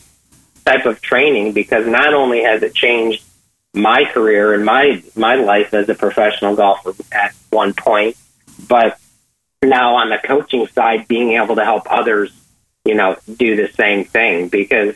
type 0.66 0.86
of 0.86 1.02
training 1.02 1.54
because 1.54 1.88
not 1.88 2.14
only 2.14 2.44
has 2.44 2.62
it 2.62 2.74
changed 2.74 3.24
my 3.74 4.04
career 4.06 4.54
and 4.54 4.66
my 4.66 5.04
my 5.16 5.36
life 5.36 5.74
as 5.74 5.88
a 5.90 5.96
professional 5.96 6.56
golfer 6.56 6.94
at 7.12 7.34
one 7.50 7.74
point, 7.74 8.18
but 8.68 9.00
now 9.62 9.96
on 9.96 10.10
the 10.10 10.18
coaching 10.18 10.68
side, 10.68 11.08
being 11.08 11.34
able 11.34 11.56
to 11.56 11.64
help 11.64 11.84
others, 11.90 12.32
you 12.86 12.96
know, 12.96 13.16
do 13.38 13.56
the 13.56 13.72
same 13.74 14.06
thing 14.06 14.48
because 14.48 14.96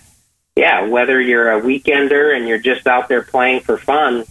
yeah, 0.55 0.87
whether 0.87 1.19
you're 1.19 1.51
a 1.51 1.61
weekender 1.61 2.35
and 2.35 2.47
you're 2.47 2.59
just 2.59 2.85
out 2.87 3.07
there 3.07 3.23
playing 3.23 3.61
for 3.61 3.77
fun, 3.77 4.25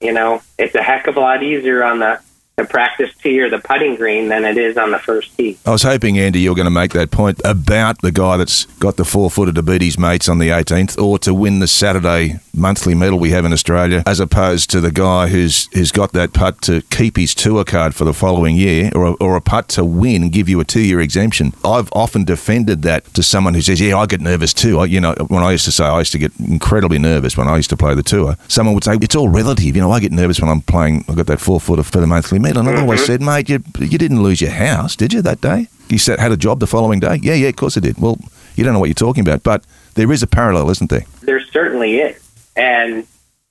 you 0.00 0.12
know, 0.12 0.40
it's 0.58 0.74
a 0.74 0.82
heck 0.82 1.06
of 1.06 1.16
a 1.16 1.20
lot 1.20 1.42
easier 1.42 1.84
on 1.84 1.98
the, 1.98 2.20
the 2.58 2.64
practice 2.64 3.14
tee 3.22 3.38
or 3.40 3.48
the 3.48 3.60
putting 3.60 3.94
green 3.94 4.28
than 4.28 4.44
it 4.44 4.58
is 4.58 4.76
on 4.76 4.90
the 4.90 4.98
first 4.98 5.34
tee. 5.36 5.56
I 5.64 5.70
was 5.70 5.84
hoping, 5.84 6.18
Andy, 6.18 6.40
you 6.40 6.50
were 6.50 6.56
going 6.56 6.66
to 6.66 6.70
make 6.70 6.92
that 6.92 7.12
point 7.12 7.40
about 7.44 8.02
the 8.02 8.10
guy 8.10 8.36
that's 8.36 8.64
got 8.80 8.96
the 8.96 9.04
four 9.04 9.30
footer 9.30 9.52
to 9.52 9.62
beat 9.62 9.80
his 9.80 9.96
mates 9.96 10.28
on 10.28 10.38
the 10.38 10.48
18th 10.48 11.00
or 11.00 11.18
to 11.20 11.32
win 11.32 11.60
the 11.60 11.68
Saturday 11.68 12.40
monthly 12.52 12.94
medal 12.94 13.18
we 13.18 13.30
have 13.30 13.44
in 13.44 13.52
Australia, 13.52 14.02
as 14.06 14.18
opposed 14.18 14.70
to 14.70 14.80
the 14.80 14.90
guy 14.90 15.28
who's 15.28 15.68
who's 15.72 15.92
got 15.92 16.12
that 16.12 16.32
putt 16.32 16.60
to 16.62 16.82
keep 16.90 17.16
his 17.16 17.32
tour 17.32 17.62
card 17.64 17.94
for 17.94 18.04
the 18.04 18.12
following 18.12 18.56
year 18.56 18.90
or 18.94 19.06
a, 19.06 19.12
or 19.14 19.36
a 19.36 19.40
putt 19.40 19.68
to 19.68 19.84
win 19.84 20.28
give 20.28 20.48
you 20.48 20.58
a 20.58 20.64
two 20.64 20.80
year 20.80 21.00
exemption. 21.00 21.52
I've 21.64 21.88
often 21.92 22.24
defended 22.24 22.82
that 22.82 23.04
to 23.14 23.22
someone 23.22 23.54
who 23.54 23.62
says, 23.62 23.80
Yeah, 23.80 23.96
I 23.96 24.06
get 24.06 24.20
nervous 24.20 24.52
too. 24.52 24.80
I, 24.80 24.86
you 24.86 25.00
know, 25.00 25.14
when 25.28 25.44
I 25.44 25.52
used 25.52 25.64
to 25.66 25.72
say 25.72 25.84
I 25.84 26.00
used 26.00 26.12
to 26.12 26.18
get 26.18 26.32
incredibly 26.40 26.98
nervous 26.98 27.36
when 27.36 27.46
I 27.46 27.56
used 27.56 27.70
to 27.70 27.76
play 27.76 27.94
the 27.94 28.02
tour, 28.02 28.36
someone 28.48 28.74
would 28.74 28.82
say, 28.82 28.98
It's 29.00 29.14
all 29.14 29.28
relative. 29.28 29.76
You 29.76 29.82
know, 29.82 29.92
I 29.92 30.00
get 30.00 30.10
nervous 30.10 30.40
when 30.40 30.50
I'm 30.50 30.62
playing, 30.62 31.04
I've 31.08 31.16
got 31.16 31.26
that 31.26 31.40
four 31.40 31.60
footer 31.60 31.84
for 31.84 32.00
the 32.00 32.06
monthly 32.08 32.40
medal. 32.40 32.47
And 32.56 32.68
I've 32.68 32.80
always 32.80 33.04
said, 33.04 33.20
Mate, 33.20 33.48
you, 33.48 33.62
you 33.80 33.98
didn't 33.98 34.22
lose 34.22 34.40
your 34.40 34.50
house, 34.50 34.96
did 34.96 35.12
you, 35.12 35.22
that 35.22 35.40
day? 35.40 35.68
You 35.88 35.98
said, 35.98 36.18
had 36.18 36.32
a 36.32 36.36
job 36.36 36.60
the 36.60 36.66
following 36.66 37.00
day? 37.00 37.18
Yeah, 37.22 37.34
yeah, 37.34 37.48
of 37.48 37.56
course 37.56 37.76
I 37.76 37.80
did. 37.80 37.98
Well, 37.98 38.18
you 38.56 38.64
don't 38.64 38.72
know 38.72 38.80
what 38.80 38.88
you're 38.88 38.94
talking 38.94 39.22
about, 39.22 39.42
but 39.42 39.64
there 39.94 40.10
is 40.12 40.22
a 40.22 40.26
parallel, 40.26 40.70
isn't 40.70 40.90
there? 40.90 41.04
There 41.22 41.40
certainly 41.40 41.98
is. 41.98 42.22
And, 42.56 43.06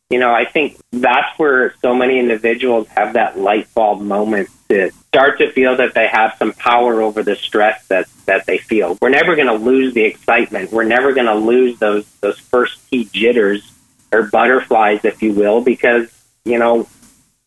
you 0.09 0.19
know, 0.19 0.33
I 0.33 0.45
think 0.45 0.77
that's 0.91 1.37
where 1.39 1.73
so 1.81 1.95
many 1.95 2.19
individuals 2.19 2.87
have 2.89 3.13
that 3.13 3.39
light 3.39 3.73
bulb 3.73 4.01
moment 4.01 4.49
to 4.69 4.91
start 5.07 5.37
to 5.39 5.51
feel 5.51 5.77
that 5.77 5.93
they 5.93 6.07
have 6.07 6.35
some 6.37 6.51
power 6.53 7.01
over 7.01 7.23
the 7.23 7.35
stress 7.35 7.87
that, 7.87 8.07
that 8.25 8.45
they 8.45 8.57
feel. 8.57 8.97
We're 9.01 9.09
never 9.09 9.35
going 9.35 9.47
to 9.47 9.53
lose 9.53 9.93
the 9.93 10.03
excitement. 10.03 10.71
We're 10.71 10.83
never 10.83 11.13
going 11.13 11.27
to 11.27 11.35
lose 11.35 11.79
those, 11.79 12.05
those 12.21 12.37
first 12.37 12.87
key 12.89 13.05
jitters 13.11 13.71
or 14.11 14.23
butterflies, 14.23 15.05
if 15.05 15.21
you 15.21 15.33
will, 15.33 15.61
because, 15.61 16.09
you 16.43 16.59
know, 16.59 16.87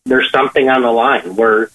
there's 0.05 0.31
something 0.31 0.69
on 0.69 0.81
the 0.81 0.91
line. 0.91 1.35
We're 1.35 1.69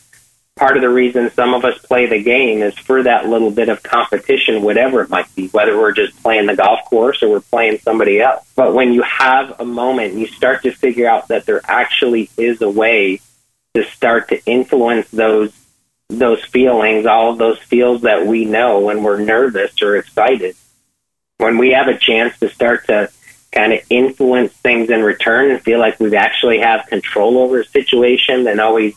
part 0.56 0.76
of 0.76 0.82
the 0.82 0.88
reason 0.88 1.30
some 1.30 1.52
of 1.52 1.64
us 1.64 1.78
play 1.80 2.06
the 2.06 2.22
game 2.22 2.62
is 2.62 2.76
for 2.78 3.02
that 3.02 3.28
little 3.28 3.50
bit 3.50 3.68
of 3.68 3.82
competition, 3.82 4.62
whatever 4.62 5.02
it 5.02 5.10
might 5.10 5.32
be, 5.34 5.48
whether 5.48 5.76
we're 5.76 5.92
just 5.92 6.20
playing 6.22 6.46
the 6.46 6.56
golf 6.56 6.80
course 6.86 7.22
or 7.22 7.28
we're 7.28 7.40
playing 7.40 7.78
somebody 7.78 8.20
else. 8.20 8.44
But 8.56 8.72
when 8.72 8.92
you 8.92 9.02
have 9.02 9.60
a 9.60 9.64
moment, 9.64 10.14
you 10.14 10.26
start 10.26 10.62
to 10.62 10.72
figure 10.72 11.08
out 11.08 11.28
that 11.28 11.44
there 11.44 11.60
actually 11.64 12.30
is 12.38 12.62
a 12.62 12.70
way 12.70 13.20
to 13.74 13.84
start 13.84 14.28
to 14.28 14.42
influence 14.46 15.08
those 15.10 15.52
those 16.08 16.42
feelings, 16.44 17.04
all 17.04 17.32
of 17.32 17.38
those 17.38 17.58
feels 17.58 18.02
that 18.02 18.26
we 18.26 18.44
know 18.44 18.78
when 18.78 19.02
we're 19.02 19.18
nervous 19.18 19.82
or 19.82 19.96
excited. 19.96 20.54
When 21.38 21.58
we 21.58 21.72
have 21.72 21.88
a 21.88 21.98
chance 21.98 22.38
to 22.38 22.48
start 22.48 22.86
to 22.86 23.10
kind 23.56 23.72
of 23.72 23.80
influence 23.88 24.52
things 24.52 24.90
in 24.90 25.02
return 25.02 25.50
and 25.50 25.62
feel 25.62 25.78
like 25.78 25.98
we 25.98 26.14
actually 26.14 26.58
have 26.58 26.86
control 26.86 27.38
over 27.38 27.60
a 27.60 27.64
situation 27.64 28.44
than 28.44 28.60
always 28.60 28.94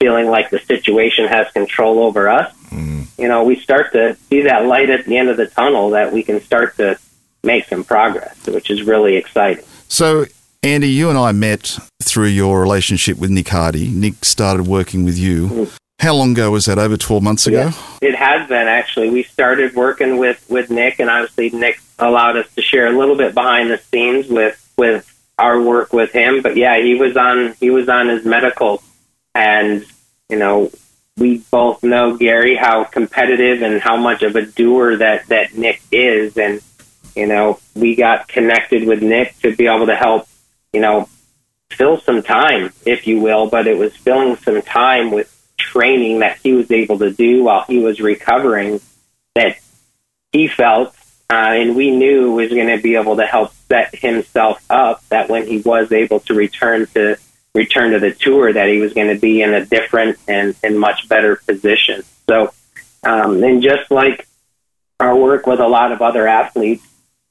feeling 0.00 0.28
like 0.28 0.48
the 0.48 0.58
situation 0.60 1.28
has 1.28 1.52
control 1.52 2.02
over 2.02 2.28
us, 2.28 2.52
mm. 2.70 3.06
you 3.18 3.28
know, 3.28 3.44
we 3.44 3.56
start 3.56 3.92
to 3.92 4.16
see 4.30 4.42
that 4.42 4.64
light 4.64 4.88
at 4.88 5.04
the 5.04 5.16
end 5.18 5.28
of 5.28 5.36
the 5.36 5.46
tunnel 5.46 5.90
that 5.90 6.10
we 6.10 6.22
can 6.22 6.40
start 6.40 6.74
to 6.78 6.98
make 7.44 7.66
some 7.66 7.84
progress, 7.84 8.34
which 8.46 8.70
is 8.70 8.82
really 8.82 9.16
exciting. 9.16 9.64
So, 9.88 10.24
Andy, 10.62 10.88
you 10.88 11.10
and 11.10 11.18
I 11.18 11.32
met 11.32 11.78
through 12.02 12.28
your 12.28 12.60
relationship 12.60 13.18
with 13.18 13.30
Nick 13.30 13.48
Hardy. 13.48 13.88
Nick 13.88 14.24
started 14.24 14.66
working 14.66 15.04
with 15.04 15.18
you. 15.18 15.48
Mm. 15.48 15.76
How 15.98 16.14
long 16.14 16.32
ago 16.32 16.50
was 16.50 16.64
that? 16.64 16.78
Over 16.78 16.96
12 16.96 17.22
months 17.22 17.46
ago? 17.46 17.70
It 18.00 18.14
has 18.14 18.48
been 18.48 18.68
actually. 18.68 19.10
We 19.10 19.22
started 19.22 19.74
working 19.74 20.16
with 20.16 20.42
with 20.48 20.70
Nick, 20.70 20.98
and 20.98 21.10
obviously 21.10 21.50
Nick 21.50 21.78
allowed 22.02 22.36
us 22.36 22.52
to 22.54 22.62
share 22.62 22.86
a 22.86 22.98
little 22.98 23.16
bit 23.16 23.34
behind 23.34 23.70
the 23.70 23.78
scenes 23.78 24.28
with 24.28 24.56
with 24.76 25.06
our 25.38 25.60
work 25.60 25.92
with 25.92 26.12
him. 26.12 26.42
But 26.42 26.56
yeah, 26.56 26.80
he 26.80 26.94
was 26.94 27.16
on 27.16 27.54
he 27.60 27.70
was 27.70 27.88
on 27.88 28.08
his 28.08 28.24
medical, 28.24 28.82
and 29.34 29.84
you 30.28 30.38
know 30.38 30.70
we 31.16 31.38
both 31.50 31.82
know 31.82 32.16
Gary 32.16 32.56
how 32.56 32.84
competitive 32.84 33.62
and 33.62 33.80
how 33.80 33.96
much 33.96 34.22
of 34.22 34.36
a 34.36 34.46
doer 34.46 34.96
that 34.96 35.26
that 35.28 35.54
Nick 35.54 35.82
is, 35.90 36.36
and 36.36 36.60
you 37.16 37.26
know 37.26 37.58
we 37.74 37.96
got 37.96 38.28
connected 38.28 38.86
with 38.86 39.02
Nick 39.02 39.38
to 39.40 39.54
be 39.54 39.66
able 39.66 39.86
to 39.86 39.96
help 39.96 40.28
you 40.72 40.80
know 40.80 41.08
fill 41.70 42.00
some 42.00 42.22
time, 42.22 42.72
if 42.84 43.06
you 43.06 43.20
will. 43.20 43.48
But 43.48 43.66
it 43.66 43.78
was 43.78 43.96
filling 43.96 44.36
some 44.36 44.62
time 44.62 45.10
with 45.10 45.36
training 45.56 46.20
that 46.20 46.38
he 46.38 46.52
was 46.52 46.70
able 46.70 46.98
to 46.98 47.12
do 47.12 47.44
while 47.44 47.64
he 47.68 47.78
was 47.78 48.00
recovering 48.00 48.80
that 49.34 49.58
he 50.32 50.48
felt 50.48 50.94
uh, 51.30 51.52
and 51.60 51.76
we 51.76 51.90
knew 51.90 52.32
was 52.32 52.50
going 52.50 52.66
to 52.74 52.82
be 52.82 52.96
able 52.96 53.16
to 53.16 53.24
help 53.26 53.52
set 53.68 53.94
himself 53.94 54.64
up 54.68 55.02
that 55.10 55.28
when 55.28 55.46
he 55.46 55.58
was 55.58 55.92
able 55.92 56.20
to 56.20 56.34
return 56.34 56.86
to 56.94 57.16
return 57.54 57.92
to 57.92 57.98
the 57.98 58.12
tour 58.12 58.52
that 58.52 58.68
he 58.68 58.78
was 58.78 58.92
going 58.92 59.08
to 59.14 59.20
be 59.20 59.42
in 59.42 59.52
a 59.54 59.64
different 59.64 60.18
and, 60.28 60.54
and 60.62 60.78
much 60.78 61.08
better 61.08 61.36
position 61.46 62.02
so 62.28 62.52
um, 63.04 63.42
and 63.42 63.62
just 63.62 63.90
like 63.90 64.26
our 64.98 65.16
work 65.16 65.46
with 65.46 65.60
a 65.60 65.66
lot 65.68 65.92
of 65.92 66.02
other 66.02 66.26
athletes 66.28 66.84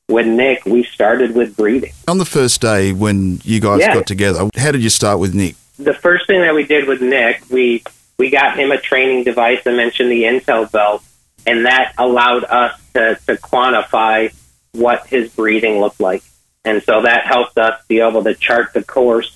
with 0.10 0.26
Nick 0.28 0.66
we 0.66 0.84
started 0.84 1.36
with 1.36 1.56
breathing 1.56 1.94
On 2.08 2.18
the 2.18 2.26
first 2.26 2.62
day 2.62 2.92
when 2.92 3.40
you 3.44 3.60
guys 3.60 3.80
Yeah. 3.82 3.94
got 3.94 4.08
together, 4.08 4.50
how 4.58 4.72
did 4.72 4.82
you 4.82 4.90
start 4.90 5.20
with 5.20 5.34
Nick? 5.36 5.56
the 5.78 5.94
first 5.94 6.28
thing 6.28 6.42
that 6.42 6.54
we 6.54 6.66
did 6.66 6.88
with 6.90 7.02
Nick, 7.02 7.42
we 7.50 7.84
we 8.18 8.30
got 8.30 8.60
him 8.60 8.70
a 8.72 8.78
training 8.78 9.24
device. 9.24 9.62
I 9.66 9.72
mentioned 9.72 10.12
the 10.12 10.24
Intel 10.24 10.70
belt, 10.70 11.02
and 11.50 11.66
that 11.66 11.94
allowed 11.98 12.44
us 12.44 12.80
to, 12.94 13.18
to 13.26 13.36
quantify 13.36 14.32
what 14.72 15.08
his 15.08 15.34
breathing 15.34 15.80
looked 15.80 16.00
like, 16.00 16.24
and 16.64 16.84
so 16.84 17.02
that 17.02 17.26
helped 17.26 17.58
us 17.58 17.82
be 17.88 18.00
able 18.00 18.24
to 18.24 18.36
chart 18.36 18.72
the 18.74 18.84
course 18.84 19.36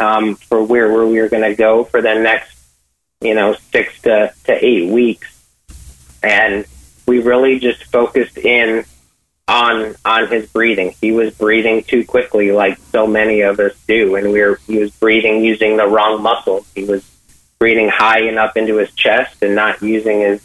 um, 0.00 0.34
for 0.34 0.64
where, 0.64 0.92
where 0.92 1.06
we 1.06 1.20
were 1.20 1.28
going 1.28 1.48
to 1.48 1.54
go 1.54 1.84
for 1.84 2.02
the 2.02 2.14
next, 2.14 2.58
you 3.20 3.36
know, 3.36 3.54
six 3.70 4.02
to, 4.02 4.32
to 4.44 4.64
eight 4.64 4.90
weeks, 4.90 5.44
and 6.24 6.66
we 7.06 7.20
really 7.20 7.60
just 7.60 7.84
focused 7.84 8.36
in 8.36 8.84
on 9.46 9.94
on 10.04 10.26
his 10.28 10.46
breathing. 10.48 10.92
He 11.00 11.12
was 11.12 11.34
breathing 11.34 11.84
too 11.84 12.04
quickly, 12.04 12.50
like 12.50 12.78
so 12.90 13.06
many 13.06 13.42
of 13.42 13.60
us 13.60 13.74
do, 13.86 14.16
and 14.16 14.32
we 14.32 14.40
were 14.40 14.58
he 14.66 14.78
was 14.78 14.90
breathing 14.90 15.44
using 15.44 15.76
the 15.76 15.86
wrong 15.86 16.20
muscles. 16.20 16.66
He 16.74 16.82
was 16.82 17.08
breathing 17.60 17.88
high 17.88 18.24
and 18.24 18.38
up 18.38 18.56
into 18.56 18.78
his 18.78 18.92
chest 18.94 19.36
and 19.42 19.54
not 19.54 19.80
using 19.82 20.20
his 20.20 20.42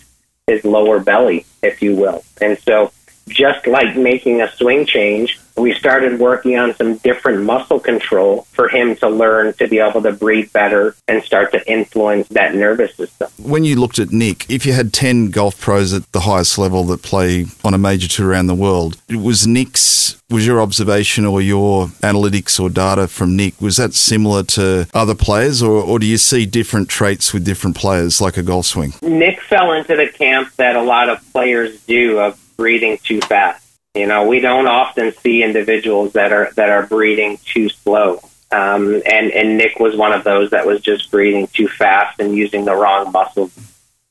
his 0.49 0.65
lower 0.65 0.99
belly, 0.99 1.45
if 1.61 1.81
you 1.81 1.95
will. 1.95 2.23
And 2.41 2.57
so, 2.59 2.91
just 3.27 3.67
like 3.67 3.95
making 3.95 4.41
a 4.41 4.51
swing 4.51 4.85
change, 4.85 5.39
we 5.59 5.73
started 5.73 6.19
working 6.19 6.57
on 6.57 6.73
some 6.75 6.97
different 6.97 7.43
muscle 7.43 7.79
control 7.79 8.43
for 8.51 8.67
him 8.69 8.95
to 8.97 9.09
learn 9.09 9.53
to 9.53 9.67
be 9.67 9.79
able 9.79 10.01
to 10.01 10.11
breathe 10.11 10.51
better 10.53 10.95
and 11.07 11.23
start 11.23 11.51
to 11.51 11.71
influence 11.71 12.27
that 12.29 12.55
nervous 12.55 12.95
system. 12.95 13.29
When 13.37 13.63
you 13.63 13.75
looked 13.75 13.99
at 13.99 14.11
Nick, 14.11 14.49
if 14.49 14.65
you 14.65 14.73
had 14.73 14.93
10 14.93 15.31
golf 15.31 15.59
pros 15.59 15.93
at 15.93 16.11
the 16.11 16.21
highest 16.21 16.57
level 16.57 16.83
that 16.85 17.01
play 17.01 17.45
on 17.63 17.73
a 17.73 17.77
major 17.77 18.07
tour 18.07 18.29
around 18.29 18.47
the 18.47 18.55
world, 18.55 19.01
was 19.09 19.45
Nick's, 19.45 20.21
was 20.29 20.45
your 20.45 20.61
observation 20.61 21.25
or 21.25 21.41
your 21.41 21.87
analytics 22.01 22.59
or 22.59 22.69
data 22.69 23.07
from 23.07 23.35
Nick, 23.35 23.59
was 23.61 23.77
that 23.77 23.93
similar 23.93 24.43
to 24.43 24.87
other 24.93 25.15
players 25.15 25.61
or, 25.61 25.81
or 25.81 25.99
do 25.99 26.05
you 26.05 26.17
see 26.17 26.45
different 26.45 26.89
traits 26.89 27.33
with 27.33 27.43
different 27.45 27.75
players 27.75 28.21
like 28.21 28.37
a 28.37 28.43
golf 28.43 28.65
swing? 28.65 28.93
Nick 29.01 29.41
fell 29.41 29.73
into 29.73 29.95
the 29.95 30.07
camp 30.07 30.53
that 30.55 30.75
a 30.75 30.81
lot 30.81 31.09
of 31.09 31.21
players 31.31 31.81
do 31.85 32.19
of 32.19 32.39
breathing 32.57 32.97
too 33.03 33.21
fast. 33.21 33.68
You 33.95 34.05
know, 34.05 34.27
we 34.27 34.39
don't 34.39 34.67
often 34.67 35.13
see 35.13 35.43
individuals 35.43 36.13
that 36.13 36.31
are 36.31 36.51
that 36.55 36.69
are 36.69 36.85
breathing 36.85 37.39
too 37.43 37.69
slow. 37.69 38.21
Um, 38.51 39.01
and 39.05 39.31
and 39.31 39.57
Nick 39.57 39.79
was 39.79 39.95
one 39.95 40.13
of 40.13 40.23
those 40.23 40.51
that 40.51 40.65
was 40.65 40.81
just 40.81 41.11
breathing 41.11 41.47
too 41.47 41.67
fast 41.67 42.19
and 42.19 42.35
using 42.35 42.65
the 42.65 42.75
wrong 42.75 43.11
muscles 43.11 43.51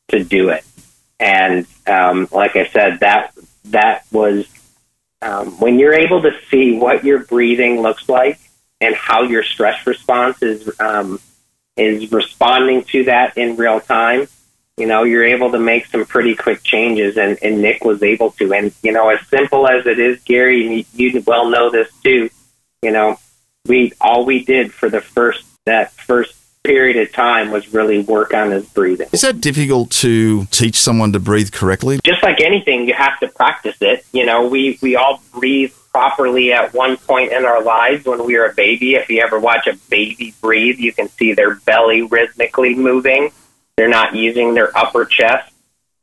to 0.09 0.23
do 0.25 0.49
it. 0.51 0.65
And 1.21 1.67
um, 1.87 2.29
like 2.33 2.57
I 2.57 2.67
said, 2.69 3.01
that 3.01 3.33
that 3.67 4.05
was 4.11 4.47
um, 5.23 5.59
when 5.59 5.79
you're 5.79 5.95
able 5.95 6.23
to 6.23 6.33
see 6.51 6.77
what 6.77 7.05
your 7.05 7.25
breathing 7.25 7.81
looks 7.81 8.09
like 8.09 8.39
and 8.81 8.95
how 8.95 9.23
your 9.23 9.43
stress 9.43 9.87
response 9.87 10.43
is 10.43 10.71
um, 10.81 11.21
is 11.77 12.11
responding 12.11 12.85
to 12.85 13.05
that 13.05 13.37
in 13.37 13.57
real 13.57 13.81
time 13.81 14.29
you 14.79 14.87
know, 14.87 15.03
you're 15.03 15.25
able 15.25 15.51
to 15.53 15.59
make 15.59 15.87
some 15.87 16.05
pretty 16.07 16.35
quick 16.35 16.63
changes, 16.63 17.17
and, 17.17 17.39
and 17.43 17.61
Nick 17.61 17.85
was 17.85 18.03
able 18.03 18.31
to. 18.33 18.53
And, 18.53 18.73
you 18.83 18.93
know, 18.93 19.09
as 19.09 19.27
simple 19.29 19.67
as 19.69 19.87
it 19.87 19.99
is, 19.99 20.21
Gary, 20.23 20.67
and 20.67 20.77
you, 20.95 21.11
you 21.11 21.23
well 21.27 21.51
know 21.51 21.71
this 21.71 21.91
too, 22.03 22.31
you 22.83 22.93
know, 22.93 23.19
we 23.67 23.93
all 24.01 24.25
we 24.25 24.45
did 24.45 24.73
for 24.73 24.89
the 24.89 25.01
first 25.01 25.45
that 25.67 25.93
first 25.93 26.35
period 26.65 26.97
of 26.97 27.13
time 27.13 27.51
was 27.51 27.73
really 27.73 28.01
work 28.01 28.35
on 28.35 28.51
his 28.51 28.67
breathing. 28.67 29.09
Is 29.13 29.23
that 29.23 29.41
difficult 29.41 29.91
to 29.91 30.45
teach 30.47 30.77
someone 30.77 31.13
to 31.13 31.21
breathe 31.21 31.51
correctly? 31.51 31.99
Just 32.05 32.23
like 32.23 32.41
anything, 32.41 32.87
you 32.87 32.95
have 32.95 33.19
to 33.21 33.29
practice 33.29 33.77
it. 33.81 34.05
You 34.13 34.27
know, 34.27 34.47
we 34.47 34.79
we 34.81 34.97
all 34.97 35.23
breathe 35.33 35.73
properly 35.91 36.53
at 36.53 36.75
one 36.75 36.97
point 36.97 37.33
in 37.33 37.45
our 37.45 37.63
lives 37.63 38.05
when 38.05 38.25
we 38.25 38.37
were 38.37 38.47
a 38.47 38.55
baby. 38.55 38.95
If 38.95 39.09
you 39.09 39.21
ever 39.21 39.39
watch 39.39 39.67
a 39.67 39.77
baby 39.89 40.35
breathe, 40.41 40.79
you 40.79 40.93
can 40.93 41.09
see 41.09 41.33
their 41.33 41.57
belly 41.57 42.03
rhythmically 42.03 42.75
moving. 42.75 43.31
They're 43.79 43.89
not 43.89 44.17
using 44.17 44.55
their 44.55 44.77
upper 44.77 45.05
chest. 45.05 45.53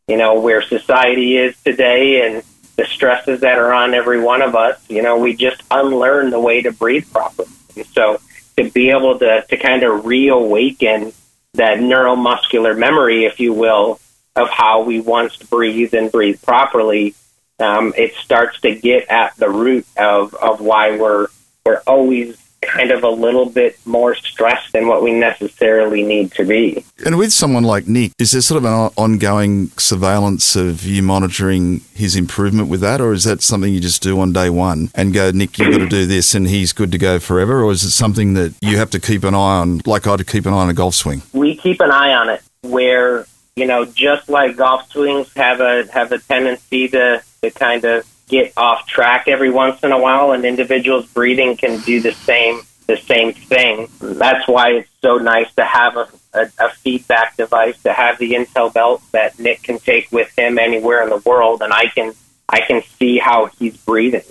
You 0.07 0.15
know, 0.15 0.39
where 0.39 0.61
society 0.61 1.35
is 1.35 1.57
today 1.61 2.25
and 2.25 2.41
the 2.77 2.85
stresses 2.85 3.41
that 3.41 3.57
are 3.57 3.73
on 3.73 3.93
every 3.93 4.21
one 4.21 4.41
of 4.41 4.55
us, 4.55 4.79
you 4.89 5.01
know, 5.01 5.17
we 5.17 5.35
just 5.35 5.61
unlearn 5.69 6.29
the 6.29 6.39
way 6.39 6.61
to 6.61 6.71
breathe 6.71 7.11
properly. 7.11 7.49
And 7.75 7.85
so 7.87 8.21
to 8.55 8.69
be 8.71 8.91
able 8.91 9.19
to, 9.19 9.45
to 9.49 9.57
kind 9.57 9.83
of 9.83 10.05
reawaken 10.05 11.11
that 11.55 11.79
neuromuscular 11.79 12.77
memory, 12.77 13.25
if 13.25 13.41
you 13.41 13.51
will, 13.51 13.99
of 14.37 14.49
how 14.49 14.83
we 14.83 15.01
once 15.01 15.35
breathed 15.35 15.93
and 15.93 16.09
breathe 16.09 16.41
properly, 16.41 17.13
um, 17.59 17.93
it 17.97 18.13
starts 18.15 18.61
to 18.61 18.73
get 18.73 19.09
at 19.09 19.35
the 19.35 19.49
root 19.49 19.85
of, 19.97 20.33
of 20.35 20.61
why 20.61 20.97
we're 20.97 21.27
we're 21.65 21.81
always 21.87 22.37
kind 22.65 22.91
of 22.91 23.03
a 23.03 23.09
little 23.09 23.45
bit 23.45 23.77
more 23.85 24.15
stressed 24.15 24.73
than 24.73 24.87
what 24.87 25.03
we 25.03 25.11
necessarily 25.13 26.03
need 26.03 26.31
to 26.33 26.43
be. 26.43 26.83
And 27.05 27.17
with 27.17 27.31
someone 27.31 27.63
like 27.63 27.87
Nick, 27.87 28.11
is 28.19 28.31
there 28.31 28.41
sort 28.41 28.57
of 28.57 28.65
an 28.65 28.91
ongoing 28.97 29.69
surveillance 29.77 30.55
of 30.55 30.83
you 30.85 31.03
monitoring 31.03 31.81
his 31.93 32.15
improvement 32.15 32.69
with 32.69 32.81
that, 32.81 33.01
or 33.01 33.13
is 33.13 33.23
that 33.25 33.41
something 33.41 33.73
you 33.73 33.79
just 33.79 34.01
do 34.01 34.19
on 34.19 34.33
day 34.33 34.49
one 34.49 34.89
and 34.95 35.13
go, 35.13 35.31
Nick, 35.31 35.57
you've 35.57 35.71
got 35.71 35.79
to 35.79 35.89
do 35.89 36.05
this 36.05 36.35
and 36.35 36.47
he's 36.47 36.73
good 36.73 36.91
to 36.91 36.97
go 36.97 37.19
forever? 37.19 37.63
Or 37.63 37.71
is 37.71 37.83
it 37.83 37.91
something 37.91 38.33
that 38.33 38.53
you 38.61 38.77
have 38.77 38.89
to 38.91 38.99
keep 38.99 39.23
an 39.23 39.35
eye 39.35 39.59
on, 39.59 39.81
like 39.85 40.07
I'd 40.07 40.25
keep 40.27 40.45
an 40.45 40.53
eye 40.53 40.57
on 40.57 40.69
a 40.69 40.73
golf 40.73 40.95
swing? 40.95 41.21
we 41.33 41.55
keep 41.55 41.79
an 41.81 41.91
eye 41.91 42.13
on 42.13 42.29
it 42.29 42.41
where 42.61 43.25
you 43.55 43.65
know 43.65 43.85
just 43.85 44.29
like 44.29 44.55
golf 44.55 44.89
swings 44.91 45.31
have 45.35 45.59
a 45.61 45.85
have 45.91 46.11
a 46.11 46.17
tendency 46.19 46.87
to 46.87 47.21
to 47.41 47.51
kind 47.51 47.83
of 47.85 48.05
get 48.27 48.53
off 48.57 48.87
track 48.87 49.27
every 49.27 49.49
once 49.49 49.83
in 49.83 49.91
a 49.91 49.99
while 49.99 50.31
and 50.31 50.45
individuals 50.45 51.05
breathing 51.07 51.55
can 51.57 51.79
do 51.81 52.01
the 52.01 52.11
same 52.11 52.61
the 52.87 52.97
same 52.97 53.33
thing. 53.33 53.89
That's 53.99 54.47
why 54.47 54.73
it's 54.73 54.89
so 55.01 55.17
nice 55.17 55.51
to 55.55 55.65
have 55.65 55.97
a, 55.97 56.07
a, 56.35 56.49
a 56.59 56.69
feedback 56.69 57.35
device 57.35 57.81
to 57.81 57.91
have 57.91 58.19
the 58.19 58.33
intel 58.33 58.71
belt 58.71 59.01
that 59.11 59.39
nick 59.39 59.63
can 59.63 59.79
take 59.79 60.11
with 60.11 60.31
him 60.37 60.59
anywhere 60.59 61.01
in 61.01 61.09
the 61.09 61.17
world 61.17 61.63
and 61.63 61.73
i 61.73 61.87
can 61.87 62.13
i 62.47 62.61
can 62.61 62.83
see 62.99 63.17
how 63.17 63.47
he's 63.57 63.77
breathing. 63.77 64.23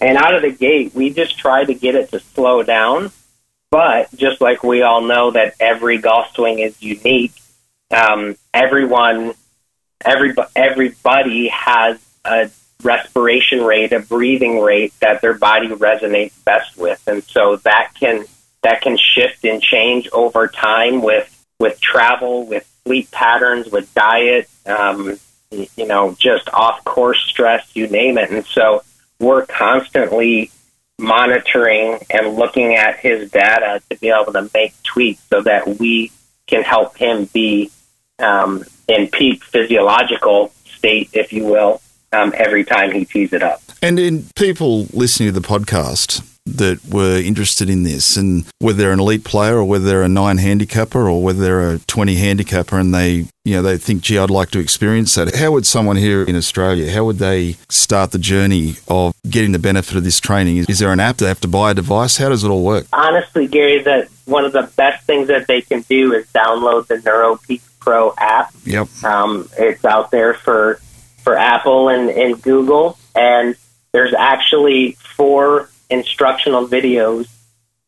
And 0.00 0.18
out 0.18 0.34
of 0.34 0.42
the 0.42 0.50
gate 0.50 0.94
we 0.94 1.10
just 1.10 1.38
try 1.38 1.64
to 1.64 1.74
get 1.74 1.94
it 1.94 2.10
to 2.10 2.20
slow 2.20 2.62
down 2.62 3.10
but 3.74 4.14
just 4.14 4.40
like 4.40 4.62
we 4.62 4.82
all 4.82 5.00
know 5.00 5.32
that 5.32 5.56
every 5.58 5.98
golf 5.98 6.32
swing 6.32 6.60
is 6.60 6.80
unique, 6.80 7.32
um, 7.90 8.36
everyone, 8.52 9.34
every, 10.04 10.32
everybody 10.54 11.48
has 11.48 11.98
a 12.24 12.50
respiration 12.84 13.62
rate, 13.62 13.92
a 13.92 14.00
breathing 14.00 14.60
rate 14.60 14.92
that 15.00 15.20
their 15.20 15.34
body 15.34 15.68
resonates 15.68 16.32
best 16.44 16.76
with, 16.76 17.02
and 17.06 17.22
so 17.24 17.56
that 17.56 17.92
can 17.98 18.24
that 18.62 18.80
can 18.82 18.96
shift 18.96 19.44
and 19.44 19.60
change 19.62 20.08
over 20.12 20.48
time 20.48 21.02
with 21.02 21.30
with 21.58 21.80
travel, 21.80 22.46
with 22.46 22.68
sleep 22.84 23.10
patterns, 23.10 23.70
with 23.70 23.92
diet, 23.94 24.48
um, 24.66 25.18
you 25.50 25.86
know, 25.86 26.14
just 26.18 26.48
off 26.50 26.84
course 26.84 27.20
stress, 27.26 27.74
you 27.74 27.86
name 27.88 28.18
it, 28.18 28.30
and 28.30 28.44
so 28.46 28.82
we're 29.18 29.46
constantly 29.46 30.50
monitoring 30.98 31.98
and 32.10 32.36
looking 32.36 32.74
at 32.76 32.98
his 32.98 33.30
data 33.30 33.80
to 33.90 33.98
be 33.98 34.10
able 34.10 34.32
to 34.32 34.48
make 34.54 34.80
tweaks 34.82 35.22
so 35.28 35.40
that 35.42 35.66
we 35.78 36.12
can 36.46 36.62
help 36.62 36.96
him 36.96 37.24
be 37.32 37.70
um, 38.18 38.64
in 38.86 39.08
peak 39.08 39.42
physiological 39.42 40.52
state, 40.64 41.10
if 41.12 41.32
you 41.32 41.44
will, 41.44 41.80
um, 42.14 42.32
every 42.36 42.64
time 42.64 42.92
he 42.92 43.04
tees 43.04 43.32
it 43.32 43.42
up. 43.42 43.60
And 43.82 43.98
in 43.98 44.26
people 44.34 44.86
listening 44.92 45.32
to 45.32 45.38
the 45.38 45.46
podcast 45.46 46.30
that 46.46 46.78
were 46.86 47.16
interested 47.16 47.70
in 47.70 47.84
this, 47.84 48.16
and 48.16 48.44
whether 48.58 48.78
they're 48.78 48.92
an 48.92 49.00
elite 49.00 49.24
player 49.24 49.56
or 49.56 49.64
whether 49.64 49.84
they're 49.86 50.02
a 50.02 50.08
nine 50.08 50.38
handicapper 50.38 51.08
or 51.08 51.22
whether 51.22 51.40
they're 51.40 51.70
a 51.72 51.78
twenty 51.80 52.16
handicapper, 52.16 52.78
and 52.78 52.94
they 52.94 53.26
you 53.44 53.54
know 53.54 53.62
they 53.62 53.78
think, 53.78 54.02
gee, 54.02 54.18
I'd 54.18 54.30
like 54.30 54.50
to 54.50 54.58
experience 54.58 55.14
that. 55.14 55.34
How 55.34 55.52
would 55.52 55.66
someone 55.66 55.96
here 55.96 56.22
in 56.22 56.36
Australia? 56.36 56.90
How 56.92 57.04
would 57.04 57.18
they 57.18 57.56
start 57.68 58.10
the 58.10 58.18
journey 58.18 58.76
of 58.88 59.14
getting 59.28 59.52
the 59.52 59.58
benefit 59.58 59.96
of 59.96 60.04
this 60.04 60.20
training? 60.20 60.58
Is, 60.58 60.68
is 60.68 60.78
there 60.78 60.92
an 60.92 61.00
app? 61.00 61.16
Do 61.16 61.24
they 61.24 61.30
have 61.30 61.40
to 61.40 61.48
buy 61.48 61.70
a 61.70 61.74
device? 61.74 62.18
How 62.18 62.28
does 62.28 62.44
it 62.44 62.48
all 62.48 62.64
work? 62.64 62.86
Honestly, 62.92 63.46
Gary, 63.46 63.82
that 63.82 64.08
one 64.26 64.44
of 64.44 64.52
the 64.52 64.70
best 64.76 65.06
things 65.06 65.28
that 65.28 65.46
they 65.46 65.62
can 65.62 65.82
do 65.88 66.12
is 66.12 66.26
download 66.28 66.86
the 66.86 66.96
NeuroPeak 66.96 67.62
Pro 67.80 68.14
app. 68.18 68.52
Yep. 68.64 68.88
Um, 69.04 69.48
it's 69.58 69.84
out 69.84 70.10
there 70.10 70.34
for 70.34 70.80
for 71.24 71.36
Apple 71.36 71.88
and, 71.88 72.10
and 72.10 72.40
Google, 72.40 72.98
and 73.14 73.56
there's 73.92 74.14
actually 74.14 74.92
four 75.16 75.70
instructional 75.90 76.68
videos 76.68 77.28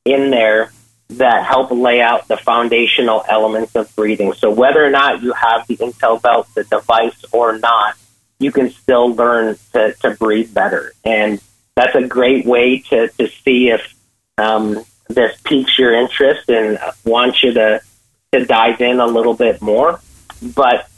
in 0.04 0.30
there 0.30 0.72
that 1.08 1.44
help 1.44 1.70
lay 1.70 2.00
out 2.00 2.26
the 2.26 2.36
foundational 2.36 3.24
elements 3.28 3.76
of 3.76 3.94
breathing. 3.94 4.32
So 4.32 4.50
whether 4.50 4.84
or 4.84 4.90
not 4.90 5.22
you 5.22 5.32
have 5.34 5.66
the 5.66 5.76
Intel 5.76 6.20
Belt, 6.20 6.48
the 6.54 6.64
device 6.64 7.24
or 7.30 7.58
not, 7.58 7.96
you 8.38 8.50
can 8.50 8.70
still 8.70 9.14
learn 9.14 9.56
to, 9.72 9.94
to 10.00 10.10
breathe 10.10 10.52
better. 10.52 10.92
And 11.04 11.40
that's 11.76 11.94
a 11.94 12.06
great 12.06 12.44
way 12.44 12.78
to, 12.90 13.08
to 13.08 13.28
see 13.28 13.68
if 13.68 13.94
um, 14.38 14.84
this 15.08 15.38
piques 15.44 15.78
your 15.78 15.94
interest 15.94 16.48
and 16.48 16.78
wants 17.04 17.42
you 17.42 17.52
to, 17.54 17.80
to 18.32 18.44
dive 18.44 18.80
in 18.80 18.98
a 18.98 19.06
little 19.06 19.34
bit 19.34 19.62
more. 19.62 20.00
But 20.42 20.88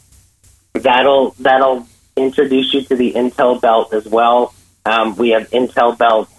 that'll 0.72 1.30
that'll 1.38 1.86
introduce 2.18 2.74
you 2.74 2.82
to 2.82 2.96
the 2.96 3.12
Intel 3.14 3.60
Belt 3.60 3.92
as 3.92 4.06
well. 4.06 4.54
Um, 4.84 5.16
we 5.16 5.30
have 5.30 5.50
Intel 5.50 5.96
Belts 5.96 6.32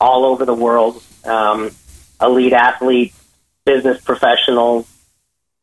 all 0.00 0.24
over 0.24 0.44
the 0.44 0.54
world. 0.54 1.02
Um, 1.24 1.70
elite 2.20 2.52
athletes, 2.52 3.18
business 3.64 4.00
professionals, 4.00 4.88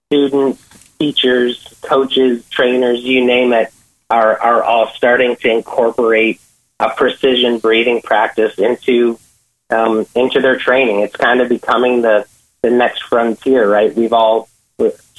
students, 0.08 0.62
teachers, 1.00 1.74
coaches, 1.82 2.48
trainers, 2.50 3.00
you 3.02 3.26
name 3.26 3.54
it, 3.54 3.74
are, 4.10 4.38
are 4.40 4.64
all 4.64 4.88
starting 4.90 5.36
to 5.38 5.50
incorporate 5.50 6.40
a 6.80 6.90
precision 6.90 7.60
breathing 7.60 8.02
practice 8.02 8.58
into 8.58 9.18
um, 9.70 10.06
into 10.14 10.40
their 10.40 10.60
training. 10.60 11.00
It's 11.00 11.16
kind 11.16 11.42
of 11.42 11.50
becoming 11.50 12.02
the, 12.02 12.28
the 12.62 12.70
next 12.70 13.04
frontier, 13.04 13.68
right? 13.68 13.96
We've 13.96 14.14
all 14.14 14.50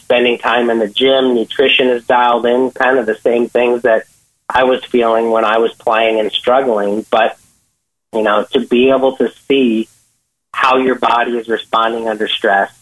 spending 0.04 0.38
time 0.38 0.68
in 0.70 0.78
the 0.78 0.86
gym, 0.86 1.34
nutrition 1.34 1.88
is 1.88 2.06
dialed 2.06 2.44
in, 2.44 2.70
kind 2.72 2.98
of 2.98 3.06
the 3.06 3.16
same 3.16 3.48
things 3.48 3.82
that 3.82 4.04
I 4.48 4.64
was 4.64 4.84
feeling 4.84 5.30
when 5.30 5.44
I 5.44 5.58
was 5.58 5.72
playing 5.74 6.20
and 6.20 6.30
struggling. 6.32 7.06
But, 7.10 7.38
you 8.12 8.22
know, 8.22 8.44
to 8.52 8.66
be 8.66 8.90
able 8.90 9.16
to 9.16 9.30
see 9.48 9.88
how 10.52 10.78
your 10.78 10.94
body 10.96 11.36
is 11.36 11.48
responding 11.48 12.08
under 12.08 12.28
stress, 12.28 12.72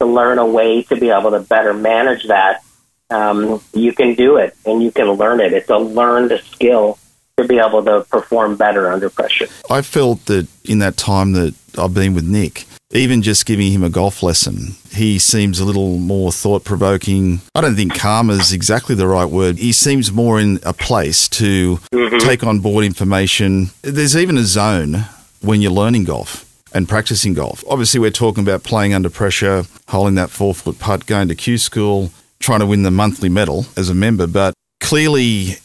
to 0.00 0.06
learn 0.06 0.38
a 0.38 0.46
way 0.46 0.82
to 0.84 0.96
be 0.96 1.10
able 1.10 1.30
to 1.30 1.40
better 1.40 1.74
manage 1.74 2.26
that, 2.28 2.62
um, 3.10 3.62
you 3.72 3.92
can 3.92 4.14
do 4.14 4.36
it 4.36 4.56
and 4.64 4.82
you 4.82 4.90
can 4.90 5.10
learn 5.10 5.40
it. 5.40 5.52
It's 5.52 5.68
a 5.68 5.76
learned 5.76 6.40
skill 6.52 6.98
to 7.36 7.46
be 7.46 7.58
able 7.58 7.82
to 7.84 8.06
perform 8.10 8.56
better 8.56 8.90
under 8.90 9.10
pressure. 9.10 9.46
I 9.68 9.82
felt 9.82 10.24
that 10.26 10.46
in 10.64 10.78
that 10.78 10.96
time 10.96 11.32
that 11.32 11.54
I've 11.78 11.94
been 11.94 12.14
with 12.14 12.24
Nick, 12.24 12.66
even 12.92 13.22
just 13.22 13.46
giving 13.46 13.70
him 13.70 13.84
a 13.84 13.90
golf 13.90 14.22
lesson, 14.22 14.74
he 14.90 15.18
seems 15.18 15.60
a 15.60 15.64
little 15.64 15.98
more 15.98 16.32
thought 16.32 16.64
provoking. 16.64 17.40
I 17.54 17.60
don't 17.60 17.76
think 17.76 17.94
calm 17.94 18.30
is 18.30 18.52
exactly 18.52 18.94
the 18.94 19.06
right 19.06 19.26
word. 19.28 19.58
He 19.58 19.72
seems 19.72 20.12
more 20.12 20.40
in 20.40 20.58
a 20.64 20.72
place 20.72 21.28
to 21.30 21.76
mm-hmm. 21.92 22.18
take 22.18 22.42
on 22.42 22.60
board 22.60 22.84
information. 22.84 23.70
There's 23.82 24.16
even 24.16 24.36
a 24.36 24.44
zone 24.44 25.04
when 25.40 25.60
you're 25.60 25.70
learning 25.70 26.04
golf 26.04 26.46
and 26.72 26.88
practicing 26.88 27.34
golf. 27.34 27.64
Obviously, 27.68 28.00
we're 28.00 28.10
talking 28.10 28.42
about 28.42 28.64
playing 28.64 28.92
under 28.92 29.10
pressure, 29.10 29.64
holding 29.88 30.16
that 30.16 30.30
four 30.30 30.54
foot 30.54 30.78
putt, 30.78 31.06
going 31.06 31.28
to 31.28 31.34
Q 31.34 31.58
school, 31.58 32.10
trying 32.40 32.60
to 32.60 32.66
win 32.66 32.82
the 32.82 32.90
monthly 32.90 33.28
medal 33.28 33.66
as 33.76 33.88
a 33.88 33.94
member. 33.94 34.26
But 34.26 34.54
clearly, 34.80 35.56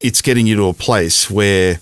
it's 0.00 0.22
getting 0.22 0.46
you 0.46 0.56
to 0.56 0.68
a 0.68 0.74
place 0.74 1.28
where 1.28 1.80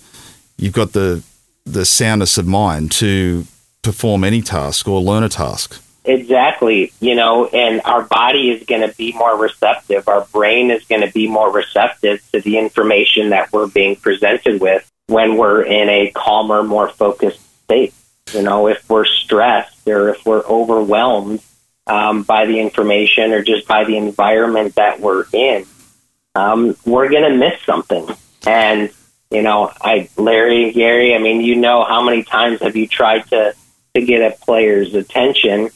you've 0.57 0.73
got 0.73 0.93
the 0.93 1.23
the 1.65 1.85
soundness 1.85 2.37
of 2.37 2.47
mind 2.47 2.91
to 2.93 3.45
perform 3.81 4.23
any 4.23 4.41
task 4.41 4.87
or 4.87 5.01
learn 5.01 5.23
a 5.23 5.29
task. 5.29 5.81
Exactly. 6.05 6.93
You 7.01 7.15
know, 7.15 7.47
and 7.47 7.81
our 7.83 8.03
body 8.03 8.49
is 8.49 8.65
going 8.65 8.87
to 8.87 8.95
be 8.95 9.11
more 9.13 9.37
receptive. 9.37 10.07
Our 10.07 10.25
brain 10.31 10.71
is 10.71 10.85
going 10.85 11.01
to 11.01 11.11
be 11.11 11.27
more 11.27 11.51
receptive 11.51 12.23
to 12.31 12.39
the 12.39 12.57
information 12.57 13.31
that 13.31 13.51
we're 13.51 13.67
being 13.67 13.97
presented 13.97 14.61
with 14.61 14.89
when 15.07 15.35
we're 15.35 15.63
in 15.63 15.89
a 15.89 16.11
calmer, 16.11 16.63
more 16.63 16.89
focused 16.89 17.41
state. 17.65 17.93
You 18.33 18.41
know, 18.41 18.67
if 18.67 18.89
we're 18.89 19.05
stressed 19.05 19.87
or 19.87 20.09
if 20.09 20.25
we're 20.25 20.45
overwhelmed 20.45 21.41
um, 21.87 22.23
by 22.23 22.45
the 22.45 22.59
information 22.59 23.31
or 23.31 23.43
just 23.43 23.67
by 23.67 23.83
the 23.83 23.97
environment 23.97 24.75
that 24.75 24.99
we're 24.99 25.25
in, 25.33 25.65
um, 26.35 26.75
we're 26.85 27.09
going 27.09 27.29
to 27.29 27.37
miss 27.37 27.61
something. 27.65 28.07
And, 28.45 28.91
you 29.31 29.41
know, 29.41 29.71
I, 29.81 30.09
Larry, 30.17 30.71
Gary, 30.71 31.15
I 31.15 31.17
mean, 31.17 31.41
you 31.41 31.55
know, 31.55 31.83
how 31.83 32.01
many 32.01 32.23
times 32.23 32.61
have 32.61 32.75
you 32.75 32.87
tried 32.87 33.27
to, 33.29 33.53
to 33.99 34.05
get 34.05 34.21
a 34.21 34.35
player's 34.45 34.93
attention 34.93 35.69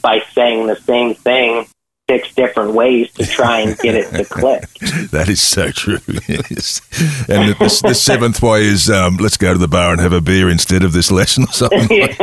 by 0.00 0.20
saying 0.32 0.66
the 0.66 0.76
same 0.76 1.14
thing 1.14 1.66
six 2.10 2.34
different 2.34 2.74
ways 2.74 3.10
to 3.12 3.24
try 3.24 3.60
and 3.60 3.78
get 3.78 3.94
it 3.94 4.10
to 4.10 4.24
click. 4.30 4.68
that 5.10 5.26
is 5.28 5.40
so 5.40 5.70
true. 5.70 5.98
Yes. 6.26 6.80
And 7.28 7.50
the, 7.50 7.54
the, 7.58 7.88
the, 7.88 7.94
seventh 7.94 8.42
way 8.42 8.64
is 8.64 8.88
um, 8.90 9.16
let's 9.18 9.36
go 9.36 9.52
to 9.52 9.58
the 9.58 9.68
bar 9.68 9.92
and 9.92 10.00
have 10.00 10.12
a 10.12 10.20
beer 10.20 10.48
instead 10.48 10.82
of 10.82 10.92
this 10.92 11.10
lesson 11.10 11.44
or 11.44 11.52
something. 11.52 11.86
Like. 11.88 12.20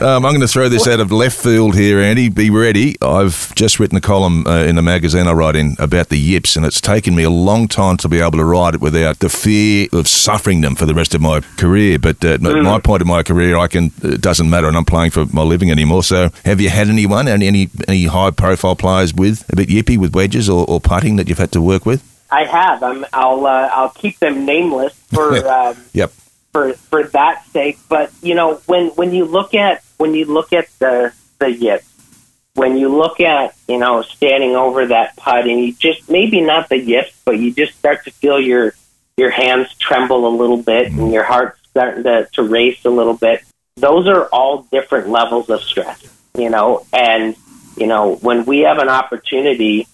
um, 0.00 0.24
I'm 0.24 0.32
going 0.32 0.40
to 0.40 0.48
throw 0.48 0.68
this 0.68 0.86
out 0.86 1.00
of 1.00 1.12
left 1.12 1.36
field 1.36 1.76
here, 1.76 2.00
Andy. 2.00 2.28
Be 2.28 2.50
ready. 2.50 2.96
I've 3.02 3.54
just 3.54 3.78
written 3.78 3.96
a 3.98 4.00
column 4.00 4.46
uh, 4.46 4.64
in 4.64 4.76
the 4.76 4.82
magazine 4.82 5.26
I 5.26 5.32
write 5.32 5.56
in 5.56 5.76
about 5.78 6.08
the 6.08 6.18
yips, 6.18 6.56
and 6.56 6.64
it's 6.64 6.80
taken 6.80 7.14
me 7.14 7.24
a 7.24 7.30
long 7.30 7.68
time 7.68 7.96
to 7.98 8.08
be 8.08 8.20
able 8.20 8.38
to 8.38 8.44
write 8.44 8.74
it 8.74 8.80
without 8.80 9.18
the 9.18 9.28
fear 9.28 9.88
of 9.92 10.08
suffering 10.08 10.60
them 10.60 10.74
for 10.76 10.86
the 10.86 10.94
rest 10.94 11.14
of 11.14 11.20
my 11.20 11.40
career. 11.40 11.98
But 11.98 12.24
uh, 12.24 12.38
mm. 12.38 12.62
my 12.62 12.78
point 12.78 13.02
of 13.02 13.08
my 13.08 13.22
career, 13.22 13.56
I 13.56 13.66
can 13.66 13.92
it 14.02 14.20
doesn't 14.20 14.48
matter, 14.48 14.68
and 14.68 14.76
I'm 14.76 14.84
playing 14.84 15.10
for 15.10 15.26
my 15.26 15.42
living 15.42 15.70
anymore. 15.70 16.04
So, 16.04 16.30
have 16.44 16.60
you 16.60 16.70
had 16.70 16.88
anyone, 16.88 17.28
any 17.28 17.46
any, 17.46 17.68
any 17.88 18.04
high 18.06 18.30
profile 18.30 18.63
profile 18.64 18.76
players 18.76 19.12
with 19.12 19.46
a 19.52 19.56
bit 19.56 19.68
yippy 19.68 19.98
with 19.98 20.14
wedges 20.14 20.48
or, 20.48 20.64
or 20.66 20.80
putting 20.80 21.16
that 21.16 21.28
you've 21.28 21.38
had 21.38 21.52
to 21.52 21.60
work 21.60 21.84
with? 21.84 22.02
I 22.30 22.44
have. 22.44 22.82
I'm, 22.82 23.04
I'll 23.12 23.44
uh, 23.46 23.68
I'll 23.70 23.90
keep 23.90 24.18
them 24.18 24.46
nameless 24.46 24.94
for 25.12 25.46
um, 25.48 25.76
yep 25.92 26.10
for 26.52 26.72
for 26.72 27.04
that 27.08 27.44
sake. 27.48 27.78
But 27.90 28.10
you 28.22 28.34
know 28.34 28.56
when 28.66 28.88
when 28.90 29.12
you 29.12 29.26
look 29.26 29.52
at 29.54 29.84
when 29.98 30.14
you 30.14 30.24
look 30.24 30.54
at 30.54 30.68
the 30.78 31.12
the 31.38 31.52
yips, 31.52 31.86
when 32.54 32.78
you 32.78 32.88
look 32.88 33.20
at 33.20 33.54
you 33.68 33.78
know 33.78 34.00
standing 34.00 34.56
over 34.56 34.86
that 34.86 35.16
putt 35.16 35.46
and 35.46 35.60
you 35.60 35.74
just 35.74 36.08
maybe 36.08 36.40
not 36.40 36.70
the 36.70 36.78
yips, 36.78 37.12
but 37.26 37.38
you 37.38 37.52
just 37.52 37.76
start 37.78 38.04
to 38.04 38.10
feel 38.10 38.40
your 38.40 38.74
your 39.18 39.30
hands 39.30 39.74
tremble 39.74 40.26
a 40.26 40.34
little 40.34 40.62
bit 40.62 40.90
mm 40.90 40.98
and 40.98 41.12
your 41.12 41.24
heart 41.24 41.58
starting 41.70 42.04
to, 42.04 42.26
to 42.32 42.42
race 42.42 42.82
a 42.86 42.90
little 42.90 43.16
bit. 43.16 43.42
Those 43.76 44.08
are 44.08 44.24
all 44.26 44.62
different 44.72 45.08
levels 45.08 45.50
of 45.50 45.60
stress, 45.60 46.02
you 46.38 46.48
know, 46.48 46.86
and 46.92 47.36
you 47.76 47.86
know, 47.86 48.16
when 48.16 48.44
we 48.44 48.60
have 48.60 48.78
an 48.78 48.88
opportunity 48.88 49.86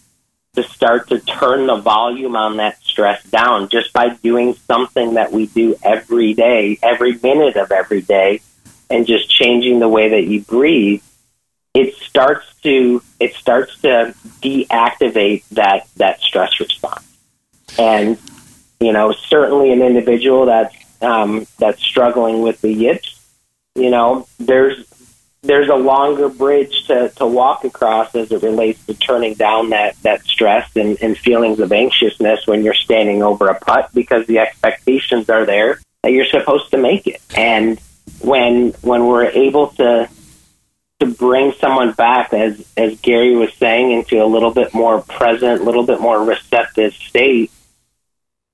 to 0.54 0.62
start 0.64 1.08
to 1.08 1.20
turn 1.20 1.66
the 1.66 1.76
volume 1.76 2.34
on 2.34 2.56
that 2.56 2.80
stress 2.82 3.22
down 3.24 3.68
just 3.68 3.92
by 3.92 4.08
doing 4.08 4.54
something 4.66 5.14
that 5.14 5.32
we 5.32 5.46
do 5.46 5.76
every 5.82 6.34
day, 6.34 6.78
every 6.82 7.18
minute 7.22 7.56
of 7.56 7.70
every 7.70 8.02
day, 8.02 8.40
and 8.88 9.06
just 9.06 9.30
changing 9.30 9.78
the 9.78 9.88
way 9.88 10.10
that 10.10 10.24
you 10.24 10.42
breathe, 10.42 11.02
it 11.72 11.94
starts 11.94 12.46
to 12.62 13.00
it 13.20 13.34
starts 13.34 13.80
to 13.80 14.12
deactivate 14.42 15.44
that 15.50 15.86
that 15.96 16.20
stress 16.20 16.58
response. 16.58 17.06
And 17.78 18.18
you 18.80 18.92
know, 18.92 19.12
certainly 19.12 19.72
an 19.72 19.82
individual 19.82 20.46
that's 20.46 20.74
um, 21.00 21.46
that's 21.58 21.80
struggling 21.82 22.42
with 22.42 22.60
the 22.60 22.72
yips, 22.72 23.20
you 23.74 23.90
know, 23.90 24.26
there's 24.38 24.84
there's 25.42 25.68
a 25.68 25.74
longer 25.74 26.28
bridge 26.28 26.86
to, 26.86 27.08
to 27.16 27.26
walk 27.26 27.64
across 27.64 28.14
as 28.14 28.30
it 28.30 28.42
relates 28.42 28.84
to 28.86 28.94
turning 28.94 29.34
down 29.34 29.70
that, 29.70 29.96
that 30.02 30.22
stress 30.24 30.70
and, 30.76 31.00
and 31.02 31.16
feelings 31.16 31.60
of 31.60 31.72
anxiousness 31.72 32.46
when 32.46 32.62
you're 32.62 32.74
standing 32.74 33.22
over 33.22 33.48
a 33.48 33.58
putt 33.58 33.90
because 33.94 34.26
the 34.26 34.38
expectations 34.38 35.30
are 35.30 35.46
there 35.46 35.80
that 36.02 36.12
you're 36.12 36.26
supposed 36.26 36.70
to 36.70 36.78
make 36.78 37.06
it. 37.06 37.22
And 37.34 37.80
when 38.20 38.72
when 38.82 39.06
we're 39.06 39.26
able 39.26 39.68
to 39.68 40.08
to 40.98 41.06
bring 41.06 41.52
someone 41.52 41.92
back 41.92 42.34
as 42.34 42.66
as 42.76 43.00
Gary 43.00 43.34
was 43.34 43.52
saying 43.54 43.92
into 43.92 44.22
a 44.22 44.26
little 44.26 44.52
bit 44.52 44.74
more 44.74 45.00
present, 45.00 45.62
a 45.62 45.64
little 45.64 45.86
bit 45.86 46.00
more 46.00 46.22
receptive 46.22 46.92
state, 46.92 47.50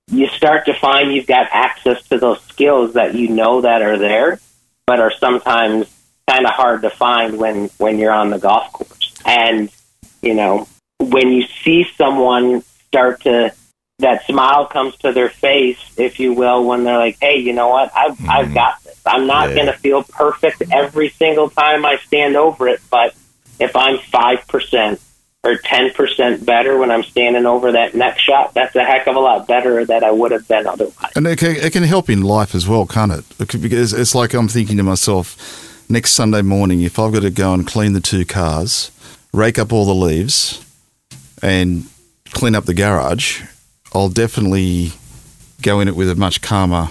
you 0.09 0.29
start 0.29 0.67
to 0.67 0.75
find 0.75 1.13
you've 1.13 1.27
got 1.27 1.49
access 1.51 2.07
to 2.09 2.19
those 2.19 2.41
skills 2.43 2.95
that 2.95 3.15
you 3.15 3.29
know 3.29 3.63
that 3.63 3.83
are 3.83 3.99
there, 3.99 4.41
but 4.87 5.01
are 5.01 5.11
sometimes 5.11 5.89
kind 6.29 6.45
of 6.45 6.53
hard 6.53 6.83
to 6.83 6.91
find 6.91 7.39
when 7.39 7.69
when 7.79 7.99
you're 7.99 8.13
on 8.13 8.31
the 8.31 8.39
golf 8.39 8.73
course. 8.73 9.15
And 9.25 9.71
you 10.23 10.35
know, 10.35 10.69
when 10.99 11.29
you 11.29 11.47
see 11.65 11.87
someone 11.97 12.63
start 12.89 13.23
to 13.23 13.53
that 13.99 14.27
smile 14.27 14.67
comes 14.67 14.95
to 14.99 15.13
their 15.13 15.31
face, 15.31 15.79
if 15.97 16.21
you 16.21 16.35
will, 16.35 16.65
when 16.65 16.85
they're 16.85 16.99
like, 16.99 17.17
"Hey, 17.21 17.39
you 17.39 17.53
know 17.53 17.69
what? 17.69 17.91
I've 17.97 18.13
I've 18.29 18.47
mm-hmm. 18.47 18.55
got 18.55 18.83
this. 18.85 19.01
I'm 19.07 19.27
not 19.27 19.51
Yeah. 19.51 19.55
going 19.55 19.67
to 19.67 19.73
feel 19.73 20.03
perfect 20.03 20.63
every 20.71 21.11
single 21.11 21.49
time 21.49 21.85
I 21.85 21.97
stand 21.99 22.37
over 22.37 22.69
it, 22.69 22.81
but 22.91 23.15
if 23.59 23.75
I'm 23.75 23.99
five 23.99 24.47
percent 24.49 25.01
or 25.45 25.57
ten 25.57 25.93
percent 25.93 26.45
better 26.45 26.77
when 26.77 26.91
I'm 26.91 27.05
standing 27.05 27.47
over 27.47 27.73
that 27.73 27.95
next 27.95 28.23
shot, 28.23 28.53
that's 28.53 28.75
a 28.77 28.85
heck 28.85 29.07
of 29.07 29.17
a 29.17 29.21
lot 29.21 29.47
better 29.47 29.85
than 29.87 30.05
I 30.05 30.11
would 30.11 30.33
have 30.33 30.47
been 30.47 30.67
otherwise." 30.67 31.13
And 31.15 31.27
it 31.27 31.39
can, 31.39 31.57
it 31.57 31.73
can 31.73 31.85
help 31.85 32.11
in 32.11 32.21
life 32.23 32.55
as 32.55 32.69
well, 32.69 32.85
can't 32.85 33.13
it? 33.13 33.25
because 33.39 33.95
it's 33.95 34.15
like 34.15 34.35
I'm 34.35 34.49
thinking 34.49 34.77
to 34.77 34.83
myself, 34.83 35.66
next 35.89 36.13
Sunday 36.13 36.43
morning, 36.43 36.83
if 36.83 36.99
I've 36.99 37.13
got 37.13 37.23
to 37.23 37.31
go 37.31 37.53
and 37.55 37.67
clean 37.67 37.93
the 37.93 38.01
two 38.01 38.25
cars, 38.25 38.91
rake 39.33 39.59
up 39.59 39.73
all 39.73 39.85
the 39.85 39.95
leaves, 39.95 40.65
and 41.43 41.87
clean 42.31 42.55
up 42.55 42.65
the 42.65 42.75
garage, 42.75 43.43
I'll 43.95 44.09
definitely 44.09 44.93
go 45.63 45.81
in 45.81 45.89
it 45.89 45.97
with 45.97 46.11
a 46.11 46.15
much 46.15 46.43
calmer 46.43 46.91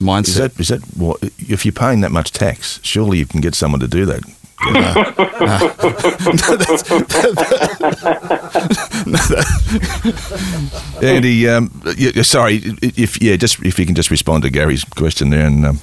Is 0.00 0.06
mindset. 0.06 0.36
that 0.54 0.60
is 0.60 0.68
that 0.68 0.80
what? 0.96 1.18
If 1.22 1.64
you're 1.64 1.72
paying 1.72 2.00
that 2.02 2.12
much 2.12 2.32
tax, 2.32 2.78
surely 2.82 3.18
you 3.18 3.26
can 3.26 3.40
get 3.40 3.54
someone 3.54 3.80
to 3.80 3.88
do 3.88 4.06
that. 4.06 4.22
Andy, 11.02 11.48
um, 11.48 11.70
y- 11.84 12.12
y- 12.14 12.22
sorry, 12.22 12.60
if 12.82 13.20
yeah, 13.22 13.36
just 13.36 13.64
if 13.64 13.78
you 13.78 13.86
can 13.86 13.94
just 13.94 14.10
respond 14.10 14.42
to 14.44 14.50
Gary's 14.50 14.84
question 14.84 15.30
there, 15.30 15.46
and 15.46 15.64
um, 15.66 15.76
i- 15.76 15.80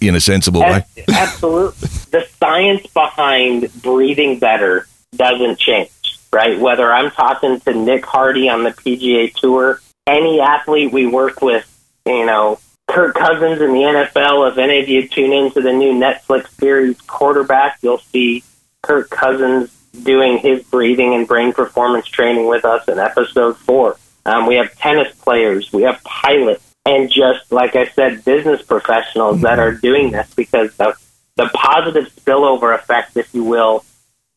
in 0.00 0.14
a 0.14 0.20
sensible 0.20 0.60
way. 0.60 0.84
Absolutely. 1.08 1.88
the 2.10 2.26
science 2.38 2.86
behind 2.88 3.70
breathing 3.82 4.38
better 4.38 4.86
doesn't 5.14 5.58
change, 5.58 5.90
right? 6.32 6.58
Whether 6.58 6.92
I'm 6.92 7.10
talking 7.10 7.60
to 7.60 7.74
Nick 7.74 8.04
Hardy 8.04 8.48
on 8.48 8.64
the 8.64 8.70
PGA 8.70 9.32
Tour, 9.34 9.80
any 10.06 10.40
athlete 10.40 10.92
we 10.92 11.06
work 11.06 11.42
with, 11.42 11.66
you 12.06 12.26
know, 12.26 12.58
Kirk 12.88 13.14
Cousins 13.14 13.60
in 13.60 13.72
the 13.72 13.80
NFL, 13.80 14.52
if 14.52 14.58
any 14.58 14.80
of 14.80 14.88
you 14.88 15.08
tune 15.08 15.32
into 15.32 15.60
the 15.60 15.72
new 15.72 15.92
Netflix 15.92 16.48
series 16.58 17.00
Quarterback, 17.02 17.78
you'll 17.82 17.98
see 17.98 18.44
Kirk 18.82 19.10
Cousins 19.10 19.70
doing 20.02 20.38
his 20.38 20.62
breathing 20.64 21.14
and 21.14 21.26
brain 21.26 21.52
performance 21.52 22.06
training 22.06 22.46
with 22.46 22.64
us 22.64 22.86
in 22.88 22.98
episode 22.98 23.56
four. 23.56 23.96
Um, 24.24 24.46
we 24.46 24.56
have 24.56 24.76
tennis 24.76 25.14
players, 25.16 25.72
we 25.72 25.82
have 25.82 26.02
pilots, 26.04 26.62
and 26.86 27.10
just 27.10 27.52
like 27.52 27.76
I 27.76 27.86
said, 27.88 28.24
business 28.24 28.62
professionals 28.62 29.42
that 29.42 29.58
are 29.58 29.72
doing 29.72 30.12
this 30.12 30.32
because 30.34 30.74
the, 30.76 30.94
the 31.34 31.50
positive 31.52 32.06
spillover 32.14 32.74
effect, 32.74 33.16
if 33.16 33.34
you 33.34 33.44
will, 33.44 33.84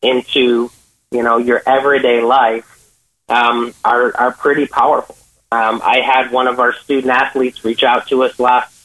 into 0.02 0.70
you 1.10 1.22
know 1.22 1.38
your 1.38 1.62
everyday 1.66 2.20
life 2.22 2.66
um, 3.28 3.72
are 3.84 4.14
are 4.16 4.32
pretty 4.32 4.66
powerful. 4.66 5.16
Um, 5.52 5.80
I 5.84 6.00
had 6.00 6.30
one 6.30 6.46
of 6.46 6.60
our 6.60 6.72
student 6.72 7.12
athletes 7.12 7.64
reach 7.64 7.82
out 7.82 8.08
to 8.08 8.22
us 8.24 8.38
last 8.38 8.76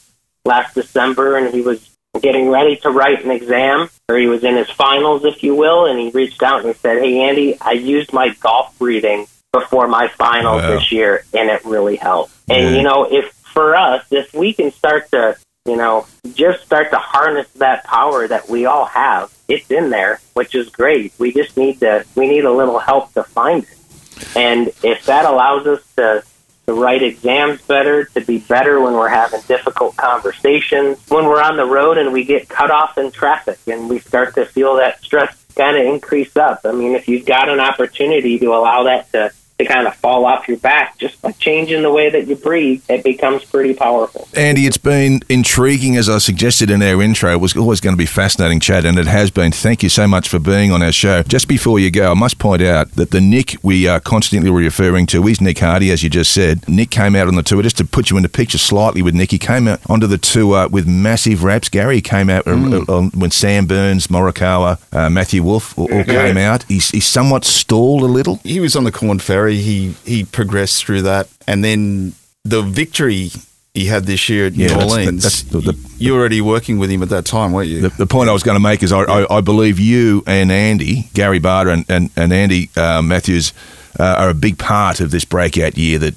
last 0.44 0.74
December, 0.74 1.36
and 1.36 1.52
he 1.54 1.60
was 1.60 1.90
getting 2.20 2.48
ready 2.48 2.76
to 2.76 2.90
write 2.90 3.24
an 3.24 3.30
exam, 3.30 3.90
or 4.08 4.16
he 4.16 4.26
was 4.26 4.42
in 4.44 4.56
his 4.56 4.70
finals, 4.70 5.24
if 5.24 5.42
you 5.42 5.54
will, 5.54 5.86
and 5.86 5.98
he 5.98 6.10
reached 6.10 6.42
out 6.42 6.60
and 6.64 6.68
he 6.68 6.74
said, 6.74 6.98
"Hey, 6.98 7.20
Andy, 7.28 7.58
I 7.60 7.72
used 7.72 8.12
my 8.12 8.30
golf 8.40 8.76
breathing 8.78 9.26
before 9.52 9.88
my 9.88 10.08
finals 10.08 10.62
Wow. 10.62 10.70
this 10.70 10.92
year, 10.92 11.24
and 11.34 11.50
it 11.50 11.64
really 11.64 11.96
helped." 11.96 12.32
And 12.48 12.62
Yeah. 12.70 12.76
you 12.76 12.82
know, 12.82 13.04
if 13.10 13.32
for 13.56 13.74
us, 13.74 14.04
if 14.10 14.34
we 14.34 14.52
can 14.52 14.70
start 14.70 15.10
to, 15.12 15.34
you 15.64 15.76
know, 15.76 16.06
just 16.34 16.62
start 16.66 16.90
to 16.90 16.98
harness 16.98 17.48
that 17.52 17.84
power 17.84 18.28
that 18.28 18.50
we 18.50 18.66
all 18.66 18.84
have, 18.84 19.32
it's 19.48 19.70
in 19.70 19.88
there, 19.88 20.20
which 20.34 20.54
is 20.54 20.68
great. 20.68 21.14
We 21.18 21.32
just 21.32 21.56
need 21.56 21.80
to, 21.80 22.04
we 22.14 22.28
need 22.28 22.44
a 22.44 22.52
little 22.52 22.78
help 22.78 23.14
to 23.14 23.24
find 23.24 23.64
it. 23.64 24.36
And 24.36 24.68
if 24.84 25.06
that 25.06 25.24
allows 25.24 25.66
us 25.66 25.82
to 25.96 26.22
to 26.66 26.74
write 26.74 27.02
exams 27.02 27.62
better, 27.62 28.04
to 28.06 28.20
be 28.20 28.38
better 28.38 28.80
when 28.80 28.92
we're 28.92 29.08
having 29.08 29.40
difficult 29.42 29.96
conversations, 29.96 30.98
when 31.08 31.24
we're 31.24 31.40
on 31.40 31.56
the 31.56 31.64
road 31.64 31.96
and 31.96 32.12
we 32.12 32.24
get 32.24 32.48
cut 32.48 32.72
off 32.72 32.98
in 32.98 33.10
traffic 33.12 33.58
and 33.68 33.88
we 33.88 34.00
start 34.00 34.34
to 34.34 34.44
feel 34.44 34.76
that 34.76 35.00
stress 35.02 35.32
kind 35.54 35.76
of 35.76 35.86
increase 35.86 36.36
up. 36.36 36.62
I 36.64 36.72
mean, 36.72 36.96
if 36.96 37.06
you've 37.06 37.24
got 37.24 37.48
an 37.48 37.60
opportunity 37.60 38.38
to 38.40 38.46
allow 38.48 38.82
that 38.82 39.10
to, 39.12 39.32
to 39.58 39.64
kind 39.64 39.86
of 39.86 39.94
fall 39.96 40.26
off 40.26 40.48
your 40.48 40.58
back 40.58 40.98
just 40.98 41.20
by 41.22 41.32
changing 41.32 41.82
the 41.82 41.90
way 41.90 42.10
that 42.10 42.26
you 42.26 42.36
breathe, 42.36 42.82
it 42.88 43.02
becomes 43.02 43.44
pretty 43.44 43.72
powerful. 43.72 44.28
Andy, 44.34 44.66
it's 44.66 44.76
been 44.76 45.20
intriguing, 45.28 45.96
as 45.96 46.08
I 46.08 46.18
suggested 46.18 46.70
in 46.70 46.82
our 46.82 47.02
intro. 47.02 47.32
It 47.32 47.40
was 47.40 47.56
always 47.56 47.80
going 47.80 47.94
to 47.94 47.98
be 47.98 48.06
fascinating 48.06 48.60
chat, 48.60 48.84
and 48.84 48.98
it 48.98 49.06
has 49.06 49.30
been. 49.30 49.52
Thank 49.52 49.82
you 49.82 49.88
so 49.88 50.06
much 50.06 50.28
for 50.28 50.38
being 50.38 50.72
on 50.72 50.82
our 50.82 50.92
show. 50.92 51.22
Just 51.22 51.48
before 51.48 51.78
you 51.78 51.90
go, 51.90 52.10
I 52.10 52.14
must 52.14 52.38
point 52.38 52.60
out 52.62 52.90
that 52.92 53.10
the 53.12 53.20
Nick 53.20 53.56
we 53.62 53.86
are 53.88 54.00
constantly 54.00 54.50
referring 54.50 55.06
to 55.06 55.26
is 55.26 55.40
Nick 55.40 55.58
Hardy, 55.60 55.90
as 55.90 56.02
you 56.02 56.10
just 56.10 56.32
said. 56.32 56.68
Nick 56.68 56.90
came 56.90 57.16
out 57.16 57.28
on 57.28 57.34
the 57.34 57.42
tour, 57.42 57.62
just 57.62 57.78
to 57.78 57.84
put 57.84 58.10
you 58.10 58.16
into 58.18 58.28
picture 58.28 58.58
slightly 58.58 59.00
with 59.00 59.14
Nick, 59.14 59.30
he 59.30 59.38
came 59.38 59.68
out 59.68 59.80
onto 59.88 60.06
the 60.06 60.18
tour 60.18 60.68
with 60.68 60.86
massive 60.86 61.42
raps. 61.42 61.68
Gary 61.70 62.00
came 62.02 62.28
out 62.28 62.46
uh, 62.46 62.84
uh, 62.88 63.02
when 63.14 63.30
Sam 63.30 63.64
Burns, 63.66 64.08
Morikawa, 64.08 64.78
uh, 64.92 65.08
Matthew 65.08 65.42
Wolff 65.42 65.78
all, 65.78 65.92
all 65.92 66.04
came 66.04 66.36
out. 66.36 66.64
He's, 66.64 66.90
he's 66.90 67.06
somewhat 67.06 67.44
stalled 67.44 68.02
a 68.02 68.06
little. 68.06 68.36
he 68.42 68.60
was 68.60 68.76
on 68.76 68.84
the 68.84 68.92
Korn 68.92 69.18
Ferry. 69.18 69.45
He 69.54 69.94
he 70.04 70.24
progressed 70.24 70.84
through 70.84 71.02
that, 71.02 71.28
and 71.46 71.62
then 71.64 72.12
the 72.44 72.62
victory 72.62 73.30
he 73.74 73.84
had 73.86 74.04
this 74.06 74.28
year 74.30 74.46
at 74.46 74.54
Yeah, 74.54 74.68
New 74.68 74.74
that's- 74.74 74.90
Orleans. 74.90 75.22
that's 75.22 75.42
the- 75.42 75.60
the- 75.60 75.76
you 75.98 76.12
were 76.14 76.20
already 76.20 76.40
working 76.40 76.78
with 76.78 76.88
him 76.90 77.02
at 77.02 77.10
that 77.10 77.24
time, 77.26 77.52
weren't 77.52 77.68
you? 77.68 77.80
The, 77.82 77.88
the 77.90 78.06
point 78.06 78.30
I 78.30 78.32
was 78.32 78.42
going 78.42 78.56
to 78.56 78.60
make 78.60 78.82
is 78.82 78.90
I, 78.92 79.00
I, 79.00 79.36
I 79.38 79.40
believe 79.42 79.78
you 79.78 80.22
and 80.26 80.50
Andy, 80.50 81.08
Gary 81.12 81.38
Barter 81.38 81.70
and, 81.70 81.84
and, 81.90 82.10
and 82.16 82.32
Andy 82.32 82.70
uh, 82.76 83.02
Matthews 83.02 83.52
uh, 84.00 84.14
are 84.18 84.30
a 84.30 84.34
big 84.34 84.56
part 84.58 85.00
of 85.00 85.10
this 85.10 85.24
breakout 85.26 85.76
year 85.76 85.98
that, 85.98 86.14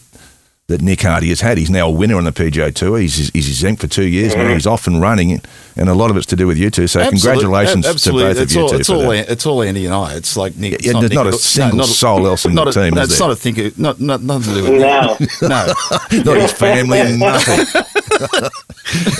that 0.69 0.81
Nick 0.81 1.01
Hardy 1.01 1.29
has 1.29 1.41
had. 1.41 1.57
He's 1.57 1.69
now 1.69 1.87
a 1.87 1.91
winner 1.91 2.15
on 2.15 2.23
the 2.23 2.31
PGA 2.31 2.73
Tour. 2.73 2.99
He's, 2.99 3.29
he's 3.31 3.47
exempt 3.49 3.81
for 3.81 3.87
two 3.87 4.05
years 4.07 4.35
now. 4.35 4.53
He's 4.53 4.65
off 4.67 4.87
and 4.87 5.01
running, 5.01 5.41
and 5.75 5.89
a 5.89 5.93
lot 5.93 6.11
of 6.11 6.17
it's 6.17 6.27
to 6.27 6.35
do 6.35 6.47
with 6.47 6.57
you 6.57 6.69
two. 6.69 6.87
So 6.87 7.01
Absolute- 7.01 7.21
congratulations 7.41 7.85
a- 7.87 7.93
to 7.95 8.11
both 8.13 8.37
it's 8.37 8.39
of 8.39 8.51
you 8.55 8.61
all, 8.61 8.69
two. 8.69 8.75
It's 8.77 8.87
for 8.87 8.93
all, 8.95 9.09
that. 9.09 9.29
it's 9.29 9.45
all 9.45 9.63
Andy 9.63 9.85
and 9.85 9.93
I. 9.95 10.13
It's 10.13 10.37
like 10.37 10.55
Nick. 10.57 10.73
it's 10.73 10.85
Yeah, 10.85 10.93
there's 10.99 11.11
not 11.11 11.27
a 11.27 11.31
Nick- 11.31 11.39
single 11.39 11.77
not 11.79 11.87
soul 11.87 12.25
else 12.27 12.45
in 12.45 12.53
the 12.55 12.63
a, 12.67 12.71
team, 12.71 12.93
No, 12.93 13.01
it's 13.01 13.17
there? 13.17 13.27
not 13.27 13.33
a 13.33 13.35
thinker. 13.35 13.71
Not, 13.77 13.99
not 13.99 14.21
nothing 14.21 14.53
to 14.53 14.61
do 14.61 14.71
with 14.71 14.81
No. 14.81 15.17
it. 15.19 15.29
No. 15.41 15.73
Not 16.31 16.37
his 16.41 16.51
family 16.53 17.17
nothing. 17.17 17.83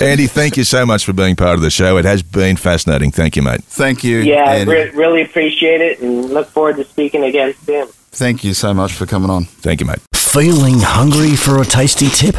Andy, 0.00 0.26
thank 0.26 0.56
you 0.56 0.64
so 0.64 0.84
much 0.86 1.04
for 1.04 1.12
being 1.12 1.36
part 1.36 1.54
of 1.54 1.62
the 1.62 1.70
show. 1.70 1.96
It 1.96 2.04
has 2.04 2.22
been 2.22 2.56
fascinating. 2.56 3.10
Thank 3.10 3.36
you, 3.36 3.42
mate. 3.42 3.62
Thank 3.64 4.02
you. 4.04 4.18
Yeah, 4.18 4.44
Andy. 4.50 4.70
re- 4.72 4.90
really 4.90 5.22
appreciate 5.22 5.80
it 5.80 6.00
and 6.00 6.30
look 6.30 6.48
forward 6.48 6.76
to 6.76 6.84
speaking 6.84 7.22
again 7.24 7.54
soon. 7.66 7.88
Thank 8.12 8.42
you 8.44 8.54
so 8.54 8.72
much 8.74 8.92
for 8.92 9.06
coming 9.06 9.30
on. 9.30 9.44
Thank 9.44 9.80
you, 9.80 9.86
mate. 9.86 9.98
Feeling 10.30 10.78
hungry 10.78 11.34
for 11.34 11.60
a 11.60 11.64
tasty 11.64 12.06
tip? 12.08 12.36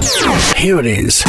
Here 0.55 0.79
it 0.79 0.85
is. 0.85 1.25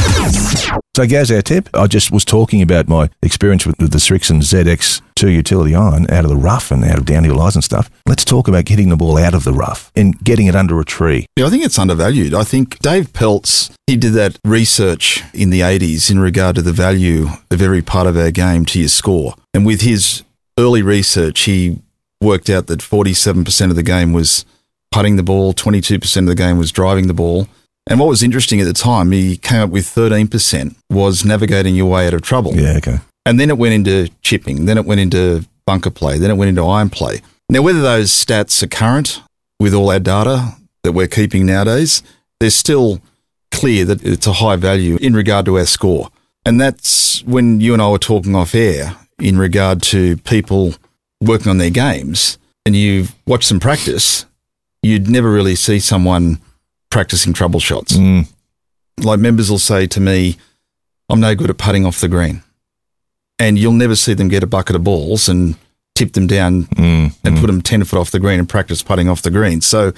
So, 0.95 1.05
Gaz, 1.09 1.29
our 1.33 1.43
tip. 1.43 1.69
I 1.75 1.89
just 1.89 2.13
was 2.13 2.25
talking 2.25 2.63
about 2.63 2.87
my 2.87 3.11
experience 3.21 3.67
with, 3.67 3.81
with 3.81 3.91
the 3.91 3.99
Srixon 3.99 4.41
ZX2 4.43 5.33
utility 5.35 5.75
iron 5.75 6.09
out 6.09 6.23
of 6.23 6.31
the 6.31 6.37
rough 6.37 6.71
and 6.71 6.85
out 6.85 6.99
of 6.99 7.05
downhill 7.05 7.35
lies 7.35 7.57
and 7.57 7.65
stuff. 7.65 7.91
Let's 8.07 8.25
talk 8.25 8.47
about 8.47 8.65
getting 8.65 8.91
the 8.91 8.97
ball 8.97 9.19
out 9.19 9.35
of 9.35 9.43
the 9.43 9.53
rough 9.53 9.91
and 9.97 10.17
getting 10.23 10.47
it 10.47 10.55
under 10.55 10.79
a 10.79 10.85
tree. 10.85 11.27
Yeah, 11.35 11.47
I 11.47 11.51
think 11.51 11.65
it's 11.65 11.81
undervalued. 11.81 12.33
I 12.33 12.45
think 12.45 12.79
Dave 12.79 13.13
Pelz, 13.13 13.75
he 13.89 13.97
did 13.97 14.13
that 14.13 14.39
research 14.45 15.25
in 15.35 15.51
the 15.51 15.63
80s 15.63 16.13
in 16.13 16.21
regard 16.21 16.55
to 16.55 16.63
the 16.63 16.73
value 16.73 17.27
of 17.51 17.61
every 17.61 17.83
part 17.83 18.07
of 18.07 18.17
our 18.17 18.31
game 18.31 18.67
to 18.67 18.79
your 18.79 18.89
score. 18.89 19.35
And 19.53 19.67
with 19.67 19.81
his 19.81 20.23
early 20.57 20.83
research, 20.83 21.41
he 21.41 21.81
worked 22.21 22.49
out 22.49 22.69
that 22.69 22.79
47% 22.79 23.71
of 23.71 23.75
the 23.75 23.83
game 23.83 24.13
was 24.13 24.45
putting 24.93 25.17
the 25.17 25.23
ball, 25.23 25.53
22% 25.53 26.17
of 26.19 26.27
the 26.27 26.35
game 26.35 26.59
was 26.59 26.71
driving 26.71 27.09
the 27.09 27.15
ball. 27.15 27.49
And 27.89 27.99
what 27.99 28.09
was 28.09 28.23
interesting 28.23 28.61
at 28.61 28.65
the 28.65 28.73
time, 28.73 29.11
he 29.11 29.37
came 29.37 29.63
up 29.63 29.71
with 29.71 29.87
13% 29.87 30.77
was 30.89 31.25
navigating 31.25 31.75
your 31.75 31.87
way 31.87 32.07
out 32.07 32.15
of 32.15 32.23
trouble. 32.23 32.55
Yeah, 32.55 32.77
okay. 32.77 32.99
And 33.27 33.41
then 33.41 33.51
it 33.51 33.59
went 33.59 33.75
into 33.75 34.13
chipping, 34.21 34.67
then 34.67 34.79
it 34.79 34.85
went 34.85 35.01
into 35.01 35.45
bunker 35.67 35.91
play, 35.91 36.19
then 36.19 36.31
it 36.31 36.35
went 36.35 36.51
into 36.51 36.65
iron 36.65 36.91
play. 36.91 37.21
Now, 37.49 37.63
whether 37.63 37.83
those 37.83 38.11
stats 38.11 38.63
are 38.63 38.69
current 38.69 39.21
with 39.59 39.75
all 39.75 39.91
our 39.91 40.01
data 40.01 40.55
that 40.85 40.93
we're 40.93 41.09
keeping 41.09 41.47
nowadays, 41.47 42.03
they're 42.41 42.51
still 42.51 43.01
clear 43.51 43.85
that 43.85 44.05
it's 44.05 44.27
a 44.27 44.33
high 44.35 44.57
value 44.57 44.97
in 45.01 45.15
regard 45.15 45.47
to 45.47 45.59
our 45.59 45.67
score. 45.67 46.11
And 46.45 46.61
that's 46.61 47.23
when 47.25 47.61
you 47.61 47.73
and 47.73 47.83
I 47.83 47.89
were 47.89 47.99
talking 47.99 48.35
off 48.35 48.55
air 48.55 48.97
in 49.21 49.39
regard 49.39 49.83
to 49.83 50.17
people 50.19 50.75
working 51.21 51.49
on 51.49 51.59
their 51.59 51.71
games 51.71 52.39
and 52.67 52.75
you've 52.75 53.15
watched 53.27 53.49
them 53.49 53.61
practice, 53.61 54.25
you'd 54.83 55.09
never 55.09 55.31
really 55.31 55.55
see 55.55 55.79
someone 55.79 56.41
practicing 56.91 57.33
trouble 57.33 57.61
shots 57.61 57.97
Mm, 57.97 58.29
like 59.03 59.21
members 59.21 59.51
will 59.51 59.59
say 59.59 59.87
to 59.87 60.01
me, 60.01 60.37
I'm 61.09 61.21
no 61.21 61.35
good 61.35 61.51
at 61.51 61.59
putting 61.59 61.87
off 61.87 62.01
the 62.01 62.09
green. 62.09 62.43
And 63.39 63.59
you'll 63.59 63.73
never 63.73 63.97
see 63.97 64.15
them 64.15 64.29
get 64.29 64.43
a 64.43 64.47
bucket 64.47 64.77
of 64.77 64.85
balls 64.85 65.29
and 65.29 65.57
tip 65.95 66.13
them 66.13 66.27
down 66.27 66.65
mm, 66.65 67.15
and 67.25 67.37
mm. 67.37 67.41
put 67.41 67.47
them 67.47 67.61
10 67.61 67.85
foot 67.85 67.99
off 67.99 68.11
the 68.11 68.21
green 68.21 68.39
and 68.39 68.49
practice 68.49 68.83
putting 68.83 69.09
off 69.09 69.23
the 69.23 69.31
green. 69.31 69.61
So 69.61 69.93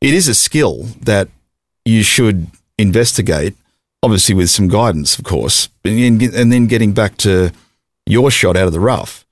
it 0.00 0.14
is 0.14 0.28
a 0.28 0.34
skill 0.34 0.84
that 1.02 1.28
you 1.84 2.02
should 2.02 2.48
investigate, 2.78 3.54
obviously 4.02 4.34
with 4.34 4.50
some 4.50 4.68
guidance, 4.68 5.18
of 5.18 5.24
course, 5.24 5.68
and, 5.84 6.20
and 6.22 6.52
then 6.52 6.66
getting 6.66 6.92
back 6.92 7.16
to 7.18 7.52
your 8.04 8.30
shot 8.30 8.56
out 8.56 8.66
of 8.66 8.72
the 8.72 8.80
rough 8.80 9.24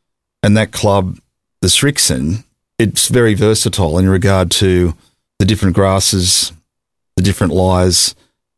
and 0.43 0.57
that 0.57 0.72
club, 0.72 1.18
the 1.61 1.68
Srixon, 1.68 2.45
it's 2.79 3.09
very 3.09 3.35
versatile 3.35 3.99
in 3.99 4.09
regard 4.09 4.51
to 4.53 4.95
the 5.39 5.45
different 5.45 5.75
grasses, 5.75 6.53
the 7.16 7.22
different 7.22 7.53
lies, 7.53 8.14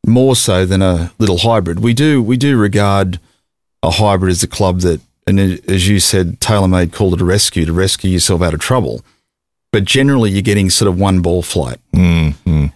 more 0.07 0.37
so 0.37 0.65
than 0.65 0.83
a 0.83 1.13
little 1.19 1.39
hybrid. 1.39 1.81
We 1.81 1.93
do 1.95 2.23
we 2.23 2.37
do 2.37 2.57
regard 2.57 3.19
a 3.83 3.91
hybrid 3.91 4.31
as 4.31 4.43
a 4.43 4.49
club 4.49 4.81
that, 4.81 5.01
and 5.27 5.39
as 5.41 5.89
you 5.89 6.01
said, 6.01 6.41
TaylorMade 6.41 6.93
called 6.93 7.15
it 7.15 7.21
a 7.21 7.25
rescue 7.25 7.65
to 7.67 7.73
rescue 7.73 8.11
yourself 8.11 8.43
out 8.43 8.55
of 8.55 8.61
trouble. 8.61 9.05
But 9.73 9.85
generally, 9.85 10.31
you're 10.31 10.43
getting 10.43 10.71
sort 10.71 10.89
of 10.89 10.99
one 10.99 11.21
ball 11.21 11.43
flight 11.43 11.79
Mm, 11.93 12.73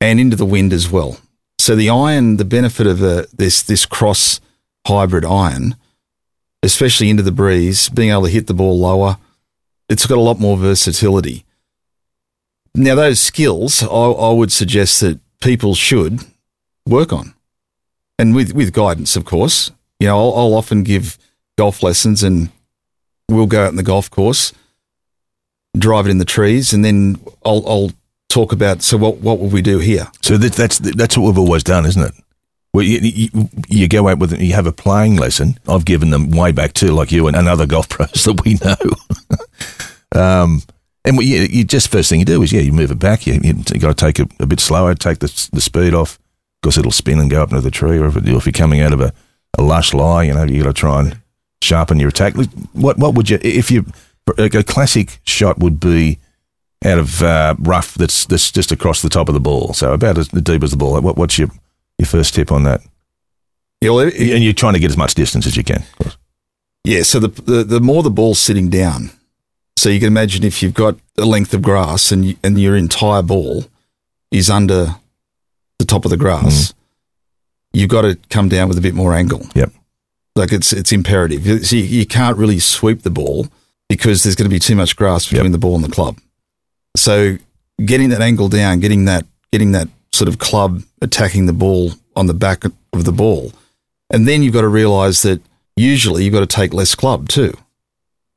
and 0.00 0.20
into 0.20 0.36
the 0.36 0.44
wind 0.44 0.72
as 0.72 0.90
well. 0.90 1.18
So 1.58 1.74
the 1.74 1.88
iron, 1.88 2.36
the 2.36 2.44
benefit 2.44 2.86
of 2.86 3.02
a, 3.02 3.26
this 3.32 3.62
this 3.62 3.86
cross 3.86 4.40
hybrid 4.86 5.24
iron, 5.24 5.76
especially 6.62 7.08
into 7.08 7.22
the 7.22 7.32
breeze, 7.32 7.88
being 7.88 8.10
able 8.10 8.24
to 8.24 8.30
hit 8.30 8.46
the 8.46 8.54
ball 8.54 8.78
lower, 8.78 9.18
it's 9.88 10.06
got 10.06 10.18
a 10.18 10.20
lot 10.20 10.38
more 10.40 10.56
versatility. 10.56 11.44
Now 12.74 12.94
those 12.94 13.20
skills, 13.20 13.82
I, 13.82 13.86
I 13.86 14.32
would 14.32 14.52
suggest 14.52 15.00
that 15.00 15.18
people 15.40 15.74
should 15.74 16.20
work 16.86 17.12
on, 17.12 17.34
and 18.18 18.34
with 18.34 18.52
with 18.52 18.72
guidance, 18.72 19.16
of 19.16 19.24
course. 19.24 19.70
You 19.98 20.08
know, 20.08 20.18
I'll, 20.18 20.34
I'll 20.36 20.54
often 20.54 20.82
give 20.82 21.16
golf 21.56 21.82
lessons, 21.82 22.22
and 22.22 22.50
we'll 23.30 23.46
go 23.46 23.64
out 23.64 23.70
in 23.70 23.76
the 23.76 23.82
golf 23.82 24.10
course, 24.10 24.52
drive 25.76 26.06
it 26.06 26.10
in 26.10 26.18
the 26.18 26.24
trees, 26.26 26.74
and 26.74 26.84
then 26.84 27.18
I'll, 27.44 27.66
I'll 27.66 27.90
talk 28.28 28.52
about 28.52 28.82
so 28.82 28.98
what 28.98 29.18
what 29.18 29.38
will 29.38 29.48
we 29.48 29.62
do 29.62 29.78
here? 29.78 30.08
So 30.22 30.36
that, 30.36 30.52
that's 30.52 30.78
that's 30.78 31.16
what 31.16 31.26
we've 31.26 31.38
always 31.38 31.62
done, 31.62 31.86
isn't 31.86 32.02
it? 32.02 32.14
Well, 32.76 32.84
you, 32.84 32.98
you, 32.98 33.48
you 33.68 33.88
go 33.88 34.06
out 34.06 34.18
with 34.18 34.38
you 34.38 34.52
have 34.52 34.66
a 34.66 34.72
playing 34.72 35.16
lesson. 35.16 35.58
I've 35.66 35.86
given 35.86 36.10
them 36.10 36.30
way 36.30 36.52
back 36.52 36.74
too, 36.74 36.88
like 36.88 37.10
you 37.10 37.26
and, 37.26 37.34
and 37.34 37.48
other 37.48 37.64
golf 37.64 37.88
pros 37.88 38.24
that 38.24 38.42
we 38.44 38.58
know. 38.62 40.20
um, 40.22 40.60
and 41.02 41.16
you, 41.22 41.46
you 41.48 41.64
just 41.64 41.88
first 41.88 42.10
thing 42.10 42.18
you 42.18 42.26
do 42.26 42.42
is 42.42 42.52
yeah, 42.52 42.60
you 42.60 42.72
move 42.72 42.90
it 42.90 42.98
back. 42.98 43.26
You, 43.26 43.40
you, 43.42 43.54
you 43.72 43.80
got 43.80 43.96
to 43.96 44.04
take 44.04 44.20
it 44.20 44.30
a 44.40 44.46
bit 44.46 44.60
slower, 44.60 44.94
take 44.94 45.20
the 45.20 45.48
the 45.54 45.62
speed 45.62 45.94
off, 45.94 46.18
because 46.60 46.76
it'll 46.76 46.92
spin 46.92 47.18
and 47.18 47.30
go 47.30 47.42
up 47.42 47.48
into 47.48 47.62
the 47.62 47.70
tree. 47.70 47.96
Or 47.96 48.08
if, 48.08 48.16
it, 48.16 48.28
if 48.28 48.44
you're 48.44 48.52
coming 48.52 48.82
out 48.82 48.92
of 48.92 49.00
a, 49.00 49.14
a 49.56 49.62
lush 49.62 49.94
lie, 49.94 50.24
you 50.24 50.34
know 50.34 50.44
you 50.44 50.62
got 50.62 50.76
to 50.76 50.78
try 50.78 51.00
and 51.00 51.18
sharpen 51.62 51.98
your 51.98 52.10
attack. 52.10 52.34
What 52.74 52.98
what 52.98 53.14
would 53.14 53.30
you 53.30 53.38
if 53.40 53.70
you 53.70 53.86
a 54.36 54.62
classic 54.62 55.18
shot 55.24 55.60
would 55.60 55.80
be 55.80 56.18
out 56.84 56.98
of 56.98 57.22
uh, 57.22 57.54
rough 57.58 57.94
that's 57.94 58.26
that's 58.26 58.52
just 58.52 58.70
across 58.70 59.00
the 59.00 59.08
top 59.08 59.30
of 59.30 59.34
the 59.34 59.40
ball, 59.40 59.72
so 59.72 59.94
about 59.94 60.18
as 60.18 60.28
deep 60.28 60.62
as 60.62 60.72
the 60.72 60.76
ball. 60.76 61.00
What, 61.00 61.16
what's 61.16 61.38
your 61.38 61.48
your 61.98 62.06
first 62.06 62.34
tip 62.34 62.52
on 62.52 62.64
that? 62.64 62.80
You 63.80 63.88
know, 63.88 63.98
it- 64.00 64.14
And 64.14 64.42
you're 64.44 64.52
trying 64.52 64.74
to 64.74 64.80
get 64.80 64.90
as 64.90 64.96
much 64.96 65.14
distance 65.14 65.46
as 65.46 65.56
you 65.56 65.64
can. 65.64 65.84
Yeah, 66.84 67.02
so 67.02 67.18
the, 67.18 67.28
the 67.42 67.64
the 67.64 67.80
more 67.80 68.02
the 68.04 68.10
ball's 68.10 68.38
sitting 68.38 68.70
down, 68.70 69.10
so 69.76 69.88
you 69.88 69.98
can 69.98 70.06
imagine 70.06 70.44
if 70.44 70.62
you've 70.62 70.72
got 70.74 70.96
a 71.18 71.24
length 71.24 71.52
of 71.52 71.60
grass 71.60 72.12
and 72.12 72.24
you, 72.24 72.36
and 72.44 72.58
your 72.60 72.76
entire 72.76 73.22
ball 73.22 73.64
is 74.30 74.48
under 74.48 74.94
the 75.80 75.84
top 75.84 76.04
of 76.04 76.10
the 76.12 76.16
grass, 76.16 76.68
mm-hmm. 76.72 77.78
you've 77.78 77.90
got 77.90 78.02
to 78.02 78.16
come 78.30 78.48
down 78.48 78.68
with 78.68 78.78
a 78.78 78.80
bit 78.80 78.94
more 78.94 79.14
angle. 79.14 79.46
Yep. 79.56 79.72
Like 80.36 80.52
it's 80.52 80.72
it's 80.72 80.92
imperative. 80.92 81.66
So 81.66 81.74
you, 81.74 81.82
you 81.82 82.06
can't 82.06 82.36
really 82.36 82.60
sweep 82.60 83.02
the 83.02 83.10
ball 83.10 83.48
because 83.88 84.22
there's 84.22 84.36
going 84.36 84.48
to 84.48 84.54
be 84.54 84.60
too 84.60 84.76
much 84.76 84.94
grass 84.94 85.24
between 85.24 85.44
Yep. 85.46 85.52
the 85.52 85.58
ball 85.58 85.74
and 85.74 85.84
the 85.84 85.88
club. 85.90 86.18
So 86.96 87.38
getting 87.84 88.10
that 88.10 88.20
angle 88.20 88.48
down, 88.48 88.78
getting 88.78 89.06
that 89.06 89.26
getting 89.50 89.72
that 89.72 89.88
sort 90.12 90.28
of 90.28 90.38
club 90.38 90.82
attacking 91.02 91.46
the 91.46 91.52
ball 91.52 91.92
on 92.14 92.26
the 92.26 92.34
back 92.34 92.64
of 92.64 93.04
the 93.04 93.12
ball, 93.12 93.52
and 94.10 94.26
then 94.26 94.42
you've 94.42 94.54
got 94.54 94.62
to 94.62 94.68
realise 94.68 95.22
that 95.22 95.40
usually 95.76 96.24
you've 96.24 96.32
got 96.34 96.40
to 96.40 96.46
take 96.46 96.72
less 96.72 96.94
club 96.94 97.28
too. 97.28 97.56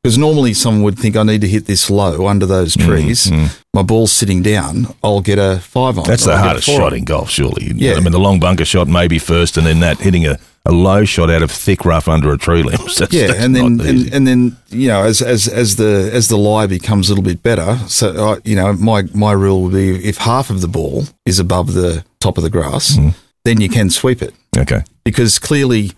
Because 0.04 0.18
normally 0.18 0.54
someone 0.54 0.84
would 0.84 0.98
think 0.98 1.18
I 1.18 1.24
need 1.24 1.42
to 1.42 1.48
hit 1.48 1.66
this 1.66 1.90
low 1.90 2.28
under 2.28 2.46
those 2.46 2.76
Mm, 2.76 2.86
trees. 2.86 3.32
My 3.74 3.82
ball's 3.84 4.14
sitting 4.14 4.42
down. 4.42 4.88
I'll 5.04 5.20
get 5.20 5.38
a 5.40 5.60
five 5.60 5.98
on. 5.98 6.06
It. 6.06 6.08
That's 6.08 6.26
the 6.26 6.38
hardest 6.38 6.68
shot 6.68 6.94
in 6.94 7.04
golf, 7.04 7.30
surely. 7.30 7.72
Yeah. 7.76 7.96
I 7.96 8.00
mean, 8.00 8.14
the 8.14 8.20
long 8.20 8.40
bunker 8.40 8.64
shot 8.66 8.88
maybe 8.88 9.20
first, 9.20 9.58
and 9.58 9.68
then 9.68 9.82
that 9.82 9.98
hitting 10.00 10.26
a, 10.26 10.40
a 10.66 10.72
low 10.72 11.04
shot 11.04 11.30
out 11.30 11.42
of 11.44 11.52
thick 11.52 11.84
rough 11.84 12.08
under 12.08 12.32
a 12.32 12.38
tree 12.38 12.64
limb. 12.64 12.78
That's, 12.98 13.12
yeah, 13.12 13.28
that's 13.28 13.40
and 13.40 13.54
then 13.56 13.82
and, 13.82 14.14
and 14.14 14.26
then 14.28 14.58
you 14.70 14.88
know 14.88 15.04
as 15.04 15.22
as 15.22 15.48
as 15.50 15.76
the 15.76 16.10
as 16.14 16.30
the 16.30 16.38
lie 16.38 16.66
becomes 16.68 17.10
a 17.10 17.12
little 17.12 17.24
bit 17.24 17.44
better. 17.44 17.78
So 17.88 18.12
uh, 18.34 18.40
you 18.46 18.56
know 18.56 18.72
my 18.74 19.04
my 19.14 19.34
rule 19.34 19.64
would 19.64 19.74
be 19.74 20.02
if 20.08 20.18
half 20.18 20.50
of 20.50 20.62
the 20.62 20.68
ball 20.70 21.04
is 21.26 21.40
above 21.40 21.74
the 21.74 22.06
top 22.22 22.38
of 22.38 22.44
the 22.44 22.50
grass, 22.50 22.96
Mm-hmm. 22.96 23.10
then 23.44 23.60
you 23.60 23.68
can 23.70 23.90
sweep 23.90 24.22
it 24.22 24.34
okay, 24.58 24.84
because 25.04 25.40
clearly 25.40 25.92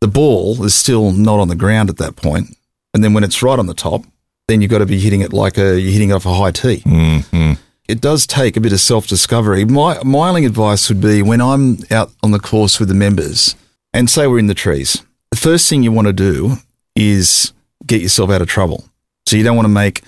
the 0.00 0.08
ball 0.08 0.62
is 0.64 0.74
still 0.76 1.10
not 1.10 1.40
on 1.40 1.48
the 1.48 1.56
ground 1.56 1.90
at 1.90 1.96
that 1.96 2.14
point, 2.16 2.56
and 2.94 3.04
then 3.04 3.14
when 3.14 3.24
it's 3.24 3.42
right 3.42 3.58
on 3.58 3.66
the 3.66 3.74
top, 3.74 4.04
then 4.48 4.62
you've 4.62 4.70
got 4.70 4.78
to 4.78 4.86
be 4.86 4.98
hitting 4.98 5.20
it 5.20 5.32
like 5.32 5.58
a 5.58 5.78
you're 5.78 5.92
hitting 5.92 6.10
it 6.10 6.14
off 6.14 6.26
a 6.26 6.34
high 6.34 6.50
tee. 6.50 6.82
mm-hmm. 6.84 7.52
It 7.88 8.02
does 8.02 8.26
take 8.26 8.56
a 8.56 8.60
bit 8.60 8.72
of 8.72 8.80
self 8.80 9.06
discovery. 9.06 9.64
My 9.64 10.02
my 10.02 10.28
only 10.28 10.44
advice 10.44 10.88
would 10.88 11.00
be 11.00 11.22
when 11.22 11.40
I'm 11.40 11.78
out 11.90 12.10
on 12.22 12.32
the 12.32 12.38
course 12.38 12.78
with 12.78 12.88
the 12.88 12.94
members, 12.94 13.54
and 13.92 14.10
say 14.10 14.26
we're 14.26 14.38
in 14.38 14.46
the 14.46 14.54
trees, 14.54 15.02
the 15.30 15.38
first 15.38 15.68
thing 15.68 15.82
you 15.82 15.92
want 15.92 16.06
to 16.06 16.12
do 16.12 16.56
is 16.94 17.52
get 17.86 18.02
yourself 18.02 18.30
out 18.30 18.42
of 18.42 18.48
trouble. 18.48 18.84
So 19.26 19.36
you 19.36 19.42
don't 19.42 19.56
want 19.56 19.66
to 19.66 19.72
make 19.72 20.02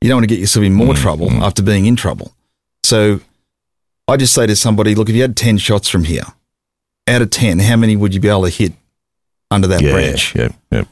you 0.00 0.08
don't 0.08 0.16
want 0.16 0.28
to 0.28 0.34
get 0.34 0.40
yourself 0.40 0.64
in 0.64 0.74
more 0.74 0.94
trouble 0.94 1.30
after 1.44 1.62
being 1.62 1.86
in 1.86 1.94
trouble. 1.94 2.34
So 2.82 3.20
I 4.08 4.16
just 4.16 4.34
say 4.34 4.46
to 4.46 4.56
somebody, 4.56 4.94
look, 4.94 5.08
if 5.08 5.14
you 5.14 5.22
had 5.22 5.36
ten 5.36 5.58
shots 5.58 5.88
from 5.88 6.04
here, 6.04 6.24
out 7.06 7.22
of 7.22 7.30
ten, 7.30 7.60
how 7.60 7.76
many 7.76 7.96
would 7.96 8.14
you 8.14 8.20
be 8.20 8.28
able 8.28 8.44
to 8.44 8.50
hit 8.50 8.72
under 9.50 9.68
that 9.68 9.80
yeah, 9.80 9.92
branch? 9.92 10.34
yeah, 10.34 10.48
yeah, 10.72 10.84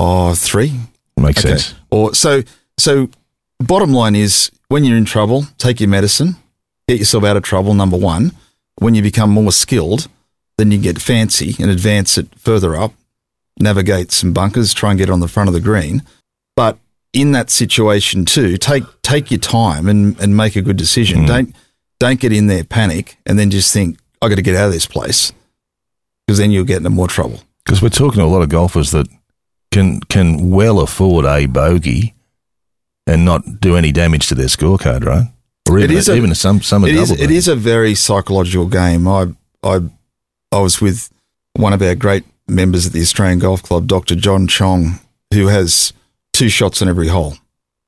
Oh, 0.00 0.34
three. 0.34 0.72
makes 1.16 1.42
sense. 1.42 1.74
Or 1.90 2.14
so 2.14 2.42
so 2.78 3.10
bottom 3.58 3.92
line 3.92 4.14
is 4.14 4.50
when 4.68 4.84
you're 4.84 4.96
in 4.96 5.04
trouble, 5.04 5.46
take 5.58 5.80
your 5.80 5.88
medicine, 5.88 6.36
get 6.86 6.98
yourself 6.98 7.24
out 7.24 7.36
of 7.36 7.42
trouble, 7.42 7.74
number 7.74 7.96
one. 7.96 8.32
When 8.78 8.94
you 8.94 9.02
become 9.02 9.30
more 9.30 9.50
skilled, 9.50 10.06
then 10.56 10.70
you 10.70 10.78
get 10.78 11.00
fancy 11.00 11.56
and 11.60 11.68
advance 11.68 12.16
it 12.16 12.28
further 12.38 12.76
up, 12.76 12.92
navigate 13.58 14.12
some 14.12 14.32
bunkers, 14.32 14.72
try 14.72 14.90
and 14.90 14.98
get 14.98 15.10
on 15.10 15.18
the 15.18 15.26
front 15.26 15.48
of 15.48 15.54
the 15.54 15.60
green. 15.60 16.04
But 16.54 16.78
in 17.12 17.32
that 17.32 17.50
situation 17.50 18.24
too, 18.24 18.56
take 18.56 18.84
take 19.02 19.32
your 19.32 19.40
time 19.40 19.88
and, 19.88 20.18
and 20.20 20.36
make 20.36 20.54
a 20.54 20.62
good 20.62 20.76
decision. 20.76 21.24
Mm. 21.24 21.26
Don't 21.26 21.56
don't 21.98 22.20
get 22.20 22.32
in 22.32 22.46
there 22.46 22.62
panic 22.62 23.16
and 23.26 23.36
then 23.36 23.50
just 23.50 23.72
think, 23.72 23.98
I 24.22 24.28
gotta 24.28 24.42
get 24.42 24.54
out 24.54 24.66
of 24.66 24.72
this 24.72 24.86
place. 24.86 25.32
Because 26.24 26.38
then 26.38 26.52
you'll 26.52 26.64
get 26.64 26.76
into 26.76 26.90
more 26.90 27.08
trouble. 27.08 27.40
Because 27.64 27.82
we're 27.82 27.88
talking 27.88 28.20
to 28.20 28.24
a 28.24 28.26
lot 28.26 28.42
of 28.42 28.48
golfers 28.48 28.92
that 28.92 29.08
can 29.70 30.00
can 30.00 30.50
well 30.50 30.80
afford 30.80 31.24
a 31.24 31.46
bogey 31.46 32.14
and 33.06 33.24
not 33.24 33.60
do 33.60 33.76
any 33.76 33.92
damage 33.92 34.28
to 34.28 34.34
their 34.34 34.46
scorecard, 34.46 35.04
right? 35.04 35.26
Or 35.68 35.78
even, 35.78 35.96
is 35.96 36.08
a- 36.08 36.14
even 36.16 36.34
some 36.34 36.62
some 36.62 36.84
It 36.84 36.94
is, 36.94 37.10
it 37.10 37.30
is 37.30 37.48
a 37.48 37.56
very 37.56 37.94
psychological 37.94 38.66
game. 38.66 39.06
I, 39.06 39.28
I, 39.62 39.80
I 40.52 40.60
was 40.60 40.80
with 40.80 41.10
one 41.54 41.72
of 41.72 41.82
our 41.82 41.94
great 41.94 42.24
members 42.46 42.86
at 42.86 42.92
the 42.92 43.00
Australian 43.02 43.38
Golf 43.38 43.62
Club, 43.62 43.86
Dr. 43.86 44.14
John 44.14 44.46
Chong, 44.46 45.00
who 45.32 45.48
has 45.48 45.92
two 46.32 46.48
shots 46.48 46.80
on 46.80 46.88
every 46.88 47.08
hole. 47.08 47.34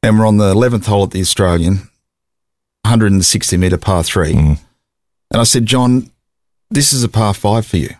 And 0.03 0.19
we're 0.19 0.27
on 0.27 0.39
the 0.39 0.55
11th 0.55 0.87
hole 0.87 1.05
at 1.05 1.11
the 1.11 1.21
Australian, 1.21 1.89
160 2.85 3.57
metre 3.57 3.79
par 3.79 4.03
three. 4.03 4.33
Mm. 4.33 4.59
And 5.31 5.41
I 5.41 5.45
said, 5.45 5.67
John, 5.67 6.11
this 6.71 6.93
is 6.93 7.05
a 7.05 7.09
par 7.09 7.35
five 7.35 7.67
for 7.67 7.77
you. 7.77 7.91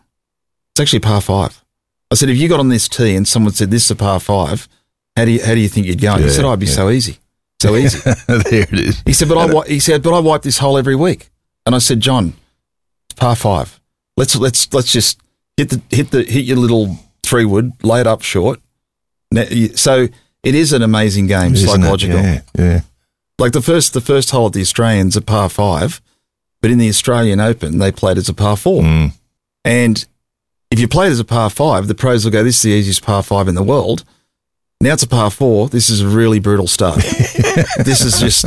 It's 0.73 0.81
actually 0.81 0.99
a 0.99 1.03
par 1.03 1.21
five. 1.21 1.63
I 2.11 2.17
said, 2.17 2.29
if 2.29 2.37
you 2.37 2.49
got 2.49 2.61
on 2.61 2.69
this 2.69 2.89
tee 2.89 3.15
and 3.15 3.27
someone 3.27 3.53
said 3.53 3.71
this 3.71 3.85
is 3.85 3.91
a 3.93 3.97
par 3.97 4.21
five, 4.21 4.69
how 5.17 5.25
do 5.25 5.31
you, 5.31 5.43
how 5.43 5.55
do 5.55 5.61
you 5.61 5.69
think 5.69 5.87
you'd 5.87 6.01
go? 6.01 6.15
And 6.15 6.25
he 6.25 6.31
said, 6.31 6.45
oh, 6.45 6.49
it'd 6.49 6.61
be 6.61 6.67
yeah. 6.67 6.73
so 6.73 6.91
easy. 6.91 7.19
So 7.61 7.77
easy. 7.77 7.99
there 8.27 8.63
it 8.63 8.73
is. 8.73 9.03
He 9.05 9.13
said, 9.13 9.29
but 9.29 9.39
I 9.39 9.69
he 9.69 9.81
said, 9.81 10.03
but 10.03 10.15
I 10.15 10.21
wipe 10.21 10.43
this 10.43 10.59
hole 10.59 10.79
every 10.79 10.97
week. 10.97 11.29
And 11.67 11.75
I 11.75 11.79
said, 11.79 12.01
John, 12.01 12.35
it's 13.09 13.15
par 13.19 13.37
five. 13.37 13.79
Let's 14.17 14.35
let's 14.35 14.73
let's 14.73 14.91
just 14.93 15.21
hit 15.57 15.71
the 15.71 15.83
hit 15.91 16.11
the 16.11 16.23
hit 16.23 16.45
your 16.45 16.57
little 16.57 16.97
three 17.23 17.45
wood, 17.45 17.73
lay 17.83 18.01
it 18.01 18.07
up 18.07 18.23
short. 18.23 18.61
So 19.75 20.09
it 20.43 20.55
is 20.55 20.73
an 20.73 20.83
amazing 20.83 21.27
game, 21.27 21.53
Isn't 21.53 21.69
it? 21.69 21.73
psychological. 21.73 22.19
Yeah, 22.19 22.41
yeah. 22.59 22.81
Like 23.39 23.53
the 23.53 23.63
first 23.63 23.93
the 23.93 24.01
first 24.01 24.31
hole 24.31 24.47
at 24.47 24.53
the 24.55 24.63
Australians 24.63 25.17
a 25.17 25.21
par 25.21 25.49
five, 25.49 26.01
but 26.61 26.71
in 26.71 26.79
the 26.79 26.89
Australian 26.89 27.41
Open 27.41 27.79
they 27.79 27.93
played 27.93 28.17
as 28.17 28.29
a 28.29 28.35
par 28.35 28.57
four. 28.57 28.83
Mm. 28.83 29.13
And 29.65 30.07
if 30.71 30.79
you 30.81 30.89
play 30.89 31.07
it 31.07 31.11
as 31.11 31.21
a 31.21 31.25
par 31.25 31.51
five, 31.51 31.89
the 31.89 31.95
pros 31.95 32.25
will 32.25 32.33
go, 32.33 32.43
"This 32.45 32.57
is 32.57 32.63
the 32.63 32.71
easiest 32.71 33.03
par 33.03 33.23
five 33.23 33.49
in 33.49 33.55
the 33.55 33.63
world." 33.63 34.05
Now 34.83 34.95
it's 34.95 35.03
a 35.03 35.09
par 35.09 35.31
four. 35.31 35.69
This 35.69 35.91
is 35.91 36.01
a 36.01 36.07
really 36.09 36.39
brutal 36.41 36.67
start. 36.67 36.97
this 37.85 38.01
is 38.03 38.19
just 38.19 38.41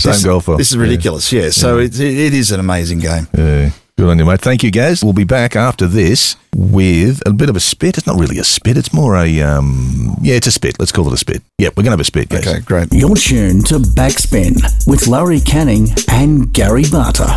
Same 0.00 0.12
this, 0.12 0.24
golfer. 0.24 0.56
This 0.56 0.70
is 0.70 0.76
Yeah. 0.76 0.82
ridiculous. 0.82 1.32
Yeah. 1.32 1.50
So 1.50 1.78
It, 1.78 1.98
it 1.98 2.32
is 2.32 2.52
an 2.52 2.60
amazing 2.60 3.00
game. 3.00 3.26
Yeah. 3.36 3.70
Good 4.00 4.08
on 4.08 4.18
you, 4.18 4.24
mate. 4.24 4.40
Thank 4.40 4.62
you, 4.62 4.70
guys. 4.70 5.04
We'll 5.04 5.12
be 5.12 5.24
back 5.24 5.54
after 5.54 5.86
this 5.86 6.34
with 6.56 7.20
a 7.26 7.34
bit 7.34 7.50
of 7.50 7.56
a 7.56 7.60
spit. 7.60 7.98
It's 7.98 8.06
not 8.06 8.18
really 8.18 8.38
a 8.38 8.44
spit. 8.44 8.78
It's 8.78 8.94
more 8.94 9.14
a, 9.14 9.42
um, 9.42 10.16
yeah, 10.22 10.36
it's 10.36 10.46
a 10.46 10.50
spit. 10.50 10.76
Let's 10.78 10.90
call 10.90 11.06
it 11.08 11.12
a 11.12 11.18
spit. 11.18 11.42
Yeah, 11.58 11.68
we're 11.68 11.82
going 11.82 11.90
to 11.90 11.90
have 11.90 12.00
a 12.00 12.04
spit, 12.04 12.30
guys. 12.30 12.46
Okay, 12.46 12.60
great. 12.60 12.88
You're 12.92 13.14
tuned 13.14 13.66
to 13.66 13.74
Backspin 13.74 14.56
with 14.86 15.06
Larry 15.06 15.40
Canning 15.40 15.88
and 16.08 16.50
Gary 16.50 16.84
Barter. 16.90 17.28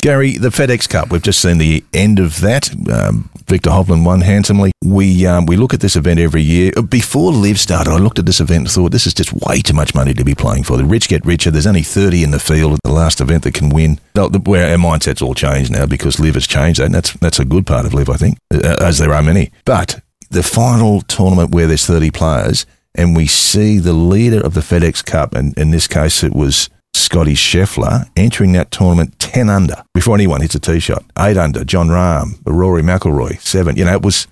Gary, 0.00 0.38
the 0.38 0.48
FedEx 0.48 0.88
Cup. 0.88 1.10
We've 1.10 1.22
just 1.22 1.40
seen 1.40 1.58
the 1.58 1.84
end 1.92 2.18
of 2.18 2.40
that. 2.40 2.70
Um, 2.90 3.30
Viktor 3.46 3.70
Hovland 3.70 4.04
won 4.04 4.20
handsomely. 4.20 4.72
We 4.84 5.26
um, 5.26 5.46
we 5.46 5.56
look 5.56 5.74
at 5.74 5.80
this 5.80 5.96
event 5.96 6.20
every 6.20 6.42
year. 6.42 6.70
Before 6.72 7.32
LIV 7.32 7.58
started, 7.58 7.90
I 7.90 7.96
looked 7.96 8.18
at 8.18 8.26
this 8.26 8.40
event 8.40 8.60
and 8.60 8.70
thought 8.70 8.92
this 8.92 9.06
is 9.06 9.14
just 9.14 9.32
way 9.32 9.60
too 9.60 9.74
much 9.74 9.94
money 9.94 10.14
to 10.14 10.24
be 10.24 10.34
playing 10.34 10.64
for. 10.64 10.76
The 10.76 10.84
rich 10.84 11.08
get 11.08 11.24
richer. 11.24 11.50
There's 11.50 11.66
only 11.66 11.82
30 11.82 12.22
in 12.22 12.30
the 12.30 12.38
field 12.38 12.74
at 12.74 12.80
the 12.84 12.92
last 12.92 13.20
event 13.20 13.44
that 13.44 13.54
can 13.54 13.70
win. 13.70 14.00
Where 14.14 14.70
our 14.70 14.76
mindset's 14.76 15.22
all 15.22 15.34
changed 15.34 15.70
now 15.70 15.86
because 15.86 16.07
LIV 16.16 16.34
has 16.34 16.46
changed, 16.46 16.80
that, 16.80 16.86
and 16.86 16.94
that's 16.94 17.12
that's 17.14 17.38
a 17.38 17.44
good 17.44 17.66
part 17.66 17.86
of 17.86 17.94
LIV, 17.94 18.10
I 18.10 18.16
think, 18.16 18.38
uh, 18.52 18.76
as 18.80 18.98
there 18.98 19.12
are 19.12 19.22
many. 19.22 19.50
But 19.64 20.00
the 20.30 20.42
final 20.42 21.00
tournament 21.02 21.50
where 21.50 21.66
there's 21.66 21.86
30 21.86 22.10
players, 22.10 22.66
and 22.94 23.16
we 23.16 23.26
see 23.26 23.78
the 23.78 23.92
leader 23.92 24.40
of 24.40 24.54
the 24.54 24.60
FedEx 24.60 25.04
Cup, 25.04 25.34
and 25.34 25.56
in 25.58 25.70
this 25.70 25.86
case 25.86 26.22
it 26.22 26.34
was 26.34 26.68
Scotty 26.94 27.34
Scheffler 27.34 28.08
entering 28.16 28.52
that 28.52 28.70
tournament 28.70 29.18
10 29.18 29.48
under 29.48 29.82
before 29.94 30.14
anyone 30.14 30.40
hits 30.40 30.54
a 30.54 30.60
tee 30.60 30.80
shot. 30.80 31.04
8 31.18 31.36
under, 31.36 31.64
Jon 31.64 31.88
Rahm, 31.88 32.38
Rory 32.44 32.82
McIlroy, 32.82 33.40
7. 33.40 33.76
You 33.76 33.84
know, 33.84 33.94
it 33.94 34.02
was 34.02 34.26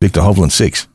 Viktor 0.00 0.20
Hovland, 0.20 0.52
6. 0.52 0.88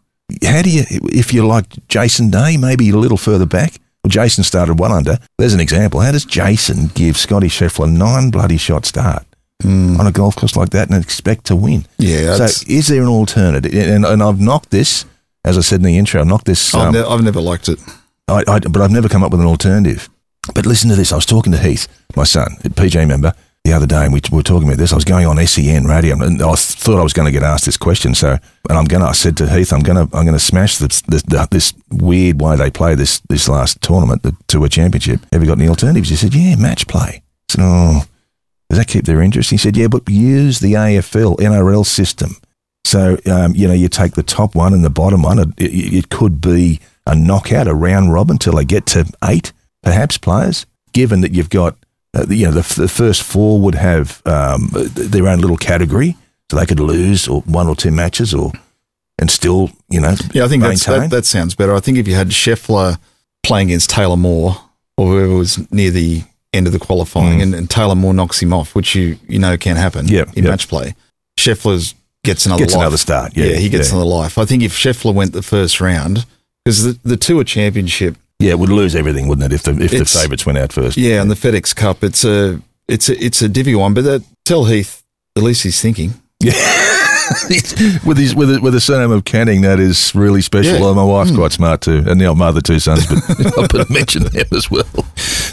How 0.43 0.61
do 0.61 0.69
you, 0.69 0.83
if 0.89 1.33
you're 1.33 1.45
like 1.45 1.87
Jason 1.87 2.29
Day, 2.29 2.57
maybe 2.57 2.89
a 2.89 2.97
little 2.97 3.17
further 3.17 3.45
back? 3.45 3.73
Well, 4.03 4.09
Jason 4.09 4.43
started 4.43 4.79
1 4.79 4.91
under. 4.91 5.19
There's 5.37 5.53
an 5.53 5.59
example. 5.59 5.99
How 5.99 6.11
does 6.11 6.25
Jason 6.25 6.87
give 6.87 7.17
Scotty 7.17 7.47
Scheffler 7.47 7.91
9 7.91 8.31
bloody 8.31 8.57
shot 8.57 8.85
start? 8.85 9.25
On 9.65 10.07
a 10.07 10.11
golf 10.11 10.35
course 10.35 10.55
like 10.55 10.69
that 10.71 10.89
and 10.89 11.03
expect 11.03 11.45
to 11.45 11.55
win. 11.55 11.85
Yeah, 11.97 12.35
So, 12.35 12.65
is 12.67 12.87
there 12.87 13.01
an 13.01 13.07
alternative? 13.07 13.73
And, 13.73 14.05
and 14.05 14.21
I've 14.23 14.39
knocked 14.39 14.71
this, 14.71 15.05
as 15.45 15.57
I 15.57 15.61
said 15.61 15.77
in 15.79 15.83
the 15.85 15.97
intro, 15.97 16.21
I've 16.21 16.27
knocked 16.27 16.45
this. 16.45 16.73
I've, 16.73 16.87
um, 16.87 16.93
ne- 16.93 17.03
I've 17.03 17.23
never 17.23 17.41
liked 17.41 17.69
it. 17.69 17.79
I, 18.27 18.43
I, 18.47 18.59
but 18.59 18.81
I've 18.81 18.91
never 18.91 19.09
come 19.09 19.23
up 19.23 19.31
with 19.31 19.41
an 19.41 19.47
alternative. 19.47 20.09
But 20.55 20.65
listen 20.65 20.89
to 20.89 20.95
this. 20.95 21.11
I 21.11 21.15
was 21.15 21.25
talking 21.25 21.51
to 21.51 21.57
Heath, 21.59 21.87
my 22.15 22.23
son, 22.23 22.57
a 22.63 22.69
PJ 22.69 23.07
member, 23.07 23.33
the 23.63 23.73
other 23.73 23.85
day, 23.85 24.03
and 24.05 24.13
we, 24.13 24.21
we 24.31 24.37
were 24.37 24.43
talking 24.43 24.67
about 24.67 24.79
this. 24.79 24.91
I 24.91 24.95
was 24.95 25.05
going 25.05 25.27
on 25.27 25.37
SEN 25.45 25.85
radio, 25.85 26.15
and 26.19 26.41
I 26.41 26.55
thought 26.55 26.99
I 26.99 27.03
was 27.03 27.13
going 27.13 27.27
to 27.27 27.31
get 27.31 27.43
asked 27.43 27.65
this 27.65 27.77
question. 27.77 28.15
So, 28.15 28.31
and 28.69 28.77
I'm 28.77 28.85
going 28.85 29.01
to. 29.03 29.07
I 29.09 29.11
said 29.11 29.37
to 29.37 29.47
Heath, 29.47 29.71
I'm 29.71 29.81
going 29.81 29.97
to. 29.97 30.17
I'm 30.17 30.25
going 30.25 30.33
to 30.33 30.39
smash 30.39 30.77
this, 30.79 31.01
this 31.01 31.21
this 31.51 31.73
weird 31.91 32.41
way 32.41 32.55
they 32.55 32.71
play 32.71 32.95
this 32.95 33.21
this 33.29 33.47
last 33.47 33.79
tournament, 33.81 34.23
the 34.23 34.35
Tour 34.47 34.67
Championship. 34.67 35.19
Have 35.31 35.41
you 35.43 35.47
got 35.47 35.59
any 35.59 35.67
alternatives? 35.69 36.09
He 36.09 36.15
said, 36.15 36.33
Yeah, 36.33 36.55
match 36.55 36.87
play. 36.87 37.21
I 37.21 37.53
said, 37.53 37.61
Oh, 37.61 38.01
does 38.71 38.77
that 38.77 38.87
keep 38.87 39.03
their 39.03 39.21
interest? 39.21 39.49
He 39.49 39.57
said, 39.57 39.75
Yeah, 39.75 39.89
but 39.89 40.07
use 40.07 40.61
the 40.61 40.73
AFL 40.75 41.39
NRL 41.39 41.85
system. 41.85 42.37
So, 42.85 43.17
um, 43.25 43.53
you 43.53 43.67
know, 43.67 43.73
you 43.73 43.89
take 43.89 44.13
the 44.13 44.23
top 44.23 44.55
one 44.55 44.73
and 44.73 44.81
the 44.81 44.89
bottom 44.89 45.23
one. 45.23 45.39
It, 45.39 45.49
it, 45.57 45.93
it 45.93 46.09
could 46.09 46.39
be 46.39 46.79
a 47.05 47.13
knockout, 47.13 47.67
a 47.67 47.73
round 47.73 48.13
robin 48.13 48.37
till 48.37 48.53
they 48.55 48.63
get 48.63 48.85
to 48.87 49.11
eight, 49.25 49.51
perhaps, 49.83 50.17
players, 50.17 50.65
given 50.93 51.19
that 51.19 51.33
you've 51.33 51.49
got, 51.49 51.75
uh, 52.13 52.25
you 52.29 52.45
know, 52.45 52.53
the, 52.53 52.81
the 52.81 52.87
first 52.87 53.23
four 53.23 53.59
would 53.59 53.75
have 53.75 54.21
um, 54.25 54.69
their 54.71 55.27
own 55.27 55.39
little 55.39 55.57
category. 55.57 56.15
So 56.49 56.57
they 56.57 56.65
could 56.65 56.79
lose 56.79 57.27
or 57.27 57.41
one 57.41 57.67
or 57.67 57.75
two 57.75 57.91
matches 57.91 58.33
or, 58.33 58.53
and 59.19 59.29
still, 59.29 59.71
you 59.89 59.99
know, 59.99 60.15
Yeah, 60.31 60.45
I 60.45 60.47
think 60.47 60.63
that's, 60.63 60.85
that, 60.85 61.09
that 61.09 61.25
sounds 61.25 61.55
better. 61.55 61.75
I 61.75 61.81
think 61.81 61.97
if 61.97 62.07
you 62.07 62.15
had 62.15 62.29
Scheffler 62.29 62.99
playing 63.43 63.67
against 63.67 63.89
Taylor 63.89 64.15
Moore 64.15 64.55
or 64.95 65.07
whoever 65.07 65.35
was 65.35 65.69
near 65.73 65.91
the 65.91 66.23
end 66.53 66.67
of 66.67 66.73
the 66.73 66.79
qualifying 66.79 67.41
and, 67.41 67.55
and 67.55 67.69
Taylor 67.69 67.95
Moore 67.95 68.13
knocks 68.13 68.41
him 68.41 68.53
off, 68.53 68.75
which 68.75 68.93
you, 68.95 69.17
you 69.27 69.39
know 69.39 69.57
can 69.57 69.75
happen 69.77 70.05
Mm. 70.07 70.11
Yeah, 70.11 70.25
in 70.35 70.43
yeah. 70.43 70.49
match 70.49 70.67
play, 70.67 70.95
Scheffler's 71.39 71.95
gets 72.23 72.45
another 72.45 72.59
Gets 72.63 72.73
life. 72.73 72.81
another 72.81 72.97
start, 72.97 73.35
yeah, 73.35 73.53
he 73.55 73.69
gets 73.69 73.89
yeah. 73.89 73.95
another 73.95 74.09
life. 74.09 74.37
I 74.37 74.45
think 74.45 74.61
if 74.63 74.73
Scheffler 74.73 75.13
went 75.13 75.33
the 75.33 75.41
first 75.41 75.79
round, 75.81 76.25
because 76.63 76.83
the, 76.83 76.99
the 77.07 77.17
Tour 77.17 77.43
Championship, 77.43 78.15
yeah, 78.39 78.51
it 78.51 78.59
would 78.59 78.69
lose 78.69 78.95
everything, 78.95 79.27
wouldn't 79.27 79.51
it, 79.51 79.55
if 79.55 79.63
the, 79.63 79.71
if 79.83 79.91
the 79.91 80.05
favourites 80.05 80.45
went 80.45 80.57
out 80.57 80.71
first? 80.73 80.97
yeah, 80.97 81.21
and 81.21 81.31
the 81.31 81.35
FedEx 81.35 81.75
Cup, 81.75 82.03
it's 82.03 82.23
a 82.25 82.59
it's 82.87 83.07
a 83.09 83.23
it's 83.23 83.41
a 83.41 83.47
divvy 83.49 83.73
one. 83.75 83.93
But 83.93 84.03
that, 84.03 84.23
tell 84.45 84.65
Heath 84.65 85.03
at 85.35 85.43
least 85.43 85.63
he's 85.63 85.79
thinking. 85.81 86.15
with 88.05 88.17
his 88.17 88.35
with 88.35 88.55
a, 88.55 88.61
with 88.61 88.75
a 88.75 88.81
surname 88.81 89.11
of 89.11 89.25
Canning, 89.25 89.61
that 89.61 89.79
is 89.79 90.13
really 90.13 90.41
special. 90.41 90.73
Yeah. 90.73 90.85
Oh, 90.85 90.93
my 90.93 91.03
wife's 91.03 91.31
quite 91.31 91.51
smart 91.51 91.81
too, 91.81 92.03
and 92.07 92.19
now 92.19 92.33
my 92.33 92.47
other 92.47 92.61
two 92.61 92.79
sons, 92.79 93.05
but 93.07 93.19
I'll 93.57 93.67
put 93.67 93.89
mention 93.89 94.23
them 94.23 94.45
as 94.51 94.69
well. 94.69 94.83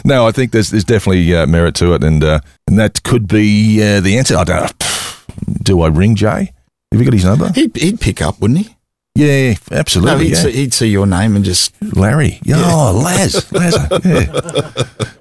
No, 0.05 0.27
I 0.27 0.31
think 0.31 0.51
there's 0.51 0.69
there's 0.69 0.83
definitely 0.83 1.33
uh, 1.35 1.45
merit 1.47 1.75
to 1.75 1.93
it, 1.93 2.03
and 2.03 2.23
uh, 2.23 2.39
and 2.67 2.77
that 2.77 3.03
could 3.03 3.27
be 3.27 3.81
uh, 3.81 4.01
the 4.01 4.17
answer. 4.17 4.37
I 4.37 4.43
don't. 4.43 4.73
Do 5.63 5.81
I 5.81 5.87
ring 5.87 6.15
Jay? 6.15 6.53
Have 6.91 6.99
you 6.99 7.05
got 7.05 7.13
his 7.13 7.25
number? 7.25 7.51
He'd, 7.53 7.75
he'd 7.77 8.01
pick 8.01 8.21
up, 8.21 8.39
wouldn't 8.41 8.59
he? 8.59 8.75
Yeah, 9.19 9.53
No, 9.71 9.77
absolutely. 9.77 10.25
he'd, 10.25 10.31
yeah. 10.33 10.41
see, 10.43 10.51
he'd 10.51 10.73
see 10.73 10.87
your 10.87 11.05
name 11.05 11.35
and 11.35 11.43
just 11.45 11.73
Larry. 11.95 12.39
Yeah, 12.43 12.61
Oh, 12.65 12.99
Laz. 13.03 13.51
Laz. 13.51 13.75
Yeah. 14.05 14.71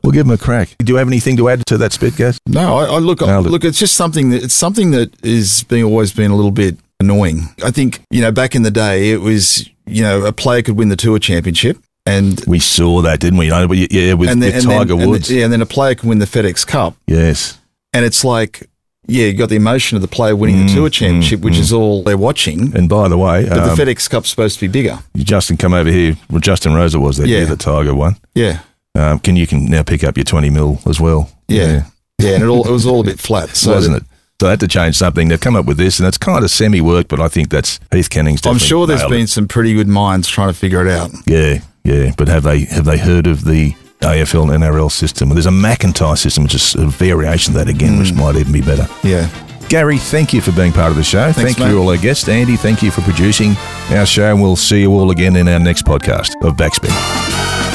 We'll 0.03 0.13
give 0.13 0.27
him 0.27 0.33
a 0.33 0.39
crack. 0.39 0.71
Do 0.79 0.93
you 0.93 0.97
have 0.99 1.09
anything 1.09 1.37
to 1.39 1.49
add 1.49 1.67
to 1.67 1.77
that 1.79 1.93
spit, 1.93 2.17
guys? 2.17 2.39
No, 2.47 2.79
I, 2.79 2.85
I 2.85 2.99
look. 2.99 3.21
Nailed 3.21 3.47
it. 3.47 3.51
Look, 3.51 3.65
it's 3.65 3.79
just 3.79 3.95
something 3.95 4.31
that 4.31 4.43
it's 4.45 4.55
something 4.55 4.91
that 4.93 5.11
is 5.25 5.65
being 5.65 5.85
always 5.85 6.13
been 6.13 6.31
a 6.31 6.37
little 6.37 6.51
bit 6.51 6.79
annoying. 7.01 7.49
I 7.65 7.71
think 7.71 8.01
you 8.11 8.21
know 8.23 8.33
back 8.33 8.55
in 8.55 8.63
the 8.63 8.71
day 8.71 9.11
it 9.11 9.21
was 9.21 9.69
you 9.87 10.03
know 10.03 10.25
a 10.25 10.33
player 10.33 10.63
could 10.63 10.77
win 10.77 10.89
the 10.89 10.97
tour 10.97 11.19
championship 11.19 11.77
and 12.07 12.43
We 12.47 12.59
saw 12.59 13.03
that, 13.03 13.21
didn't 13.21 13.39
we? 13.39 13.47
You 13.47 13.51
know, 13.53 13.73
yeah, 13.73 13.75
with, 13.75 13.91
then, 13.91 14.19
with 14.19 14.31
and 14.31 14.43
then- 14.43 14.63
Tiger 14.63 14.95
and 14.95 15.11
Woods. 15.11 15.31
yeah, 15.31 15.45
and 15.45 15.53
then 15.53 15.61
a 15.61 15.67
player 15.67 15.95
can 15.95 16.09
win 16.09 16.19
the 16.21 16.27
FedEx 16.27 16.67
Cup, 16.67 16.97
Yes. 17.07 17.59
and 17.93 18.05
it's 18.05 18.25
like 18.25 18.69
yeah, 19.09 19.27
you 19.27 19.33
got 19.33 19.49
the 19.49 19.57
emotion 19.57 19.97
of 19.97 20.03
the 20.03 20.09
player 20.09 20.37
winning 20.37 20.67
the 20.67 20.73
tour 20.73 20.89
championship, 20.91 21.41
which 21.41 21.57
is 21.57 21.73
all 21.73 22.03
they're 22.05 22.17
watching. 22.19 22.77
And 22.77 22.89
by 22.89 23.09
the 23.09 23.19
way, 23.19 23.47
But 23.49 23.59
um, 23.59 23.77
the 23.77 23.83
FedEx 23.85 24.09
Cup's 24.09 24.29
supposed 24.31 24.59
to 24.61 24.69
be 24.69 24.69
bigger. 24.69 24.99
Justin, 25.17 25.57
come 25.57 25.75
over 25.75 25.91
here. 25.91 26.17
Well, 26.31 26.41
Justin 26.41 26.75
Rose 26.75 26.97
was 26.97 27.17
that 27.17 27.27
Yeah. 27.27 27.39
year 27.39 27.47
the 27.47 27.57
Tiger 27.57 27.95
one. 27.95 28.17
Yeah, 28.35 28.61
Um, 28.95 29.19
can 29.19 29.35
you 29.37 29.47
can 29.47 29.65
now 29.67 29.83
pick 29.83 30.05
up 30.05 30.17
your 30.17 30.25
twenty 30.25 30.51
mil 30.51 30.81
as 30.87 31.01
well? 31.01 31.31
yeah, 31.49 31.85
yeah, 32.21 32.35
and 32.35 32.43
it 32.45 32.47
all 32.47 32.67
it 32.69 32.71
was 32.71 32.87
all 32.87 33.01
a 33.01 33.05
bit 33.05 33.19
flat, 33.19 33.57
so 33.57 33.73
wasn't 33.73 33.97
it? 33.97 34.03
So 34.41 34.47
they 34.47 34.51
had 34.51 34.61
to 34.61 34.69
change 34.69 34.95
something. 34.97 35.27
They've 35.29 35.41
come 35.41 35.57
up 35.57 35.65
with 35.67 35.79
this, 35.79 35.99
and 35.99 36.07
it's 36.07 36.19
kind 36.19 36.45
of 36.45 36.51
semi 36.51 36.81
work, 36.81 37.09
but 37.09 37.19
I 37.21 37.27
think 37.29 37.49
that's 37.51 37.81
Heath 37.91 38.09
Canning's. 38.11 38.45
I'm 38.47 38.59
sure 38.59 38.87
there's 38.87 39.03
been 39.07 39.23
it. 39.25 39.29
some 39.31 39.49
pretty 39.49 39.75
good 39.75 39.89
minds 39.89 40.29
trying 40.29 40.49
to 40.49 40.55
figure 40.55 40.87
it 40.87 40.93
out. 40.93 41.11
Yeah, 41.27 41.61
yeah. 41.83 42.13
But 42.17 42.29
have 42.29 42.45
they 42.45 42.61
have 42.67 42.85
they 42.85 42.99
heard 42.99 43.27
of 43.27 43.45
the 43.45 43.75
AFL 44.01 44.55
and 44.55 44.63
NRL 44.63 44.91
system? 44.91 45.31
There's 45.31 45.47
a 45.47 45.51
McIntyre 45.51 46.17
system, 46.17 46.45
which 46.45 46.55
is 46.55 46.75
a 46.75 46.87
variation 46.87 47.55
of 47.57 47.65
that 47.65 47.69
again, 47.69 47.99
which 47.99 48.11
hmm. 48.11 48.21
might 48.21 48.37
even 48.37 48.53
be 48.53 48.61
better. 48.61 48.87
Yeah. 49.03 49.29
Gary, 49.69 49.99
thank 49.99 50.33
you 50.33 50.41
for 50.41 50.51
being 50.53 50.73
part 50.73 50.91
of 50.91 50.97
the 50.97 51.05
show. 51.05 51.31
thank 51.31 51.59
mate. 51.59 51.71
you 51.71 51.79
all 51.79 51.91
our 51.91 51.99
guests. 51.99 52.27
Andy, 52.27 52.57
thank 52.57 52.83
you 52.83 52.91
for 52.91 53.03
producing 53.03 53.55
our 53.91 54.07
show, 54.07 54.31
and 54.33 54.41
we'll 54.41 54.57
see 54.57 54.81
you 54.81 54.93
all 54.93 55.11
again 55.11 55.37
in 55.37 55.47
our 55.47 55.59
next 55.59 55.85
podcast 55.85 56.31
of 56.43 56.57
Backspin. 56.57 57.68